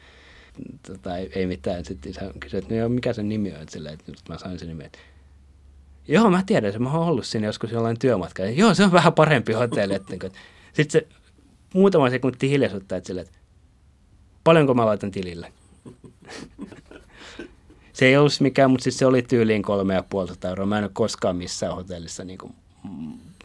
että, 0.75 0.93
että 0.93 1.17
ei, 1.17 1.31
ei 1.35 1.47
mitään. 1.47 1.85
Sitten 1.85 2.11
isä 2.11 2.31
kysyi, 2.39 2.57
että 2.57 2.75
no, 2.75 2.89
mikä 2.89 3.13
sen 3.13 3.29
nimi 3.29 3.53
on, 3.53 3.61
että, 3.61 3.71
sille, 3.71 3.89
että 3.89 4.11
mä 4.29 4.38
sain 4.38 4.59
sen 4.59 4.67
nimen, 4.67 4.85
että 4.85 4.99
Joo, 6.07 6.29
mä 6.29 6.43
tiedän 6.45 6.69
että 6.69 6.79
Mä 6.79 6.91
oon 6.91 7.07
ollut 7.07 7.25
siinä 7.25 7.47
joskus 7.47 7.71
jollain 7.71 7.99
työmatkalla. 7.99 8.51
Joo, 8.51 8.73
se 8.73 8.83
on 8.83 8.91
vähän 8.91 9.13
parempi 9.13 9.53
hotelli. 9.53 9.93
Että, 9.93 10.13
että, 10.13 10.27
että. 10.27 10.39
Sitten 10.73 11.01
se 11.01 11.07
muutama 11.73 12.09
sekunti 12.09 12.49
hiljaisuutta, 12.49 12.95
että, 12.95 13.07
sille, 13.07 13.21
että 13.21 13.38
paljonko 14.43 14.73
mä 14.73 14.85
laitan 14.85 15.11
tilille. 15.11 15.53
se 17.93 18.05
ei 18.05 18.17
ollut 18.17 18.33
mikään, 18.39 18.71
mutta 18.71 18.83
siis 18.83 18.97
se 18.97 19.05
oli 19.05 19.21
tyyliin 19.21 19.61
kolme 19.61 19.93
ja 19.93 20.03
puolta 20.09 20.49
euroa. 20.49 20.65
Mä 20.65 20.77
en 20.77 20.83
ole 20.83 20.91
koskaan 20.93 21.35
missään 21.35 21.75
hotellissa 21.75 22.23
niin 22.23 22.38
kuin 22.38 22.55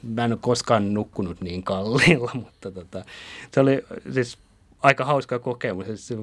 mä 0.03 0.25
en 0.25 0.33
ole 0.33 0.39
koskaan 0.43 0.95
nukkunut 0.95 1.41
niin 1.41 1.63
kalliilla, 1.63 2.31
mutta 2.45 2.71
tota, 2.71 3.05
se 3.53 3.61
oli 3.61 3.85
siis 4.13 4.39
aika 4.83 5.05
hauska 5.05 5.39
kokemus. 5.39 5.87
Siis 5.87 6.21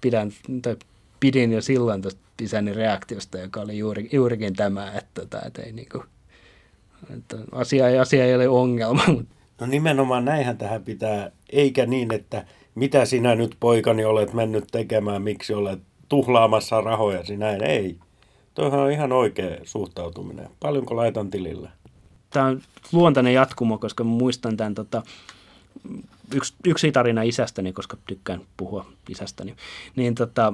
pidän, 0.00 0.32
tai 0.62 0.76
pidin 1.20 1.52
jo 1.52 1.60
silloin 1.60 2.02
tuosta 2.02 2.20
isäni 2.42 2.72
reaktiosta, 2.72 3.38
joka 3.38 3.60
oli 3.60 3.78
juuri, 3.78 4.08
juurikin 4.12 4.54
tämä, 4.54 4.88
että, 4.88 5.20
tota, 5.20 5.40
että 5.46 5.62
ei 5.62 5.72
niinku, 5.72 6.04
Että 7.16 7.36
asia, 7.52 7.88
ei, 7.88 7.98
asia 7.98 8.24
ei 8.24 8.34
ole 8.34 8.48
ongelma. 8.48 9.02
No 9.60 9.66
nimenomaan 9.66 10.24
näinhän 10.24 10.58
tähän 10.58 10.82
pitää, 10.84 11.30
eikä 11.50 11.86
niin, 11.86 12.14
että 12.14 12.44
mitä 12.74 13.04
sinä 13.04 13.34
nyt 13.34 13.56
poikani 13.60 14.04
olet 14.04 14.32
mennyt 14.32 14.64
tekemään, 14.72 15.22
miksi 15.22 15.54
olet 15.54 15.78
tuhlaamassa 16.08 16.80
rahoja 16.80 17.22
näin. 17.36 17.62
Ei. 17.64 17.98
Toihan 18.54 18.80
on 18.80 18.90
ihan 18.90 19.12
oikea 19.12 19.56
suhtautuminen. 19.62 20.48
Paljonko 20.60 20.96
laitan 20.96 21.30
tilille? 21.30 21.68
Tämä 22.32 22.46
on 22.46 22.62
luontainen 22.92 23.34
jatkumo, 23.34 23.78
koska 23.78 24.04
muistan 24.04 24.56
tämän 24.56 24.74
tota, 24.74 25.02
yksi, 26.34 26.54
yksi 26.66 26.92
tarina 26.92 27.22
isästäni, 27.22 27.72
koska 27.72 27.96
tykkään 28.06 28.40
puhua 28.56 28.86
isästäni. 29.08 29.56
Niin 29.96 30.14
tota, 30.14 30.52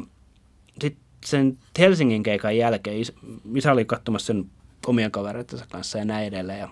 sitten 0.81 1.05
sen 1.27 1.59
Helsingin 1.79 2.23
keikan 2.23 2.57
jälkeen 2.57 2.99
is, 2.99 3.13
isä 3.55 3.73
oli 3.73 3.85
katsomassa 3.85 4.27
sen 4.27 4.45
omien 4.87 5.11
kavereittensa 5.11 5.67
kanssa 5.71 5.99
ja 5.99 6.05
näin 6.05 6.27
edelleen. 6.27 6.59
Ja 6.59 6.69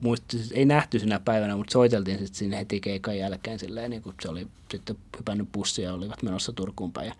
muisti, 0.00 0.38
siis 0.38 0.52
ei 0.52 0.64
nähty 0.64 0.98
sinä 0.98 1.20
päivänä, 1.24 1.56
mutta 1.56 1.72
soiteltiin 1.72 2.18
sitten 2.18 2.34
sinne 2.34 2.58
heti 2.58 2.80
keikan 2.80 3.18
jälkeen 3.18 3.58
silleen, 3.58 3.90
niin 3.90 4.02
kun 4.02 4.14
se 4.22 4.28
oli 4.28 4.46
sitten 4.70 4.96
hypännyt 5.18 5.52
bussia 5.52 5.84
ja 5.84 5.94
olivat 5.94 6.22
menossa 6.22 6.52
Turkuun 6.52 6.92
päin. 6.92 7.06
Ja 7.06 7.14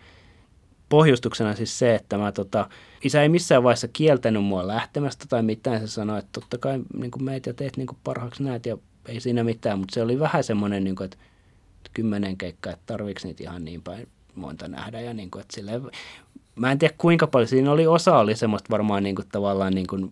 pohjustuksena 0.91 1.55
siis 1.55 1.79
se, 1.79 1.95
että 1.95 2.17
mä, 2.17 2.31
tota, 2.31 2.69
isä 3.03 3.21
ei 3.21 3.29
missään 3.29 3.63
vaiheessa 3.63 3.87
kieltänyt 3.87 4.43
mua 4.43 4.67
lähtemästä 4.67 5.25
tai 5.29 5.43
mitään. 5.43 5.79
Se 5.79 5.87
sanoi, 5.87 6.19
että 6.19 6.29
totta 6.31 6.57
kai 6.57 6.79
niin 6.93 7.11
kuin 7.11 7.23
meet 7.23 7.45
ja 7.45 7.53
teet 7.53 7.77
niin 7.77 7.87
kuin 7.87 7.97
parhaaksi 8.03 8.43
näet 8.43 8.65
ja 8.65 8.77
ei 9.05 9.19
siinä 9.19 9.43
mitään, 9.43 9.79
mutta 9.79 9.93
se 9.93 10.01
oli 10.01 10.19
vähän 10.19 10.43
semmoinen, 10.43 10.83
niin 10.83 10.95
kuin, 10.95 11.05
että 11.05 11.17
kymmenen 11.93 12.37
keikkaa, 12.37 12.73
että 12.73 12.83
tarviiko 12.85 13.19
niitä 13.23 13.43
ihan 13.43 13.65
niin 13.65 13.81
päin 13.81 14.07
monta 14.35 14.67
nähdä. 14.67 15.01
Ja 15.01 15.13
niin 15.13 15.31
kuin, 15.31 15.41
että 15.41 15.55
silleen, 15.55 15.81
mä 16.55 16.71
en 16.71 16.79
tiedä 16.79 16.95
kuinka 16.97 17.27
paljon, 17.27 17.47
siinä 17.47 17.71
oli 17.71 17.87
osa 17.87 18.17
oli 18.17 18.35
semmoista 18.35 18.69
varmaan 18.69 19.03
niin 19.03 19.15
kuin, 19.15 19.27
tavallaan, 19.31 19.73
niin 19.73 19.87
kuin, 19.87 20.11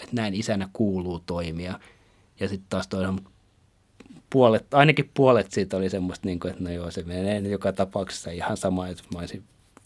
että 0.00 0.12
näin 0.12 0.34
isänä 0.34 0.68
kuuluu 0.72 1.20
toimia. 1.26 1.80
Ja 2.40 2.48
sitten 2.48 2.66
taas 2.70 2.88
toinen 2.88 3.20
puolet, 4.30 4.74
ainakin 4.74 5.10
puolet 5.14 5.52
siitä 5.52 5.76
oli 5.76 5.90
semmoista, 5.90 6.26
niin 6.28 6.40
kuin, 6.40 6.50
että 6.50 6.64
no 6.64 6.70
joo, 6.70 6.90
se 6.90 7.02
menee 7.02 7.38
joka 7.38 7.72
tapauksessa 7.72 8.30
ihan 8.30 8.56
sama, 8.56 8.88
että 8.88 9.02
mä 9.14 9.18
olisin 9.18 9.44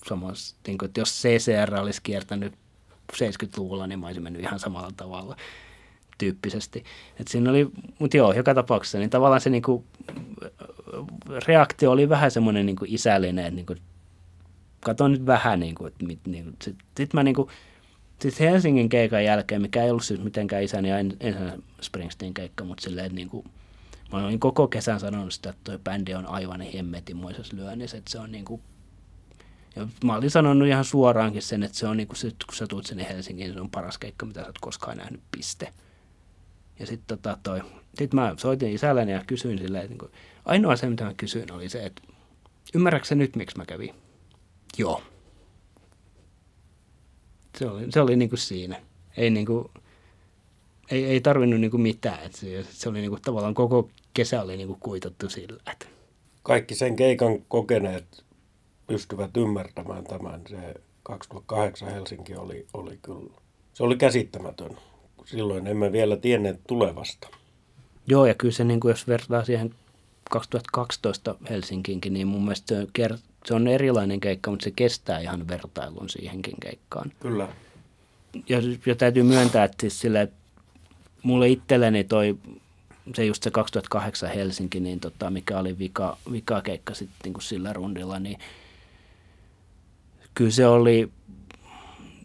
samassa, 0.09 0.57
niin 0.66 0.78
kuin, 0.78 0.86
että 0.86 1.00
jos 1.00 1.22
CCR 1.22 1.74
olisi 1.74 2.00
kiertänyt 2.03 2.55
70-luvulla, 3.12 3.86
niin 3.86 3.98
mä 3.98 4.07
olisin 4.07 4.22
mennyt 4.22 4.42
ihan 4.42 4.59
samalla 4.59 4.90
tavalla 4.96 5.36
tyyppisesti. 6.18 6.84
Et 7.20 7.28
siinä 7.28 7.50
oli, 7.50 7.70
mutta 7.98 8.16
joo, 8.16 8.32
joka 8.32 8.55
tapauksessa, 8.55 8.98
niin 8.98 9.11
tavallaan 9.11 9.40
se 9.40 9.50
niin 9.50 9.62
kuin, 9.62 9.84
reaktio 11.46 11.90
oli 11.90 12.09
vähän 12.09 12.30
semmoinen 12.30 12.66
niin 12.66 12.76
isällinen, 12.86 13.44
että 13.44 13.57
niin 13.57 13.66
kuin, 13.66 13.78
katon 14.80 15.12
nyt 15.12 15.26
vähän, 15.26 15.61
niin 15.61 15.74
kuin, 15.74 15.88
että 15.88 16.07
mit, 16.07 16.20
niin 16.26 16.57
sitten 16.62 16.86
sit 16.96 17.14
mä 17.14 17.22
niin 17.22 17.34
kuin, 17.34 17.48
sit 18.20 18.40
Helsingin 18.40 18.88
keikan 18.88 19.24
jälkeen, 19.24 19.62
mikä 19.62 19.84
ei 19.84 19.90
ollut 19.90 20.05
siis 20.05 20.20
mitenkään 20.20 20.62
isäni 20.62 20.90
ensin 20.90 21.64
Springsteen 21.80 22.34
keikka, 22.34 22.64
mutta 22.64 22.82
silleen, 22.82 23.14
niin 23.14 23.28
kuin, 23.28 23.44
mä 24.12 24.24
olin 24.24 24.40
koko 24.40 24.68
kesän 24.68 25.00
sanonut 25.00 25.32
sitä, 25.32 25.50
että 25.50 25.61
toi 25.64 25.78
bändi 25.78 26.14
on 26.14 26.26
aivan 26.26 26.61
hemmetimoisessa 26.61 27.57
lyönnissä, 27.57 27.96
että 27.96 28.11
se 28.11 28.18
on 28.18 28.32
niin 28.32 28.44
kuin, 28.44 28.62
ja 29.77 29.89
mä 30.05 30.16
olin 30.16 30.31
sanonut 30.31 30.68
ihan 30.68 30.85
suoraankin 30.85 31.43
sen, 31.43 31.62
että 31.62 31.79
se 31.79 31.87
on 31.87 31.97
niin 31.97 32.09
kuin 32.09 32.18
kun 32.47 32.57
sä 32.57 32.66
tuut 32.66 32.87
sinne 32.87 33.07
Helsinkiin, 33.09 33.53
se 33.53 33.61
on 33.61 33.70
paras 33.70 33.99
keikka, 33.99 34.27
mitä 34.27 34.41
sä 34.41 34.47
oot 34.47 34.59
koskaan 34.59 34.97
nähnyt, 34.97 35.20
piste. 35.31 35.73
Ja 36.79 36.87
sitten 36.87 37.18
tota 37.18 37.39
toi, 37.43 37.61
sit 37.99 38.14
mä 38.14 38.35
soitin 38.37 38.73
isälleni 38.73 39.12
ja 39.12 39.25
kysyin 39.27 39.59
silleen, 39.59 39.85
että 39.85 40.05
niin 40.05 40.12
ainoa 40.45 40.77
se, 40.77 40.89
mitä 40.89 41.05
mä 41.05 41.14
kysyin, 41.14 41.53
oli 41.53 41.68
se, 41.68 41.87
että 41.87 42.03
ymmärrätkö 42.75 43.14
nyt, 43.14 43.37
miksi 43.37 43.59
mä 43.59 43.66
kävin? 43.66 43.95
Joo. 44.79 45.03
Se 47.59 47.66
oli, 47.66 47.93
se 47.93 48.01
oli 48.01 48.16
niin 48.16 48.29
kuin 48.29 48.39
siinä. 48.39 48.81
Ei, 49.16 49.31
niin 49.31 49.47
kuin, 49.47 49.68
ei, 50.91 51.05
ei 51.05 51.20
tarvinnut 51.20 51.61
niin 51.61 51.70
kuin 51.70 51.81
mitään. 51.81 52.23
Et 52.23 52.35
se, 52.35 52.66
se 52.70 52.89
oli 52.89 53.01
niin 53.01 53.11
kuin, 53.11 53.23
tavallaan 53.23 53.55
koko 53.55 53.91
kesä 54.14 54.43
oli 54.43 54.57
niin 54.57 54.68
kuin 54.68 54.81
kuitattu 54.81 55.29
sillä. 55.29 55.62
Että. 55.73 55.87
Kaikki 56.43 56.75
sen 56.75 56.97
keikan 56.97 57.43
kokeneet 57.49 58.22
pystyvät 58.93 59.36
ymmärtämään 59.36 60.05
tämän. 60.05 60.40
Se 60.49 60.74
2008 61.03 61.88
Helsinki 61.88 62.34
oli, 62.34 62.66
oli 62.74 62.99
kyllä, 63.03 63.34
se 63.72 63.82
oli 63.82 63.97
käsittämätön. 63.97 64.76
Silloin 65.24 65.66
emme 65.66 65.93
vielä 65.93 66.16
tienneet 66.16 66.61
tulevasta. 66.66 67.28
Joo, 68.07 68.26
ja 68.26 68.34
kyllä 68.34 68.53
se, 68.53 68.64
niin 68.64 68.80
kuin 68.80 68.90
jos 68.90 69.09
vertaa 69.09 69.45
siihen 69.45 69.74
2012 70.30 71.34
Helsinkiinkin, 71.51 72.12
niin 72.12 72.26
mun 72.26 72.43
mielestä 72.43 72.74
se, 72.74 72.86
kert- 72.99 73.22
se 73.45 73.55
on 73.55 73.68
erilainen 73.68 74.20
keikka, 74.20 74.51
mutta 74.51 74.64
se 74.64 74.70
kestää 74.70 75.18
ihan 75.18 75.49
vertailun 75.49 76.09
siihenkin 76.09 76.55
keikkaan. 76.61 77.12
Kyllä. 77.20 77.49
Ja, 78.49 78.59
ja 78.86 78.95
täytyy 78.95 79.22
myöntää, 79.22 79.64
että 79.64 79.76
siis 79.80 80.01
sille, 80.01 80.20
että 80.20 80.36
mulle 81.22 81.49
itselleni 81.49 82.05
toi 82.05 82.36
se 83.14 83.24
just 83.24 83.43
se 83.43 83.51
2008 83.51 84.30
Helsinki, 84.30 84.80
niin 84.80 85.01
tota, 85.01 85.30
mikä 85.30 85.59
oli 85.59 85.78
vika, 85.78 86.18
vika 86.32 86.61
keikka 86.61 86.95
sitten 86.95 87.16
niin 87.24 87.32
kuin 87.32 87.43
sillä 87.43 87.72
rundilla, 87.72 88.18
niin 88.18 88.38
kyllä 90.35 90.51
se 90.51 90.66
oli, 90.66 91.12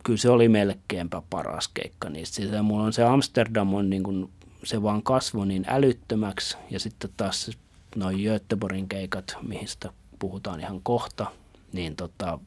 kyllä 0.03 0.17
se 0.17 0.29
oli 0.29 0.49
melkeinpä 0.49 1.21
paras 1.29 1.67
keikka 1.67 2.09
niistä. 2.09 2.35
Siis 2.35 2.51
mulla 2.61 2.83
on 2.83 2.93
se 2.93 3.03
Amsterdam 3.03 3.73
on 3.73 3.89
niin 3.89 4.03
kuin, 4.03 4.29
se 4.63 4.83
vaan 4.83 5.03
kasvoi 5.03 5.47
niin 5.47 5.65
älyttömäksi 5.67 6.57
ja 6.69 6.79
sitten 6.79 7.09
taas 7.17 7.51
noin 7.95 8.23
Göteborgin 8.23 8.89
keikat, 8.89 9.37
mistä 9.41 9.93
puhutaan 10.19 10.59
ihan 10.59 10.81
kohta, 10.83 11.25
niin 11.73 11.95
tota, 11.95 12.39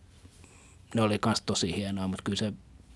ne 0.94 1.02
oli 1.02 1.18
myös 1.24 1.42
tosi 1.46 1.76
hienoa, 1.76 2.08
mutta 2.08 2.22
kyllä 2.22 2.38
se 2.38 2.52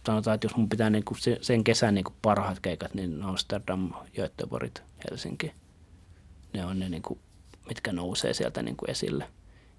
sanotaan, 0.06 0.34
että 0.34 0.44
jos 0.44 0.56
mun 0.56 0.68
pitää 0.68 0.90
niin 0.90 1.04
kuin 1.04 1.18
sen 1.40 1.64
kesän 1.64 1.94
niin 1.94 2.04
kuin 2.04 2.16
parhaat 2.22 2.60
keikat, 2.60 2.94
niin 2.94 3.22
Amsterdam, 3.22 3.92
Göteborgit, 4.16 4.82
Helsinki, 5.10 5.52
ne 6.52 6.64
on 6.64 6.78
ne, 6.78 6.88
niin 6.88 7.02
kuin, 7.02 7.18
mitkä 7.68 7.92
nousee 7.92 8.34
sieltä 8.34 8.62
niin 8.62 8.76
kuin 8.76 8.90
esille. 8.90 9.28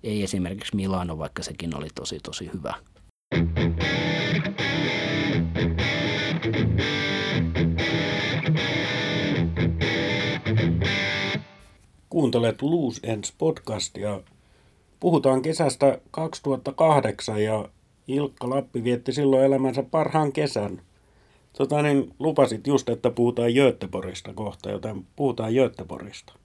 Ei 0.05 0.23
esimerkiksi 0.23 0.75
Milano, 0.75 1.17
vaikka 1.17 1.43
sekin 1.43 1.77
oli 1.77 1.87
tosi 1.95 2.19
tosi 2.19 2.49
hyvä. 2.53 2.73
Kuuntelet 12.09 12.61
Loose 12.61 12.99
Ends 13.03 13.33
podcastia. 13.37 14.21
Puhutaan 14.99 15.41
kesästä 15.41 15.99
2008 16.11 17.43
ja 17.43 17.69
Ilkka 18.07 18.49
Lappi 18.49 18.83
vietti 18.83 19.13
silloin 19.13 19.45
elämänsä 19.45 19.83
parhaan 19.83 20.31
kesän. 20.31 20.81
Tota 21.57 21.81
niin, 21.81 22.13
lupasit 22.19 22.67
just, 22.67 22.89
että 22.89 23.09
puhutaan 23.09 23.51
Göteborgista 23.53 24.33
kohta, 24.33 24.71
joten 24.71 25.07
puhutaan 25.15 25.53
Göteborgista. 25.53 26.44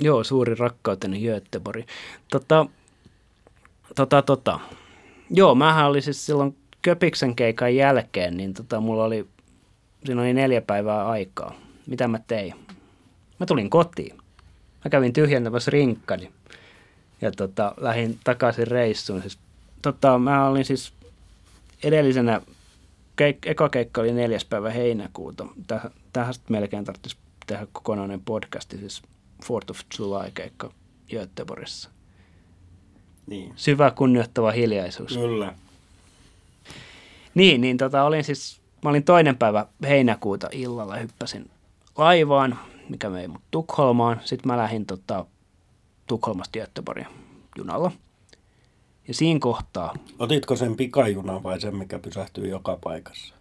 Joo, 0.00 0.24
suuri 0.24 0.54
rakkauteni 0.54 1.20
Göteborg. 1.20 1.86
Tota, 2.30 2.66
tota, 3.94 4.22
tota. 4.22 4.60
Joo, 5.30 5.54
mähän 5.54 5.86
oli 5.86 6.02
siis 6.02 6.26
silloin 6.26 6.56
Köpiksen 6.82 7.36
keikan 7.36 7.76
jälkeen, 7.76 8.36
niin 8.36 8.54
tota, 8.54 8.80
mulla 8.80 9.04
oli, 9.04 9.26
siinä 10.04 10.20
oli 10.20 10.32
neljä 10.32 10.60
päivää 10.60 11.08
aikaa. 11.08 11.54
Mitä 11.86 12.08
mä 12.08 12.18
tein? 12.26 12.54
Mä 13.40 13.46
tulin 13.46 13.70
kotiin. 13.70 14.16
Mä 14.84 14.90
kävin 14.90 15.12
tyhjentämässä 15.12 15.70
rinkkani 15.70 16.32
ja 17.20 17.32
tota, 17.32 17.74
lähdin 17.76 18.18
takaisin 18.24 18.66
reissuun. 18.66 19.20
Siis, 19.20 19.38
tota, 19.82 20.18
mä 20.18 20.48
olin 20.48 20.64
siis 20.64 20.92
edellisenä, 21.82 22.40
keik- 23.22 23.50
eka 23.50 23.68
keikka 23.68 24.00
oli 24.00 24.12
neljäs 24.12 24.44
päivä 24.44 24.70
heinäkuuta. 24.70 25.46
Täh, 25.66 25.82
tähän 26.12 26.34
melkein 26.48 26.84
tarvitsisi 26.84 27.16
tehdä 27.46 27.66
kokonainen 27.72 28.20
podcasti, 28.20 28.78
siis 28.78 29.02
Fourth 29.44 29.70
of 29.70 29.80
July-keikka 29.98 30.72
Göteborgissa. 31.10 31.90
Niin. 33.26 33.52
Syvä 33.56 33.90
kunnioittava 33.90 34.50
hiljaisuus. 34.50 35.12
Kyllä. 35.12 35.54
Niin, 37.34 37.60
niin 37.60 37.76
tota, 37.76 38.04
olin 38.04 38.24
siis, 38.24 38.60
mä 38.82 38.90
olin 38.90 39.04
toinen 39.04 39.36
päivä 39.36 39.66
heinäkuuta 39.82 40.48
illalla, 40.52 40.96
hyppäsin 40.96 41.50
laivaan, 41.98 42.58
mikä 42.88 43.12
vei 43.12 43.28
mut 43.28 43.42
Tukholmaan. 43.50 44.20
Sitten 44.24 44.52
mä 44.52 44.56
lähdin 44.56 44.86
tota, 44.86 45.26
Tukholmasta 46.06 46.58
Göteborgin 46.58 47.06
junalla. 47.58 47.92
Ja 49.08 49.14
siinä 49.14 49.40
kohtaa... 49.40 49.94
Otitko 50.18 50.56
sen 50.56 50.76
pikajunan 50.76 51.42
vai 51.42 51.60
sen, 51.60 51.76
mikä 51.76 51.98
pysähtyy 51.98 52.48
joka 52.48 52.78
paikassa? 52.84 53.34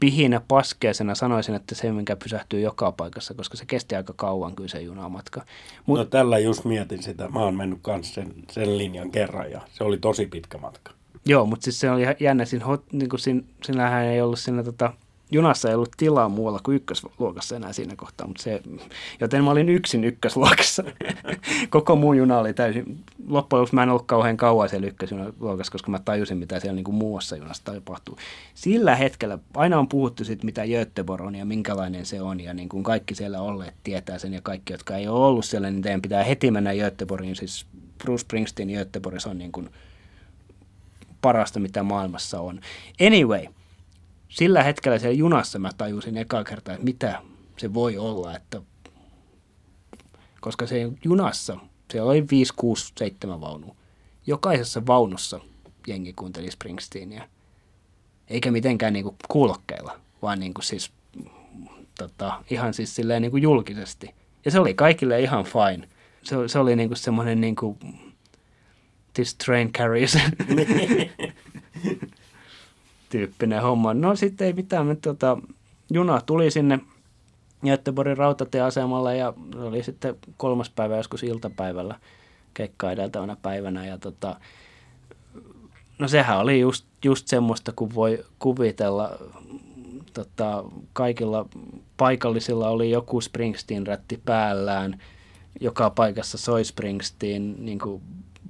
Pihinä 0.00 0.40
paskeasena 0.48 1.14
sanoisin, 1.14 1.54
että 1.54 1.74
se, 1.74 1.92
mikä 1.92 2.16
pysähtyy 2.16 2.60
joka 2.60 2.92
paikassa, 2.92 3.34
koska 3.34 3.56
se 3.56 3.66
kesti 3.66 3.94
aika 3.94 4.12
kauan 4.16 4.56
kyllä 4.56 4.68
se 4.68 4.80
junamatka. 4.80 5.42
Mut... 5.86 5.98
No 5.98 6.04
tällä 6.04 6.38
just 6.38 6.64
mietin 6.64 7.02
sitä. 7.02 7.28
Mä 7.28 7.40
oon 7.40 7.56
mennyt 7.56 7.78
kanssa 7.82 8.14
sen, 8.14 8.34
sen 8.50 8.78
linjan 8.78 9.10
kerran 9.10 9.50
ja 9.50 9.60
se 9.72 9.84
oli 9.84 9.98
tosi 9.98 10.26
pitkä 10.26 10.58
matka. 10.58 10.92
Joo, 11.26 11.46
mutta 11.46 11.64
siis 11.64 11.80
se 11.80 11.90
oli 11.90 12.02
jännä. 12.20 12.44
Siinä, 12.44 12.64
hot, 12.64 12.92
niin 12.92 13.08
kuin 13.08 13.20
siinä, 13.20 13.42
siinähän 13.64 14.04
ei 14.04 14.20
ollut 14.20 14.38
siinä 14.38 14.62
tota, 14.62 14.92
junassa 15.30 15.68
ei 15.68 15.74
ollut 15.74 15.90
tilaa 15.96 16.28
muualla 16.28 16.60
kuin 16.64 16.76
ykkösluokassa 16.76 17.56
enää 17.56 17.72
siinä 17.72 17.96
kohtaa, 17.96 18.26
mutta 18.26 18.42
se, 18.42 18.62
joten 19.20 19.44
mä 19.44 19.50
olin 19.50 19.68
yksin 19.68 20.04
ykkösluokassa. 20.04 20.84
Koko 21.70 21.96
muu 21.96 22.12
juna 22.12 22.38
oli 22.38 22.54
täysin, 22.54 23.04
loppujen 23.28 23.60
lopuksi 23.60 23.74
mä 23.74 23.82
en 23.82 23.88
ollut 23.88 24.06
kauhean 24.06 24.36
kauan 24.36 24.68
siellä 24.68 24.86
ykkösluokassa, 24.86 25.72
koska 25.72 25.90
mä 25.90 25.98
tajusin, 25.98 26.38
mitä 26.38 26.60
siellä 26.60 26.76
niin 26.76 26.84
kuin 26.84 26.94
muussa 26.94 27.36
junassa 27.36 27.64
tapahtuu. 27.64 28.18
Sillä 28.54 28.96
hetkellä 28.96 29.38
aina 29.54 29.78
on 29.78 29.88
puhuttu 29.88 30.24
siitä, 30.24 30.44
mitä 30.44 30.66
Göteborg 30.66 31.26
on 31.26 31.34
ja 31.34 31.44
minkälainen 31.44 32.06
se 32.06 32.22
on, 32.22 32.40
ja 32.40 32.54
niin 32.54 32.68
kuin 32.68 32.82
kaikki 32.82 33.14
siellä 33.14 33.40
olleet 33.40 33.74
tietää 33.84 34.18
sen, 34.18 34.32
ja 34.32 34.40
kaikki, 34.40 34.72
jotka 34.72 34.96
ei 34.96 35.08
ole 35.08 35.26
ollut 35.26 35.44
siellä, 35.44 35.70
niin 35.70 35.82
teidän 35.82 36.02
pitää 36.02 36.24
heti 36.24 36.50
mennä 36.50 36.74
Göteborgiin, 36.74 37.36
siis 37.36 37.66
Bruce 37.98 38.20
Springsteen 38.20 38.68
Göteborgissa 38.68 39.30
on 39.30 39.38
niin 39.38 39.52
kuin 39.52 39.70
parasta, 41.20 41.60
mitä 41.60 41.82
maailmassa 41.82 42.40
on. 42.40 42.60
Anyway, 43.06 43.44
sillä 44.28 44.62
hetkellä 44.62 44.98
siellä 44.98 45.18
junassa 45.18 45.58
mä 45.58 45.70
tajusin 45.78 46.16
eka 46.16 46.44
kertaa, 46.44 46.74
että 46.74 46.84
mitä 46.84 47.22
se 47.56 47.74
voi 47.74 47.98
olla, 47.98 48.36
että 48.36 48.62
koska 50.40 50.66
se 50.66 50.92
junassa, 51.04 51.58
siellä 51.92 52.10
oli 52.10 52.24
5, 52.30 52.52
6, 52.56 52.92
7 52.98 53.40
vaunua. 53.40 53.76
Jokaisessa 54.26 54.86
vaunussa 54.86 55.40
jengi 55.86 56.12
kuunteli 56.12 56.50
Springsteenia. 56.50 57.28
Eikä 58.28 58.50
mitenkään 58.50 58.92
niinku 58.92 59.16
kuulokkeilla, 59.28 60.00
vaan 60.22 60.40
niinku 60.40 60.62
siis 60.62 60.92
tota, 61.98 62.44
ihan 62.50 62.74
siis 62.74 62.94
silleen 62.94 63.22
niinku 63.22 63.36
julkisesti. 63.36 64.14
Ja 64.44 64.50
se 64.50 64.60
oli 64.60 64.74
kaikille 64.74 65.20
ihan 65.20 65.44
fine. 65.44 65.88
Se, 66.22 66.36
se 66.46 66.58
oli 66.58 66.76
niinku 66.76 66.94
semmoinen 66.94 67.40
niinku, 67.40 67.78
this 69.14 69.34
train 69.34 69.72
carries 69.72 70.18
tyyppinen 73.08 73.62
homma. 73.62 73.94
No 73.94 74.16
sitten 74.16 74.46
ei 74.46 74.52
mitään, 74.52 74.86
me, 74.86 74.96
tota, 74.96 75.38
juna 75.90 76.20
tuli 76.20 76.50
sinne 76.50 76.78
Göteborgin 77.66 78.16
rautatieasemalle 78.16 79.16
ja 79.16 79.32
oli 79.56 79.82
sitten 79.82 80.16
kolmas 80.36 80.70
päivä 80.70 80.96
joskus 80.96 81.22
iltapäivällä 81.22 81.94
keikkaa 82.54 82.92
edeltävänä 82.92 83.36
päivänä 83.42 83.86
ja 83.86 83.98
tota, 83.98 84.40
no 85.98 86.08
sehän 86.08 86.38
oli 86.38 86.60
just, 86.60 86.86
just 87.04 87.28
semmoista, 87.28 87.72
kun 87.76 87.94
voi 87.94 88.24
kuvitella, 88.38 89.10
tota, 90.12 90.64
kaikilla 90.92 91.46
paikallisilla 91.96 92.68
oli 92.68 92.90
joku 92.90 93.20
Springsteen-rätti 93.20 94.20
päällään, 94.24 95.02
joka 95.60 95.90
paikassa 95.90 96.38
soi 96.38 96.64
Springsteen, 96.64 97.54
niin 97.64 97.78
kuin 97.78 98.02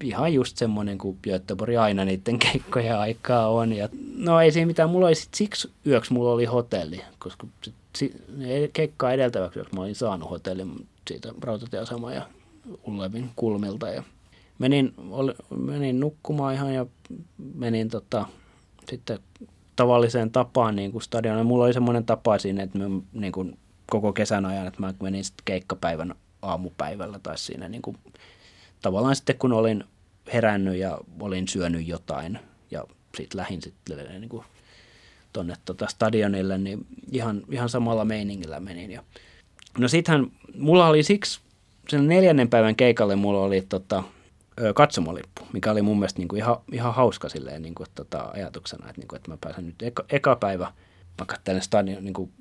ihan 0.03 0.35
just 0.35 0.57
semmoinen 0.57 0.99
kuin 0.99 1.19
Göteborg 1.23 1.77
aina 1.77 2.05
niiden 2.05 2.39
keikkojen 2.39 2.99
aikaa 2.99 3.49
on. 3.49 3.73
Ja, 3.73 3.89
no 4.17 4.41
ei 4.41 4.53
siinä 4.53 4.67
mitään, 4.67 4.91
mulla 4.91 5.07
oli 5.07 5.15
sit 5.15 5.35
siksi 5.35 5.71
yöksi 5.87 6.13
mulla 6.13 6.33
oli 6.33 6.45
hotelli, 6.45 7.01
koska 7.19 7.47
keikkaa 8.73 9.13
edeltäväksi 9.13 9.59
yöksi 9.59 9.75
mä 9.75 9.81
olin 9.81 9.95
saanut 9.95 10.31
hotellin 10.31 10.87
siitä 11.09 11.33
rautatieaseman 11.41 12.15
ja 12.15 12.23
Ullevin 12.87 13.31
kulmilta 13.37 13.89
ja 13.89 14.03
menin, 14.59 14.95
oli, 15.11 15.35
menin 15.57 16.01
nukkumaan 16.01 16.55
ihan 16.55 16.75
ja 16.75 16.87
menin 17.55 17.89
tota, 17.89 18.27
sitten 18.91 19.19
tavalliseen 19.77 20.31
tapaan 20.31 20.77
niin 20.77 20.93
kuin 20.93 21.03
stadionille. 21.03 21.45
Mulla 21.45 21.65
oli 21.65 21.73
semmoinen 21.73 22.05
tapa 22.05 22.39
siinä, 22.39 22.63
että 22.63 22.79
mä, 22.79 23.01
niin 23.13 23.33
kuin 23.33 23.59
koko 23.91 24.13
kesän 24.13 24.47
ajan, 24.47 24.67
että 24.67 24.81
mä 24.81 24.95
menin 25.03 25.25
sitten 25.25 25.45
keikkapäivän 25.45 26.15
aamupäivällä 26.43 27.19
tai 27.19 27.39
siinä 27.39 27.69
niin 27.69 27.83
kuin 27.83 27.97
tavallaan 28.83 29.17
sitten 29.17 29.39
kun 29.39 29.53
olin 29.53 29.85
herännyt 30.33 30.77
ja 30.77 30.99
olin 31.21 31.49
syönyt 31.49 31.89
jotain 31.89 32.39
ja 32.71 32.85
sitten 33.17 33.39
lähin 33.39 33.63
sitten 33.63 34.21
niin 34.21 34.29
kuin 34.29 34.45
tonne 35.33 35.55
tota 35.65 35.87
stadionille, 35.87 36.59
niin 36.59 36.87
ihan, 37.13 37.43
ihan 37.51 37.69
samalla 37.69 38.05
meiningillä 38.05 38.61
menin. 38.61 38.91
Ja, 38.91 39.03
no 39.79 39.89
sittenhän 39.89 40.33
mulla 40.55 40.89
oli 40.89 41.03
siksi, 41.03 41.41
sen 41.89 42.09
neljännen 42.09 42.49
päivän 42.49 42.77
keikalle 42.77 43.17
mulla 43.17 43.41
oli 43.41 43.67
tota, 43.69 44.03
katsomolippu, 44.75 45.47
mikä 45.53 45.71
oli 45.71 45.83
mun 45.83 45.99
mielestä 45.99 46.19
niin 46.19 46.29
kuin 46.29 46.39
ihan, 46.39 46.57
ihan 46.73 46.95
hauska 46.95 47.29
silleen, 47.29 47.63
niin 47.63 47.75
kuin, 47.75 47.87
tota, 47.95 48.31
ajatuksena, 48.35 48.89
että, 48.89 49.01
niin 49.01 49.09
kuin, 49.09 49.17
että 49.17 49.31
mä 49.31 49.39
pääsen 49.41 49.67
nyt 49.67 49.83
eka, 49.83 50.05
eka 50.11 50.37
päivä, 50.37 50.73
mä 51.19 51.27
katselen 51.27 51.63
stadion, 51.63 52.05
niin 52.05 52.15
kuin, 52.15 52.33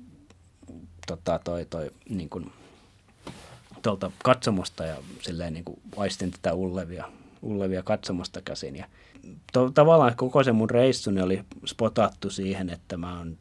tota, 1.06 1.40
toi, 1.44 1.66
toi, 1.70 1.90
niin 2.08 2.28
kuin, 2.28 2.52
tuolta 3.96 4.16
katsomosta 4.24 4.84
ja 4.84 4.96
silleen 5.20 5.52
niin 5.52 5.64
kuin 5.64 5.80
aistin 5.96 6.30
tätä 6.30 6.54
ullevia, 6.54 7.04
ullevia 7.42 7.82
katsomosta 7.82 8.40
käsin. 8.40 8.76
Ja 8.76 8.86
to, 9.52 9.70
tavallaan 9.70 10.16
koko 10.16 10.44
se 10.44 10.52
mun 10.52 10.70
reissuni 10.70 11.20
oli 11.20 11.44
spotattu 11.66 12.30
siihen, 12.30 12.70
että 12.70 12.96
mä 12.96 13.18
oon 13.18 13.38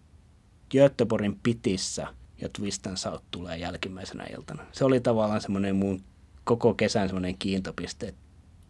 Göteborgin 0.72 1.40
pitissä 1.44 2.08
ja 2.42 2.50
Twist 2.50 2.88
and 2.88 2.98
South 2.98 3.24
tulee 3.32 3.58
jälkimmäisenä 3.58 4.26
iltana. 4.38 4.66
Se 4.72 4.86
oli 4.86 5.00
tavallaan 5.00 5.42
semmoinen 5.42 5.76
mun 5.76 6.02
koko 6.44 6.74
kesän 6.74 7.08
semmoinen 7.08 7.38
kiintopiste 7.38 8.14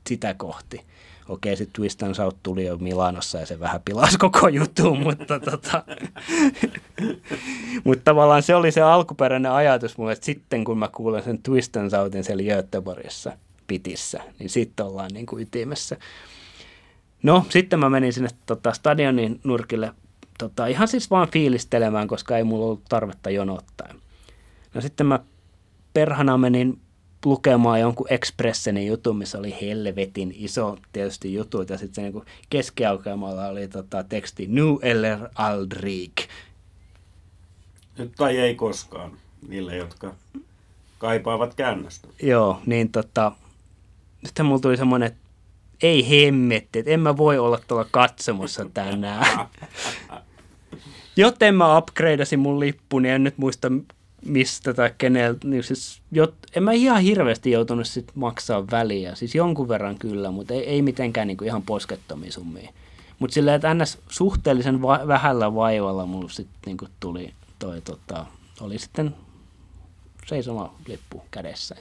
sitä 0.10 0.34
kohti 0.34 0.86
okei, 1.30 1.56
sitten 1.56 1.74
Twist 1.74 2.04
and 2.04 2.16
South 2.16 2.38
tuli 2.44 2.66
jo 2.66 2.78
Milanossa 2.78 3.38
ja 3.38 3.46
se 3.46 3.60
vähän 3.60 3.82
pilasi 3.86 4.18
koko 4.18 4.48
jutun, 4.48 5.00
mutta 5.08 5.40
tota, 5.40 5.84
mutta 7.84 8.04
tavallaan 8.04 8.44
se 8.44 8.56
oli 8.56 8.72
se 8.72 8.82
alkuperäinen 8.82 9.52
ajatus 9.52 9.98
mulle, 9.98 10.12
että 10.12 10.26
sitten 10.26 10.64
kun 10.64 10.78
mä 10.78 10.90
kuulen 10.96 11.24
sen 11.24 11.44
Twist 11.44 11.78
and 11.78 11.90
Southin 11.90 12.24
siellä 12.24 12.44
Göteborgissa 12.44 13.38
pitissä, 13.68 14.24
niin 14.40 14.50
sitten 14.50 14.86
ollaan 14.86 15.10
niin 15.14 15.26
kuin 15.26 15.42
ytimessä. 15.42 15.98
No, 17.24 17.46
sitten 17.50 17.80
mä 17.80 17.90
menin 17.90 18.14
sinne 18.14 18.30
tota, 18.46 18.74
stadionin 18.74 19.40
nurkille 19.44 19.92
tota, 20.38 20.68
ihan 20.68 20.88
siis 20.88 21.12
vaan 21.12 21.28
fiilistelemään, 21.32 22.08
koska 22.08 22.38
ei 22.38 22.44
mulla 22.44 22.66
ollut 22.66 22.86
tarvetta 22.90 23.30
jonottaa. 23.30 23.94
No 24.74 24.82
sitten 24.82 25.06
mä 25.06 25.20
perhana 25.94 26.38
menin 26.38 26.80
lukemaan 27.30 27.80
jonkun 27.80 28.08
Expressenin 28.10 28.88
jutun, 28.88 29.18
missä 29.18 29.38
oli 29.38 29.58
helvetin 29.62 30.34
iso 30.38 30.78
tietysti 30.94 31.34
juttu, 31.34 31.62
ja 31.70 31.78
sitten 31.78 31.96
se 31.96 32.02
niin 32.02 32.26
keskiaukeamalla 32.50 33.48
oli 33.48 33.68
tota, 33.68 34.04
teksti 34.04 34.48
Nu 34.48 34.80
eller 34.82 35.20
aldrig. 35.36 36.12
Nyt 37.98 38.12
tai 38.18 38.38
ei 38.38 38.56
koskaan, 38.56 39.12
niille, 39.48 39.76
jotka 39.76 40.14
kaipaavat 40.98 41.56
käännöstä. 41.56 42.08
Joo, 42.22 42.62
niin 42.66 42.92
tota, 42.92 43.32
sitten 44.26 44.46
mulla 44.46 44.60
tuli 44.60 44.78
semmoinen, 44.78 45.08
että 45.08 45.20
ei 45.82 46.10
hemmetti, 46.10 46.80
että 46.80 46.92
en 46.92 47.00
mä 47.00 47.18
voi 47.18 47.38
olla 47.38 47.60
tuolla 47.68 47.88
katsomossa 47.92 48.66
tänään. 48.74 49.48
Joten 51.18 51.56
mä 51.56 51.78
upgradeasin 51.78 52.40
mun 52.40 52.60
lippuni, 52.60 53.10
en 53.10 53.24
nyt 53.24 53.38
muista 53.38 53.68
mistä 54.28 54.74
tai 54.74 54.94
keneltä, 54.98 55.48
niin 55.48 55.64
siis, 55.64 56.02
jot, 56.12 56.34
en 56.56 56.64
mä 56.64 56.72
ihan 56.72 57.02
hirveästi 57.02 57.52
joutunut 57.52 57.88
sit 57.88 58.12
maksaa 58.16 58.66
väliä, 58.72 59.16
siis 59.16 59.36
jonkun 59.36 59.68
verran 59.68 59.98
kyllä, 59.98 60.32
mutta 60.32 60.54
ei, 60.54 60.64
ei 60.64 60.82
mitenkään 60.82 61.28
niin 61.28 61.38
kuin 61.38 61.48
ihan 61.48 61.64
poskettomia 61.64 62.32
summia. 62.32 62.70
Mutta 63.20 63.34
silleen, 63.34 63.56
että 63.56 63.74
ns. 63.74 63.98
suhteellisen 64.10 64.82
va- 64.82 65.08
vähällä 65.08 65.56
vaivalla 65.56 66.06
mulla 66.06 66.30
sitten 66.30 66.60
niin 66.66 66.92
tuli 67.00 67.34
toi, 67.60 67.82
tota, 67.82 68.26
oli 68.62 68.80
sitten 68.80 69.16
seisoma 70.26 70.74
lippu 70.88 71.24
kädessä. 71.32 71.76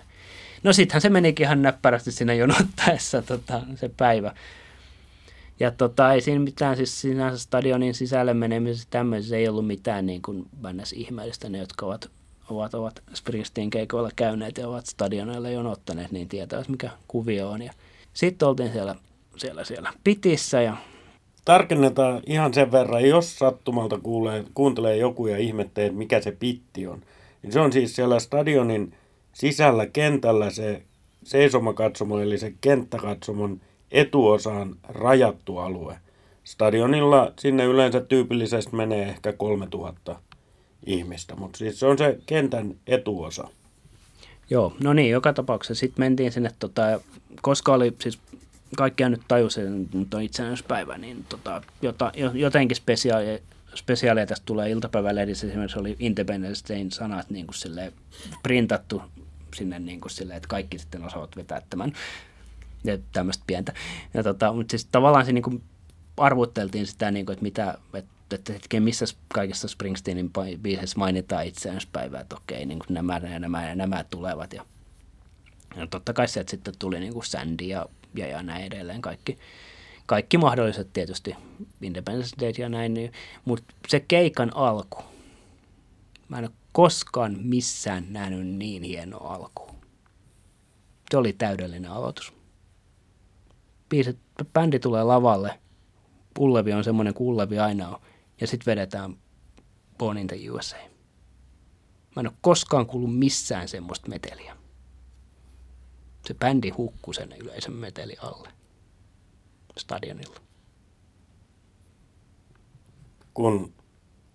No 0.62 0.72
sittenhän 0.72 1.01
se 1.01 1.09
menikin 1.09 1.44
ihan 1.44 1.62
näppärästi 1.62 2.12
siinä 2.12 2.34
jonottaessa 2.34 3.22
tota, 3.22 3.62
se 3.74 3.90
päivä. 3.97 4.34
Ja 5.61 5.70
tota, 5.70 6.12
ei 6.12 6.20
siinä 6.20 6.40
mitään, 6.40 6.76
siis 6.76 7.01
sinänsä 7.01 7.38
stadionin 7.38 7.94
sisälle 7.94 8.34
menemisessä 8.34 8.88
tämmöisessä 8.90 9.36
ei 9.36 9.49
ollut 9.49 9.66
mitään 9.66 10.07
niin 10.07 10.22
kuin 10.22 10.47
ihmeellistä, 10.94 11.49
ne 11.49 11.59
jotka 11.59 11.86
ovat 11.86 12.11
ovat, 12.51 12.74
ovat 12.74 13.03
Springsteen 13.14 13.70
keikoilla 13.70 14.11
käyneet 14.16 14.59
ja 14.59 14.68
ovat 14.68 14.86
stadioneilla 14.86 15.51
jonottaneet, 15.51 16.12
niin 16.12 16.28
tietävät 16.28 16.68
mikä 16.68 16.90
kuvio 17.09 17.51
on. 17.51 17.62
Ja 17.62 17.72
sitten 18.12 18.49
oltiin 18.49 18.72
siellä, 18.72 18.94
siellä, 19.36 19.64
siellä 19.64 19.92
pitissä 20.05 20.62
ja 20.62 20.76
Tarkennetaan 21.47 22.22
ihan 22.26 22.55
sen 22.55 22.72
verran, 22.72 23.09
jos 23.09 23.38
sattumalta 23.38 23.99
kuulee, 23.99 24.44
kuuntelee 24.55 24.97
joku 24.97 25.26
ja 25.26 25.38
ihmettelee, 25.38 25.90
mikä 25.90 26.20
se 26.20 26.32
pitti 26.32 26.86
on. 26.86 27.03
Niin 27.42 27.53
se 27.53 27.61
on 27.61 27.72
siis 27.72 27.97
siellä 27.97 28.18
stadionin 28.18 28.94
sisällä 29.32 29.86
kentällä 29.86 30.51
se 30.51 30.82
seisomakatsomo, 31.24 32.18
eli 32.18 32.38
se 32.38 32.55
kenttäkatsomon 32.61 33.61
etuosaan 33.90 34.76
rajattu 34.88 35.59
alue. 35.59 35.99
Stadionilla 36.44 37.32
sinne 37.38 37.64
yleensä 37.64 38.01
tyypillisesti 38.01 38.76
menee 38.76 39.09
ehkä 39.09 39.32
3000 39.32 40.16
ihmistä, 40.87 41.37
mutta 41.37 41.59
siis 41.59 41.80
se 41.80 41.87
on 41.87 41.99
se 41.99 42.18
kentän 42.26 42.74
etuosa. 42.87 43.49
Joo, 44.51 44.76
no 44.82 44.93
niin, 44.93 45.11
joka 45.11 45.32
tapauksessa 45.32 45.80
sitten 45.80 46.05
mentiin 46.05 46.32
sinne, 46.32 46.51
tota, 46.59 46.82
koska 47.43 47.74
oli 47.74 47.97
siis 48.01 48.18
kaikkia 48.76 49.09
nyt 49.09 49.22
tajusi, 49.28 49.61
että 49.61 49.99
nyt 49.99 50.14
on 50.14 50.22
itsenäisyyspäivä, 50.22 50.99
niin 50.99 51.24
tota, 51.28 51.62
jota, 51.82 52.12
jotenkin 52.34 52.76
spesiaalia, 52.76 53.39
spesiaalia 53.74 54.26
tästä 54.26 54.47
tulee 54.47 54.70
iltapäivälehdissä, 54.70 55.47
esimerkiksi 55.47 55.78
oli 55.78 55.97
Independence 55.99 56.74
Dayn 56.74 56.91
sanat 56.91 57.30
niin 57.30 57.47
kuin 57.47 57.93
printattu 58.43 59.03
sinne 59.55 59.78
niin 59.78 60.01
kuin 60.01 60.11
silleen, 60.11 60.37
että 60.37 60.49
kaikki 60.49 60.78
sitten 60.78 61.05
osaavat 61.05 61.37
vetää 61.37 61.62
tämän 61.70 61.93
ja 62.84 62.99
tämmöistä 63.12 63.45
pientä. 63.47 63.72
Ja 64.14 64.22
tota, 64.22 64.53
mutta 64.53 64.70
siis 64.70 64.84
tavallaan 64.84 65.26
se 65.26 65.32
niin 65.32 65.43
kuin 65.43 65.62
arvutteltiin 66.16 66.87
sitä, 66.87 67.11
niin 67.11 67.26
kuin, 67.26 67.34
että 67.34 67.43
mitä, 67.43 67.78
että, 67.95 68.11
että 68.35 68.53
hetken, 68.53 68.83
missä 68.83 69.05
kaikissa 69.35 69.68
Springsteenin 69.68 70.31
biisissä 70.62 70.99
mainitaan 70.99 71.47
itsenäispäivää, 71.47 72.20
että 72.20 72.37
okei, 72.37 72.66
niin 72.66 72.79
kuin 72.79 72.95
nämä 72.95 73.20
nämä 73.39 73.74
nämä 73.74 74.05
tulevat. 74.05 74.53
Ja, 74.53 74.66
ja 75.77 75.87
totta 75.87 76.12
kai 76.12 76.29
se, 76.29 76.41
että 76.41 76.51
sitten 76.51 76.74
tuli 76.79 77.01
niin 77.01 77.12
kuin 77.12 77.27
Sandy 77.27 77.64
ja, 77.64 77.87
ja, 78.14 78.27
ja 78.27 78.43
näin 78.43 78.64
edelleen 78.64 79.03
kaikki, 79.03 79.39
kaikki 80.07 80.39
mahdolliset 80.39 80.93
tietysti, 80.93 81.37
Independence 81.83 82.37
Day 82.41 82.53
ja 82.59 82.68
näin, 82.68 82.95
niin, 82.95 83.12
mutta 83.45 83.74
se 83.89 84.01
keikan 84.01 84.57
alku, 84.57 85.03
mä 86.29 86.39
en 86.39 86.45
ole 86.45 86.53
koskaan 86.72 87.37
missään 87.43 88.07
nähnyt 88.11 88.47
niin 88.47 88.83
hieno 88.83 89.18
alku. 89.18 89.70
Se 91.11 91.16
oli 91.16 91.33
täydellinen 91.33 91.91
aloitus. 91.91 92.33
Biisit, 93.89 94.18
bändi 94.53 94.79
tulee 94.79 95.05
lavalle, 95.05 95.59
Ullevi 96.39 96.72
on 96.72 96.85
semmoinen 96.85 97.14
kuin 97.14 97.29
Ullevi 97.29 97.59
aina 97.59 97.89
on, 97.89 98.01
ja 98.41 98.47
sitten 98.47 98.66
vedetään 98.66 99.16
Born 99.99 100.18
in 100.18 100.26
the 100.26 100.51
USA. 100.51 100.76
Mä 102.16 102.20
en 102.20 102.26
ole 102.26 102.37
koskaan 102.41 102.87
kuullut 102.87 103.18
missään 103.18 103.68
semmoista 103.68 104.09
meteliä. 104.09 104.57
Se 106.26 106.34
bändi 106.34 106.70
hukkui 106.70 107.14
sen 107.14 107.32
yleisen 107.32 107.72
meteli 107.72 108.16
alle 108.22 108.49
stadionilla. 109.78 110.41
Kun 113.34 113.72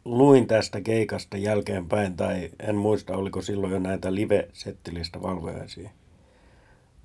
luin 0.05 0.47
tästä 0.47 0.81
keikasta 0.81 1.37
jälkeenpäin, 1.37 2.17
tai 2.17 2.49
en 2.59 2.75
muista, 2.75 3.17
oliko 3.17 3.41
silloin 3.41 3.73
jo 3.73 3.79
näitä 3.79 4.15
live-settilistä 4.15 5.21
valvojaisia. 5.21 5.89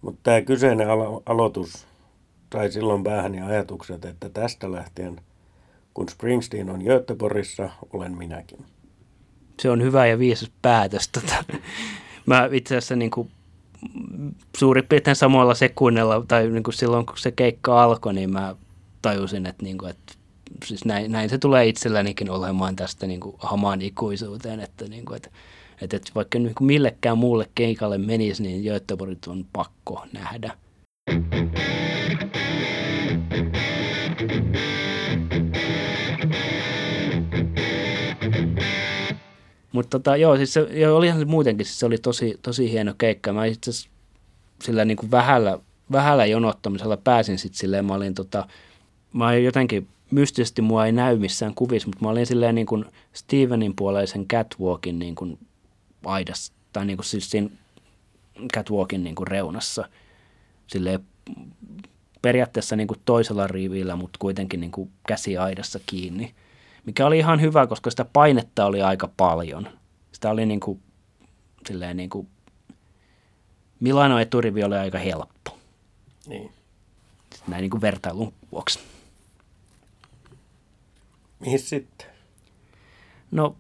Mutta 0.03 0.21
tämä 0.23 0.41
kyseinen 0.41 0.89
alo- 0.89 1.23
aloitus 1.27 1.87
sai 2.53 2.73
silloin 2.73 3.05
päähän 3.05 3.43
ajatukset, 3.43 4.05
että 4.05 4.29
tästä 4.29 4.73
lähtien, 4.73 5.21
kun 5.97 6.09
Springsteen 6.09 6.71
on 6.71 6.83
Göteborgissa, 6.83 7.71
olen 7.93 8.19
minäkin. 8.19 8.65
Se 9.61 9.71
on 9.71 9.83
hyvä 9.83 10.07
ja 10.07 10.19
viisas 10.19 10.51
päätös. 10.63 11.09
Tota. 11.09 11.45
Mä 12.27 12.49
itse 12.53 12.77
asiassa 12.77 12.97
niin 12.97 13.11
kuin 13.11 13.31
suurin 14.57 14.87
piirtein 14.89 15.17
samoilla 15.17 15.55
sekunnilla, 15.55 16.25
tai 16.29 16.49
niin 16.49 16.63
kuin 16.63 16.75
silloin 16.75 17.07
kun 17.07 17.19
se 17.19 17.33
keikka 17.33 17.83
alkoi, 17.83 18.15
niin 18.15 18.33
mä 18.33 18.57
tajusin, 19.03 19.47
että, 19.47 19.63
niin 19.63 19.79
kuin, 19.79 19.91
että 19.91 20.15
siis 20.65 20.85
näin, 20.85 21.13
näin 21.13 21.31
se 21.31 21.39
tulee 21.39 21.67
itsellänikin 21.67 22.31
olemaan 22.31 22.77
tästä 22.77 23.07
niin 23.07 23.21
kuin 23.21 23.37
hamaan 23.39 23.83
ikuisuuteen, 23.83 24.61
että, 24.61 24.85
niin 24.85 25.05
kuin, 25.05 25.17
että, 25.17 25.31
että, 25.81 25.97
että 25.97 26.13
vaikka 26.15 26.39
niin 26.39 26.55
kuin 26.55 26.67
millekään 26.67 27.19
muulle 27.19 27.49
keikalle 27.55 27.99
menisi, 27.99 28.43
niin 28.43 28.65
Göteborg 28.65 29.19
on 29.29 29.47
pakko 29.53 30.05
nähdä. 30.13 30.57
Mutta 39.77 39.99
tota, 39.99 40.17
joo, 40.17 40.37
siis 40.37 40.53
se, 40.53 40.61
joo, 40.61 40.97
olihan 40.97 41.19
se 41.19 41.25
muutenkin, 41.25 41.67
siis 41.67 41.79
se 41.79 41.87
oli 41.87 41.99
tosi, 41.99 42.39
tosi 42.43 42.73
hieno 42.73 42.95
keikka. 42.99 43.33
Mä 43.33 43.45
itse 43.45 43.71
sillä 44.65 44.85
niin 44.85 44.97
kuin 44.97 45.11
vähällä, 45.11 45.59
vähällä 45.93 46.27
jonottamisella 46.27 46.97
pääsin 46.97 47.39
sitten 47.39 47.59
silleen, 47.59 47.85
mä 47.85 47.95
olin 47.95 48.15
tota, 48.15 48.49
mä 49.13 49.35
jotenkin 49.35 49.89
mystisesti 50.11 50.63
mua 50.63 50.87
ei 50.87 50.93
näy 50.93 51.19
missään 51.19 51.55
kuvissa, 51.55 51.89
mutta 51.89 52.05
mä 52.05 52.11
olin 52.11 52.27
silleen 52.27 52.55
niin 52.55 52.67
kuin 52.67 52.85
Stevenin 53.13 53.77
puoleisen 53.77 54.27
catwalkin 54.27 54.99
niin 54.99 55.15
kuin 55.15 55.39
aidassa, 56.05 56.53
tai 56.73 56.87
niin 56.87 56.97
kuin 56.97 57.07
siis 57.07 57.31
siinä 57.31 57.51
catwalkin 58.55 59.05
niin 59.05 59.15
kuin 59.15 59.27
reunassa, 59.27 59.89
silleen 60.67 61.01
periaatteessa 62.23 62.77
niin 62.77 62.89
kuin 62.89 63.01
toisella 63.05 63.47
rivillä, 63.47 63.97
mutta 63.97 64.17
kuitenkin 64.19 64.61
niin 64.61 64.73
kuin 64.73 64.91
käsi 65.09 65.37
aidassa 65.39 65.81
kiinni, 65.87 66.35
mikä 66.87 67.07
oli 67.07 67.19
ihan 67.19 67.41
hyvä, 67.41 67.67
koska 67.67 67.91
sitä 67.91 68.05
painetta 68.05 68.67
oli 68.67 68.83
aika 68.83 69.11
paljon. 69.17 69.69
Sitä 70.13 70.31
oli 70.31 70.47
niin 70.47 70.61
kuin, 70.61 70.81
silleen 71.67 71.97
niin 71.97 72.11
kuin, 72.11 72.29
Milano 73.81 74.19
eturivi 74.19 74.65
oli 74.65 74.77
aika 74.77 74.99
helppo. 74.99 75.59
Niin. 76.27 76.53
Näin 77.49 77.61
niin 77.63 77.71
kuin 77.71 77.81
vertailun 77.81 78.33
vuoksi. 78.53 78.79
Mihin 81.41 81.59
sitten? 81.59 82.09
No, 83.31 83.57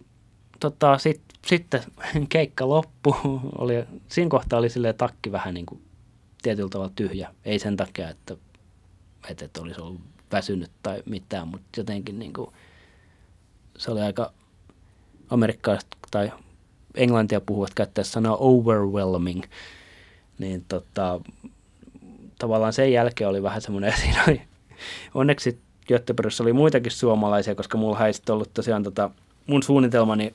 tota, 0.60 0.98
sit, 0.98 1.20
sitten 1.46 1.82
keikka 2.28 2.68
loppu. 2.68 3.16
Oli, 3.58 3.74
siinä 4.08 4.30
kohtaa 4.30 4.58
oli 4.58 4.70
sille 4.70 4.92
takki 4.92 5.32
vähän 5.32 5.54
niin 5.54 5.66
kuin 5.66 5.82
tietyllä 6.42 6.68
tavalla 6.68 6.92
tyhjä. 6.96 7.34
Ei 7.44 7.58
sen 7.58 7.76
takia, 7.76 8.10
että, 8.10 8.36
että, 9.30 9.44
että 9.44 9.60
olisi 9.60 9.80
ollut 9.80 10.00
väsynyt 10.32 10.70
tai 10.82 11.02
mitään, 11.06 11.48
mutta 11.48 11.80
jotenkin 11.80 12.18
niin 12.18 12.32
kuin, 12.32 12.50
se 13.78 13.90
oli 13.90 14.00
aika 14.00 14.32
amerikkalaiset 15.30 15.88
tai 16.10 16.32
englantia 16.94 17.40
puhuvat 17.40 17.74
käyttää 17.74 18.04
sanaa 18.04 18.36
overwhelming. 18.36 19.42
Niin 20.38 20.64
tota, 20.68 21.20
tavallaan 22.38 22.72
sen 22.72 22.92
jälkeen 22.92 23.30
oli 23.30 23.42
vähän 23.42 23.62
semmoinen, 23.62 23.92
siinä 24.00 24.24
oli, 24.28 24.42
onneksi 25.14 25.58
Göteborgissa 25.88 26.44
oli 26.44 26.52
muitakin 26.52 26.92
suomalaisia, 26.92 27.54
koska 27.54 27.78
mulla 27.78 28.06
ei 28.06 28.12
sitten 28.12 28.32
ollut 28.32 28.54
tosiaan 28.54 28.82
tota, 28.82 29.10
mun 29.46 29.62
suunnitelmani 29.62 30.34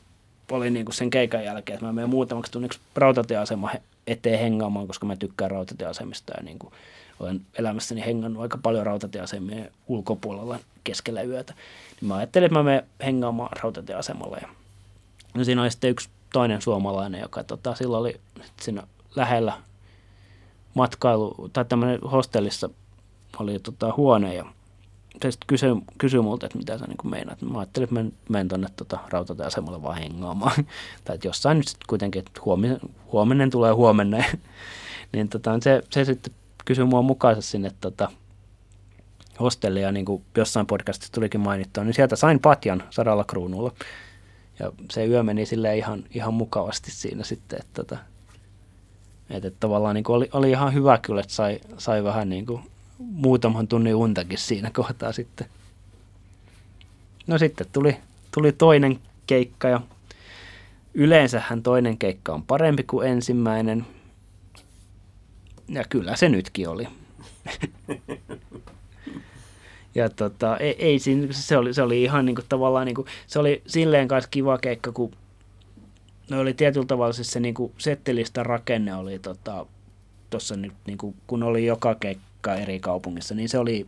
oli 0.51 0.69
niinku 0.69 0.91
sen 0.91 1.09
keikan 1.09 1.43
jälkeen, 1.43 1.73
että 1.73 1.85
mä 1.85 1.93
menen 1.93 2.09
muutamaksi 2.09 2.51
tunniksi 2.51 2.79
rautatieasema 2.95 3.71
eteen 4.07 4.39
hengaamaan, 4.39 4.87
koska 4.87 5.05
mä 5.05 5.15
tykkään 5.15 5.51
rautatieasemista 5.51 6.33
ja 6.37 6.43
niinku 6.43 6.71
olen 7.21 7.41
elämässäni 7.59 8.05
hengannut 8.05 8.41
aika 8.41 8.57
paljon 8.57 8.85
rautatieasemien 8.85 9.71
ulkopuolella 9.87 10.59
keskellä 10.83 11.21
yötä. 11.21 11.53
Niin 12.01 12.07
mä 12.07 12.15
ajattelin, 12.15 12.45
että 12.45 12.59
mä 12.59 12.63
menen 12.63 12.83
hengaamaan 13.05 13.49
rautatieasemalle. 13.63 14.37
Ja 14.41 14.49
no 15.33 15.43
siinä 15.43 15.61
oli 15.61 15.71
sitten 15.71 15.89
yksi 15.89 16.09
toinen 16.33 16.61
suomalainen, 16.61 17.21
joka 17.21 17.43
tota, 17.43 17.75
silloin 17.75 18.01
oli 18.01 18.19
siinä 18.61 18.83
lähellä 19.15 19.53
matkailu, 20.73 21.49
tai 21.53 21.65
tämmöinen 21.65 22.01
hostellissa 22.01 22.69
oli 23.39 23.59
tota, 23.59 23.93
huone 23.97 24.35
ja 24.35 24.45
se 25.21 25.31
sitten 25.31 25.47
kysyi, 25.47 25.69
kysyi 25.97 26.21
multa, 26.21 26.45
että 26.45 26.57
mitä 26.57 26.77
sä 26.77 26.85
niin 26.85 27.11
meinaat. 27.11 27.41
Mä 27.41 27.59
ajattelin, 27.59 27.83
että 27.83 27.93
menen, 27.93 28.13
menen 28.29 28.47
tuonne 28.47 28.67
tota, 28.75 28.99
rautatieasemalle 29.09 29.81
vaan 29.81 29.97
hengaamaan. 29.97 30.55
tai 31.03 31.15
että 31.15 31.27
jossain 31.27 31.57
nyt 31.57 31.67
sitten 31.67 31.87
kuitenkin, 31.89 32.19
että 32.19 32.41
huominen 33.11 33.49
tulee 33.49 33.71
huomenna. 33.71 34.17
niin 35.13 35.29
tota, 35.29 35.51
se, 35.61 35.83
se 35.89 36.05
sitten 36.05 36.33
kysyi 36.65 36.85
mua 36.85 37.01
mukaansa 37.01 37.41
sinne 37.41 37.71
tota, 37.81 38.11
hostellia, 39.39 39.91
niin 39.91 40.05
kuin 40.05 40.23
jossain 40.37 40.65
podcastissa 40.65 41.13
tulikin 41.13 41.41
mainittua, 41.41 41.83
niin 41.83 41.93
sieltä 41.93 42.15
sain 42.15 42.39
patjan 42.39 42.83
sadalla 42.89 43.23
kruunulla. 43.23 43.71
Ja 44.59 44.71
se 44.91 45.05
yö 45.05 45.23
meni 45.23 45.45
sille 45.45 45.77
ihan, 45.77 46.03
ihan 46.09 46.33
mukavasti 46.33 46.91
siinä 46.91 47.23
sitten, 47.23 47.59
että, 47.59 47.83
tota, 47.83 47.97
että, 49.29 49.47
että 49.47 49.59
tavallaan 49.59 49.95
niin 49.95 50.03
kuin 50.03 50.15
oli, 50.15 50.29
oli 50.33 50.51
ihan 50.51 50.73
hyvä 50.73 50.97
kyllä, 50.97 51.21
että 51.21 51.33
sai, 51.33 51.59
sai 51.77 52.03
vähän 52.03 52.29
niin 52.29 52.45
kuin 52.45 52.61
muutaman 52.99 53.67
tunnin 53.67 53.95
untakin 53.95 54.37
siinä 54.37 54.71
kohtaa 54.75 55.11
sitten. 55.11 55.47
No 57.27 57.37
sitten 57.37 57.67
tuli, 57.73 57.97
tuli 58.33 58.51
toinen 58.51 58.99
keikka 59.27 59.67
ja 59.67 59.81
yleensähän 60.93 61.63
toinen 61.63 61.97
keikka 61.97 62.33
on 62.33 62.43
parempi 62.43 62.83
kuin 62.83 63.07
ensimmäinen. 63.07 63.85
Ja 65.71 65.83
kyllä 65.89 66.15
se 66.15 66.29
nytkin 66.29 66.69
oli. 66.69 66.87
ja 69.95 70.09
tota, 70.09 70.57
ei, 70.57 70.75
ei 70.79 70.99
siinä, 70.99 71.27
se 71.31 71.57
oli, 71.57 71.73
se 71.73 71.81
oli 71.81 72.03
ihan 72.03 72.25
niin 72.25 72.35
kuin, 72.35 72.45
tavallaan, 72.49 72.85
niin 72.85 72.95
kuin, 72.95 73.07
se 73.27 73.39
oli 73.39 73.61
silleen 73.67 74.07
kanssa 74.07 74.29
kiva 74.29 74.57
keikka, 74.57 74.91
kun 74.91 75.11
no 76.29 76.39
oli 76.39 76.53
tietyllä 76.53 76.85
tavalla 76.85 77.13
siis 77.13 77.31
se 77.31 77.39
niin 77.39 77.53
kuin 77.53 77.73
settelistä 77.77 78.43
rakenne 78.43 78.95
oli 78.95 79.19
tota, 79.19 79.65
tuossa 80.29 80.55
nyt, 80.55 80.73
niin 80.87 80.97
kuin, 80.97 81.15
kun 81.27 81.43
oli 81.43 81.65
joka 81.65 81.95
keikka 81.95 82.55
eri 82.55 82.79
kaupungissa, 82.79 83.35
niin 83.35 83.49
se 83.49 83.57
oli 83.57 83.87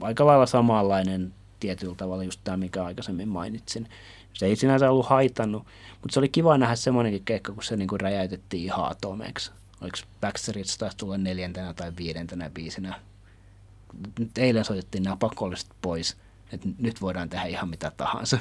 aika 0.00 0.26
lailla 0.26 0.46
samanlainen 0.46 1.34
tietyllä 1.60 1.94
tavalla 1.94 2.24
just 2.24 2.40
tämä, 2.44 2.56
mikä 2.56 2.84
aikaisemmin 2.84 3.28
mainitsin. 3.28 3.88
Se 4.32 4.46
ei 4.46 4.56
sinänsä 4.56 4.90
ollut 4.90 5.06
haitannut, 5.06 5.62
mutta 6.02 6.14
se 6.14 6.20
oli 6.20 6.28
kiva 6.28 6.58
nähdä 6.58 6.76
semmoinenkin 6.76 7.24
keikka, 7.24 7.52
kun 7.52 7.62
se 7.62 7.76
niinku 7.76 7.98
räjäytettiin 7.98 8.64
ihan 8.64 8.90
atomeksi. 8.90 9.52
Oliko 9.84 9.98
Backstreet 10.20 10.66
taas 10.78 10.94
tulla 10.94 11.18
neljäntenä 11.18 11.74
tai 11.74 11.92
viidentenä 11.98 12.50
biisinä. 12.50 13.00
Nyt 14.18 14.38
eilen 14.38 14.64
soitettiin 14.64 15.02
nämä 15.02 15.16
pakolliset 15.16 15.70
pois, 15.82 16.16
että 16.52 16.68
nyt 16.78 17.00
voidaan 17.00 17.28
tehdä 17.28 17.44
ihan 17.44 17.68
mitä 17.68 17.92
tahansa. 17.96 18.38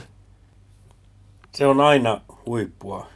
Se 1.51 1.67
on 1.67 1.79
aina 1.79 2.21
huippua. 2.45 3.07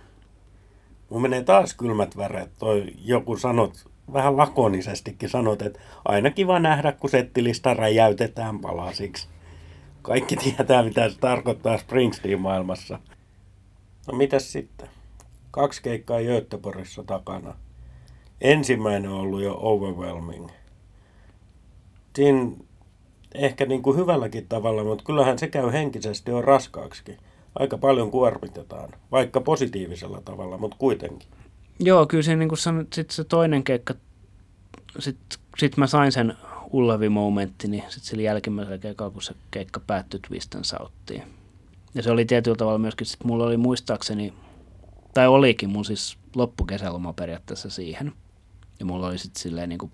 Mun 1.09 1.21
menee 1.21 1.43
taas 1.43 1.73
kylmät 1.73 2.17
väreet. 2.17 2.51
Toi 2.59 2.93
joku 2.97 3.37
sanot 3.37 3.89
vähän 4.13 4.37
lakonisestikin 4.37 5.29
sanot, 5.29 5.61
että 5.61 5.79
aina 6.05 6.31
kiva 6.31 6.59
nähdä, 6.59 6.91
kun 6.91 7.09
settilista 7.09 7.73
räjäytetään 7.73 8.59
palasiksi. 8.59 9.27
Kaikki 10.01 10.35
tietää, 10.35 10.83
mitä 10.83 11.09
se 11.09 11.17
tarkoittaa 11.17 11.77
Springsteen-maailmassa. 11.77 12.99
No 14.07 14.17
mitäs 14.17 14.51
sitten? 14.51 14.89
Kaksi 15.51 15.81
keikkaa 15.81 16.19
Göteborgissa 16.21 17.03
takana. 17.03 17.66
Ensimmäinen 18.41 19.11
on 19.11 19.19
ollut 19.19 19.41
jo 19.41 19.57
overwhelming. 19.61 20.47
Siinä 22.15 22.51
ehkä 23.33 23.65
niin 23.65 23.81
kuin 23.81 23.97
hyvälläkin 23.97 24.47
tavalla, 24.47 24.83
mutta 24.83 25.03
kyllähän 25.03 25.39
se 25.39 25.47
käy 25.47 25.71
henkisesti 25.71 26.31
on 26.31 26.43
raskaaksikin. 26.43 27.17
Aika 27.55 27.77
paljon 27.77 28.11
kuormitetaan, 28.11 28.89
vaikka 29.11 29.41
positiivisella 29.41 30.21
tavalla, 30.21 30.57
mutta 30.57 30.77
kuitenkin. 30.79 31.29
Joo, 31.79 32.05
kyllä 32.05 32.23
se, 32.23 32.35
niin 32.35 32.49
kuin 32.49 32.59
sanot, 32.59 32.93
sit 32.93 33.09
se 33.09 33.23
toinen 33.23 33.63
keikka, 33.63 33.93
sitten 34.99 35.39
sit 35.57 35.77
mä 35.77 35.87
sain 35.87 36.11
sen 36.11 36.33
Ullavi-momentti, 36.73 37.67
niin 37.67 37.83
sitten 37.87 38.03
sillä 38.03 38.23
jälkimmäisellä 38.23 38.77
keikalla, 38.77 39.11
kun 39.11 39.21
se 39.21 39.33
keikka 39.51 39.79
päättyi 39.79 40.19
Twist 40.27 40.55
and 40.55 40.63
Southiin. 40.63 41.23
Ja 41.93 42.03
se 42.03 42.11
oli 42.11 42.25
tietyllä 42.25 42.57
tavalla 42.57 42.79
myöskin, 42.79 43.07
että 43.13 43.27
mulla 43.27 43.45
oli 43.45 43.57
muistaakseni, 43.57 44.33
tai 45.13 45.27
olikin 45.27 45.69
mun 45.69 45.85
siis 45.85 46.17
loppukesäloma 46.35 47.13
periaatteessa 47.13 47.69
siihen. 47.69 48.13
Ja 48.79 48.85
mulla 48.85 49.07
oli 49.07 49.17
sitten 49.17 49.41
silleen 49.41 49.69
niin 49.69 49.79
kuin, 49.79 49.91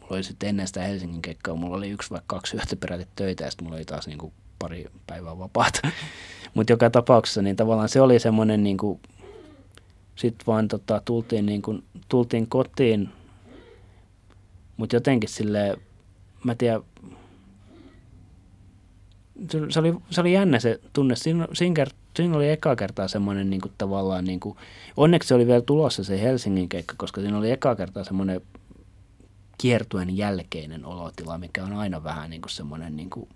mulla 0.00 0.16
oli 0.16 0.22
sitten 0.22 0.48
ennen 0.48 0.66
sitä 0.66 0.82
Helsingin 0.82 1.22
keikkaa, 1.22 1.54
mulla 1.54 1.76
oli 1.76 1.90
yksi 1.90 2.10
vai 2.10 2.20
kaksi 2.26 2.56
yhtä 2.56 2.76
peräti 2.76 3.08
töitä 3.16 3.44
ja 3.44 3.50
sitten 3.50 3.64
mulla 3.64 3.76
oli 3.76 3.84
taas 3.84 4.06
niin 4.06 4.18
kuin 4.18 4.32
pari 4.58 4.86
päivää 5.06 5.38
vapaata. 5.38 5.80
Mutta 6.54 6.72
joka 6.72 6.90
tapauksessa 6.90 7.42
niin 7.42 7.56
tavallaan 7.56 7.88
se 7.88 8.00
oli 8.00 8.18
semmoinen 8.18 8.64
niin 8.64 8.76
kuin, 8.76 9.00
sitten 10.16 10.46
vaan 10.46 10.68
tota, 10.68 11.02
tultiin, 11.04 11.46
niin 11.46 11.62
kuin, 11.62 11.84
tultiin 12.08 12.46
kotiin, 12.46 13.08
mutta 14.76 14.96
jotenkin 14.96 15.30
sille 15.30 15.76
mä 16.44 16.54
tiedän, 16.54 16.82
se, 19.70 19.80
oli, 19.80 19.94
se 20.10 20.20
oli 20.20 20.32
jännä 20.32 20.60
se 20.60 20.80
tunne. 20.92 21.16
Siinä, 21.16 21.48
siinä, 21.52 21.86
siinä 22.16 22.36
oli 22.36 22.50
eka 22.50 22.76
kertaa 22.76 23.08
semmoinen 23.08 23.50
niin 23.50 23.60
kuin, 23.60 23.72
tavallaan, 23.78 24.24
niin 24.24 24.40
kuin, 24.40 24.56
onneksi 24.96 25.28
se 25.28 25.34
oli 25.34 25.46
vielä 25.46 25.62
tulossa 25.62 26.04
se 26.04 26.22
Helsingin 26.22 26.68
keikka, 26.68 26.94
koska 26.98 27.20
siinä 27.20 27.38
oli 27.38 27.50
eka 27.50 27.76
kertaa 27.76 28.04
semmoinen 28.04 28.40
kiertuen 29.58 30.16
jälkeinen 30.16 30.84
olotila, 30.84 31.38
mikä 31.38 31.64
on 31.64 31.72
aina 31.72 32.04
vähän 32.04 32.30
niin 32.30 32.42
kuin 32.42 32.50
semmoinen 32.50 32.96
niin 32.96 33.10
kuin, 33.10 33.28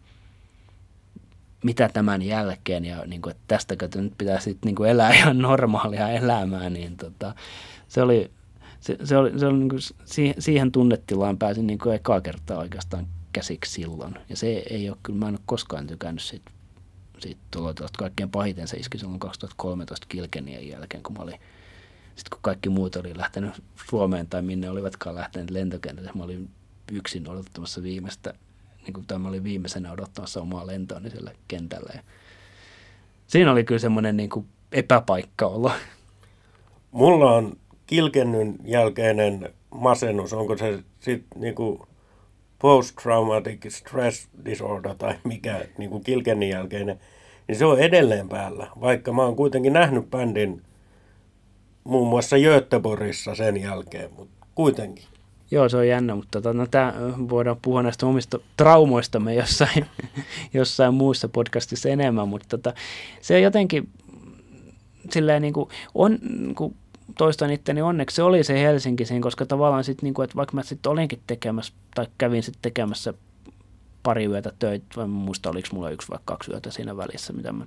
mitä 1.65 1.89
tämän 1.89 2.23
jälkeen 2.23 2.85
ja 2.85 3.07
niin 3.07 3.23
kuin, 3.23 3.31
että 3.31 3.43
tästäkö 3.49 3.89
nyt 3.95 4.13
pitää 4.19 4.41
sitten 4.41 4.75
niin 4.75 4.87
elää 4.87 5.15
ihan 5.15 5.39
normaalia 5.39 6.09
elämää, 6.09 6.71
niin 6.71 6.97
tota, 6.97 7.35
se 7.89 8.03
oli, 8.03 8.31
se, 8.81 8.97
se 9.05 9.17
oli, 9.17 9.39
se 9.39 9.47
oli 9.47 9.59
niin 9.59 9.69
kuin, 9.69 9.81
siihen 10.39 10.73
tunnetilaan 10.73 11.39
pääsin 11.39 11.67
niin 11.67 11.79
kuin 11.79 11.95
ekaa 11.95 12.21
kertaa 12.21 12.59
oikeastaan 12.59 13.07
käsiksi 13.33 13.73
silloin. 13.73 14.15
Ja 14.29 14.37
se 14.37 14.47
ei 14.71 14.89
ole, 14.89 14.99
kyllä 15.03 15.19
mä 15.19 15.29
en 15.29 15.35
ole 15.35 15.41
koskaan 15.47 15.87
tykännyt 15.87 16.23
siitä, 16.23 16.51
siitä 17.19 17.41
tulotilasta. 17.51 17.99
Kaikkein 17.99 18.31
pahiten 18.31 18.69
se 18.69 18.77
iski 18.77 18.99
silloin 18.99 19.21
2013 19.21 20.07
Kilkenien 20.09 20.69
jälkeen, 20.69 21.03
kun 21.03 21.17
mä 21.17 21.23
olin 21.23 21.41
sitten 22.07 22.31
kun 22.31 22.43
kaikki 22.43 22.69
muut 22.69 22.97
oli 22.97 23.19
lähtenyt 23.19 23.63
Suomeen 23.91 24.27
tai 24.27 24.43
minne 24.43 24.71
olivatkaan 24.71 25.15
lähteneet 25.15 25.51
lentokentälle, 25.51 26.11
mä 26.15 26.25
olin 26.25 26.51
yksin 26.93 27.29
odottamassa 27.29 27.83
viimeistä 27.83 28.35
niin 28.83 28.93
kuin 28.93 29.07
tämä 29.07 29.29
oli 29.29 29.45
viimeisenä 29.45 29.93
odottamassa 29.93 30.41
omaa 30.41 30.67
lentoa 30.67 31.01
niin 31.01 31.11
sillä 31.11 31.33
kentällä. 31.49 31.91
Ja 31.95 32.03
siinä 33.27 33.53
oli 33.53 33.65
kyllä 33.65 33.79
semmoinen 33.79 34.17
niin 34.17 34.31
kuin 34.31 34.47
epäpaikkaolo. 34.73 35.73
Mulla 36.91 37.33
on 37.33 37.57
kilkennyn 37.87 38.57
jälkeinen 38.65 39.55
masennus, 39.71 40.33
onko 40.33 40.57
se 40.57 40.83
sitten 41.01 41.41
niin 41.41 41.55
kuin 41.55 41.81
post-traumatic 42.61 43.71
stress 43.71 44.29
disorder 44.45 44.95
tai 44.95 45.15
mikä 45.25 45.65
niin 45.79 45.91
kuin 45.91 46.05
kilkennin 46.05 46.49
jälkeinen, 46.49 47.01
niin 47.49 47.59
se 47.59 47.65
on 47.65 47.79
edelleen 47.79 48.29
päällä, 48.29 48.67
vaikka 48.81 49.13
mä 49.13 49.23
oon 49.23 49.37
kuitenkin 49.37 49.73
nähnyt 49.73 50.11
bändin 50.11 50.63
muun 51.85 52.09
muassa 52.09 52.37
Göteborgissa 52.37 53.35
sen 53.35 53.63
jälkeen, 53.63 54.11
mutta 54.17 54.47
kuitenkin. 54.55 55.05
Joo, 55.51 55.69
se 55.69 55.77
on 55.77 55.89
jännä, 55.89 56.15
mutta 56.15 56.41
tota, 56.41 56.53
no, 56.53 56.67
tää, 56.67 56.95
voidaan 57.29 57.57
puhua 57.63 57.83
näistä 57.83 58.07
omista 58.07 58.39
traumoistamme 58.57 59.35
jossain, 59.35 59.87
jossain 60.55 60.95
muussa 60.95 61.29
podcastissa 61.29 61.89
enemmän, 61.89 62.29
mutta 62.29 62.49
tota, 62.49 62.75
se 63.21 63.41
jotenkin 63.41 63.89
silleen 65.11 65.43
niin 65.43 65.55
kuin, 65.55 65.69
on, 65.95 66.19
kuin 66.57 66.75
toistan 67.19 67.51
itteni 67.51 67.83
onneksi 67.83 68.17
se 68.17 68.23
oli 68.23 68.45
se 68.45 68.61
Helsinki 68.61 69.05
siinä, 69.05 69.23
koska 69.23 69.47
tavallaan 69.47 69.85
sitten, 69.85 70.07
niin 70.07 70.15
kuin, 70.15 70.25
että 70.25 70.37
vaikka 70.37 70.55
mä 70.55 70.63
sitten 70.63 70.93
olinkin 70.93 71.23
tekemässä 71.27 71.73
tai 71.95 72.07
kävin 72.19 72.43
sitten 72.43 72.63
tekemässä 72.63 73.15
pari 74.03 74.25
yötä 74.25 74.53
töitä, 74.59 74.87
vai 74.97 75.09
muista 75.09 75.51
oliko 75.51 75.69
mulla 75.73 75.91
yksi 75.91 76.09
vai 76.09 76.19
kaksi 76.25 76.51
yötä 76.51 76.71
siinä 76.71 76.97
välissä, 76.97 77.33
mitä 77.33 77.53
mä 77.53 77.67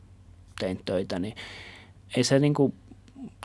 tein 0.59 0.81
töitä, 0.85 1.19
niin 1.19 1.35
ei 2.17 2.23
se 2.23 2.39
niin 2.39 2.53
kuin, 2.53 2.73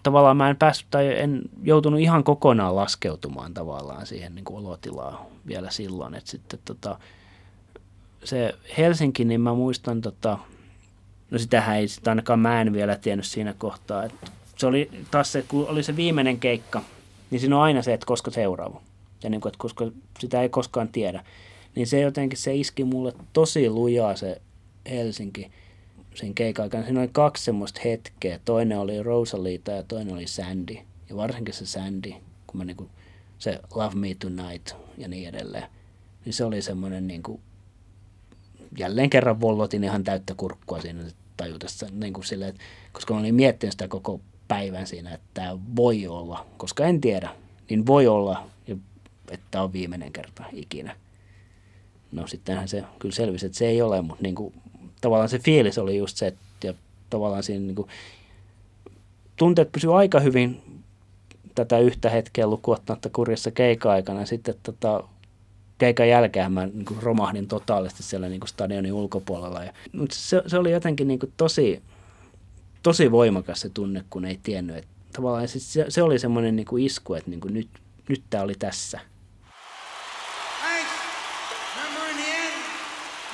tavallaan 0.02 0.36
mä 0.36 0.50
en 0.50 0.56
päässyt 0.56 0.86
tai 0.90 1.18
en 1.18 1.42
joutunut 1.62 2.00
ihan 2.00 2.24
kokonaan 2.24 2.76
laskeutumaan 2.76 3.54
tavallaan 3.54 4.06
siihen 4.06 4.34
niin 4.34 4.44
kuin 4.44 4.66
olotilaan 4.66 5.18
vielä 5.46 5.70
silloin. 5.70 6.14
Että 6.14 6.30
sitten 6.30 6.60
tota, 6.64 6.98
se 8.24 8.54
Helsinki, 8.78 9.24
niin 9.24 9.40
mä 9.40 9.54
muistan, 9.54 10.00
tota, 10.00 10.38
no 11.30 11.38
sitähän 11.38 11.76
ei 11.76 11.88
sitä 11.88 12.10
ainakaan 12.10 12.40
mä 12.40 12.60
en 12.60 12.72
vielä 12.72 12.96
tiennyt 12.96 13.26
siinä 13.26 13.54
kohtaa. 13.58 14.04
Että 14.04 14.30
se 14.58 14.66
oli 14.66 14.90
taas 15.10 15.32
se, 15.32 15.44
kun 15.48 15.68
oli 15.68 15.82
se 15.82 15.96
viimeinen 15.96 16.38
keikka, 16.38 16.82
niin 17.30 17.40
siinä 17.40 17.56
on 17.56 17.62
aina 17.62 17.82
se, 17.82 17.94
että 17.94 18.06
koska 18.06 18.30
seuraava. 18.30 18.80
Ja 19.22 19.30
niin 19.30 19.40
kuin, 19.40 19.50
että 19.50 19.58
koska 19.58 19.90
sitä 20.18 20.42
ei 20.42 20.48
koskaan 20.48 20.88
tiedä. 20.88 21.24
Niin 21.74 21.86
se 21.86 22.00
jotenkin 22.00 22.38
se 22.38 22.54
iski 22.54 22.84
mulle 22.84 23.12
tosi 23.32 23.70
lujaa 23.70 24.16
se 24.16 24.40
Helsinki 24.90 25.50
sen 26.14 26.34
keikan 26.34 26.62
aikana. 26.62 26.84
Siinä 26.84 27.00
oli 27.00 27.08
kaksi 27.12 27.44
semmoista 27.44 27.80
hetkeä. 27.84 28.40
Toinen 28.44 28.78
oli 28.78 29.02
Rosalita 29.02 29.70
ja 29.70 29.82
toinen 29.82 30.14
oli 30.14 30.26
Sandy. 30.26 30.76
Ja 31.08 31.16
varsinkin 31.16 31.54
se 31.54 31.66
Sandy, 31.66 32.12
kun 32.46 32.58
mä 32.58 32.64
niinku, 32.64 32.88
se 33.38 33.60
Love 33.74 33.94
Me 33.94 34.16
Tonight 34.18 34.72
ja 34.98 35.08
niin 35.08 35.28
edelleen. 35.28 35.64
Niin 36.24 36.32
se 36.32 36.44
oli 36.44 36.62
semmoinen 36.62 37.06
niinku, 37.06 37.40
jälleen 38.78 39.10
kerran 39.10 39.40
vollotin 39.40 39.84
ihan 39.84 40.04
täyttä 40.04 40.34
kurkkua 40.36 40.80
siinä 40.80 41.04
tajutessa. 41.36 41.86
Niin 41.90 42.12
kuin 42.12 42.24
silleen, 42.24 42.50
että, 42.50 42.62
koska 42.92 43.14
mä 43.14 43.20
olin 43.20 43.34
miettinyt 43.34 43.72
sitä 43.72 43.88
koko 43.88 44.20
päivän 44.48 44.86
siinä, 44.86 45.14
että 45.14 45.26
tämä 45.34 45.58
voi 45.76 46.06
olla, 46.06 46.46
koska 46.56 46.84
en 46.84 47.00
tiedä, 47.00 47.30
niin 47.70 47.86
voi 47.86 48.06
olla, 48.06 48.46
että 49.30 49.62
on 49.62 49.72
viimeinen 49.72 50.12
kerta 50.12 50.44
ikinä. 50.52 50.96
No 52.12 52.26
sittenhän 52.26 52.68
se 52.68 52.84
kyllä 52.98 53.14
selvisi, 53.14 53.46
että 53.46 53.58
se 53.58 53.66
ei 53.66 53.82
ole, 53.82 54.02
mutta 54.02 54.22
niin 54.22 54.34
kuin 54.34 54.54
tavallaan 55.00 55.28
se 55.28 55.38
fiilis 55.38 55.78
oli 55.78 55.96
just 55.96 56.16
se, 56.16 56.26
että 56.26 56.40
ja 56.64 56.74
tavallaan 57.10 57.42
siinä 57.42 57.66
niin 57.66 57.74
kuin, 57.74 57.88
tunteet 59.36 59.72
pysyi 59.72 59.92
aika 59.92 60.20
hyvin 60.20 60.62
tätä 61.54 61.78
yhtä 61.78 62.10
hetkeä 62.10 62.46
lukuottamatta 62.46 63.10
kurjassa 63.10 63.50
keika-aikana. 63.50 64.26
Sitten 64.26 64.54
tota, 64.62 65.04
keikan 65.78 66.08
jälkeen 66.08 66.52
mä 66.52 66.66
niin 66.66 66.84
kuin 66.84 67.02
romahdin 67.02 67.48
totaalisesti 67.48 68.02
siellä 68.02 68.28
niin 68.28 68.40
kuin 68.40 68.48
stadionin 68.48 68.92
ulkopuolella. 68.92 69.64
Ja, 69.64 69.72
mutta 69.92 70.16
se, 70.18 70.42
se, 70.46 70.58
oli 70.58 70.70
jotenkin 70.70 71.08
niin 71.08 71.18
kuin 71.18 71.32
tosi, 71.36 71.82
tosi 72.82 73.10
voimakas 73.10 73.60
se 73.60 73.68
tunne, 73.68 74.04
kun 74.10 74.24
ei 74.24 74.40
tiennyt. 74.42 74.76
Että 74.76 74.88
tavallaan 75.12 75.48
se, 75.48 75.86
se 75.88 76.02
oli 76.02 76.18
semmoinen 76.18 76.56
niin 76.56 76.66
kuin 76.66 76.84
isku, 76.84 77.14
että 77.14 77.30
niin 77.30 77.40
kuin 77.40 77.54
nyt, 77.54 77.68
nyt 78.08 78.22
tämä 78.30 78.44
oli 78.44 78.54
tässä. 78.58 79.00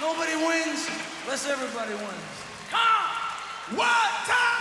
Nobody 0.01 0.36
wins 0.36 0.88
unless 1.24 1.47
everybody 1.47 1.95
wins. 1.95 2.34
Come! 2.70 3.76
What 3.76 4.26
time? 4.26 4.53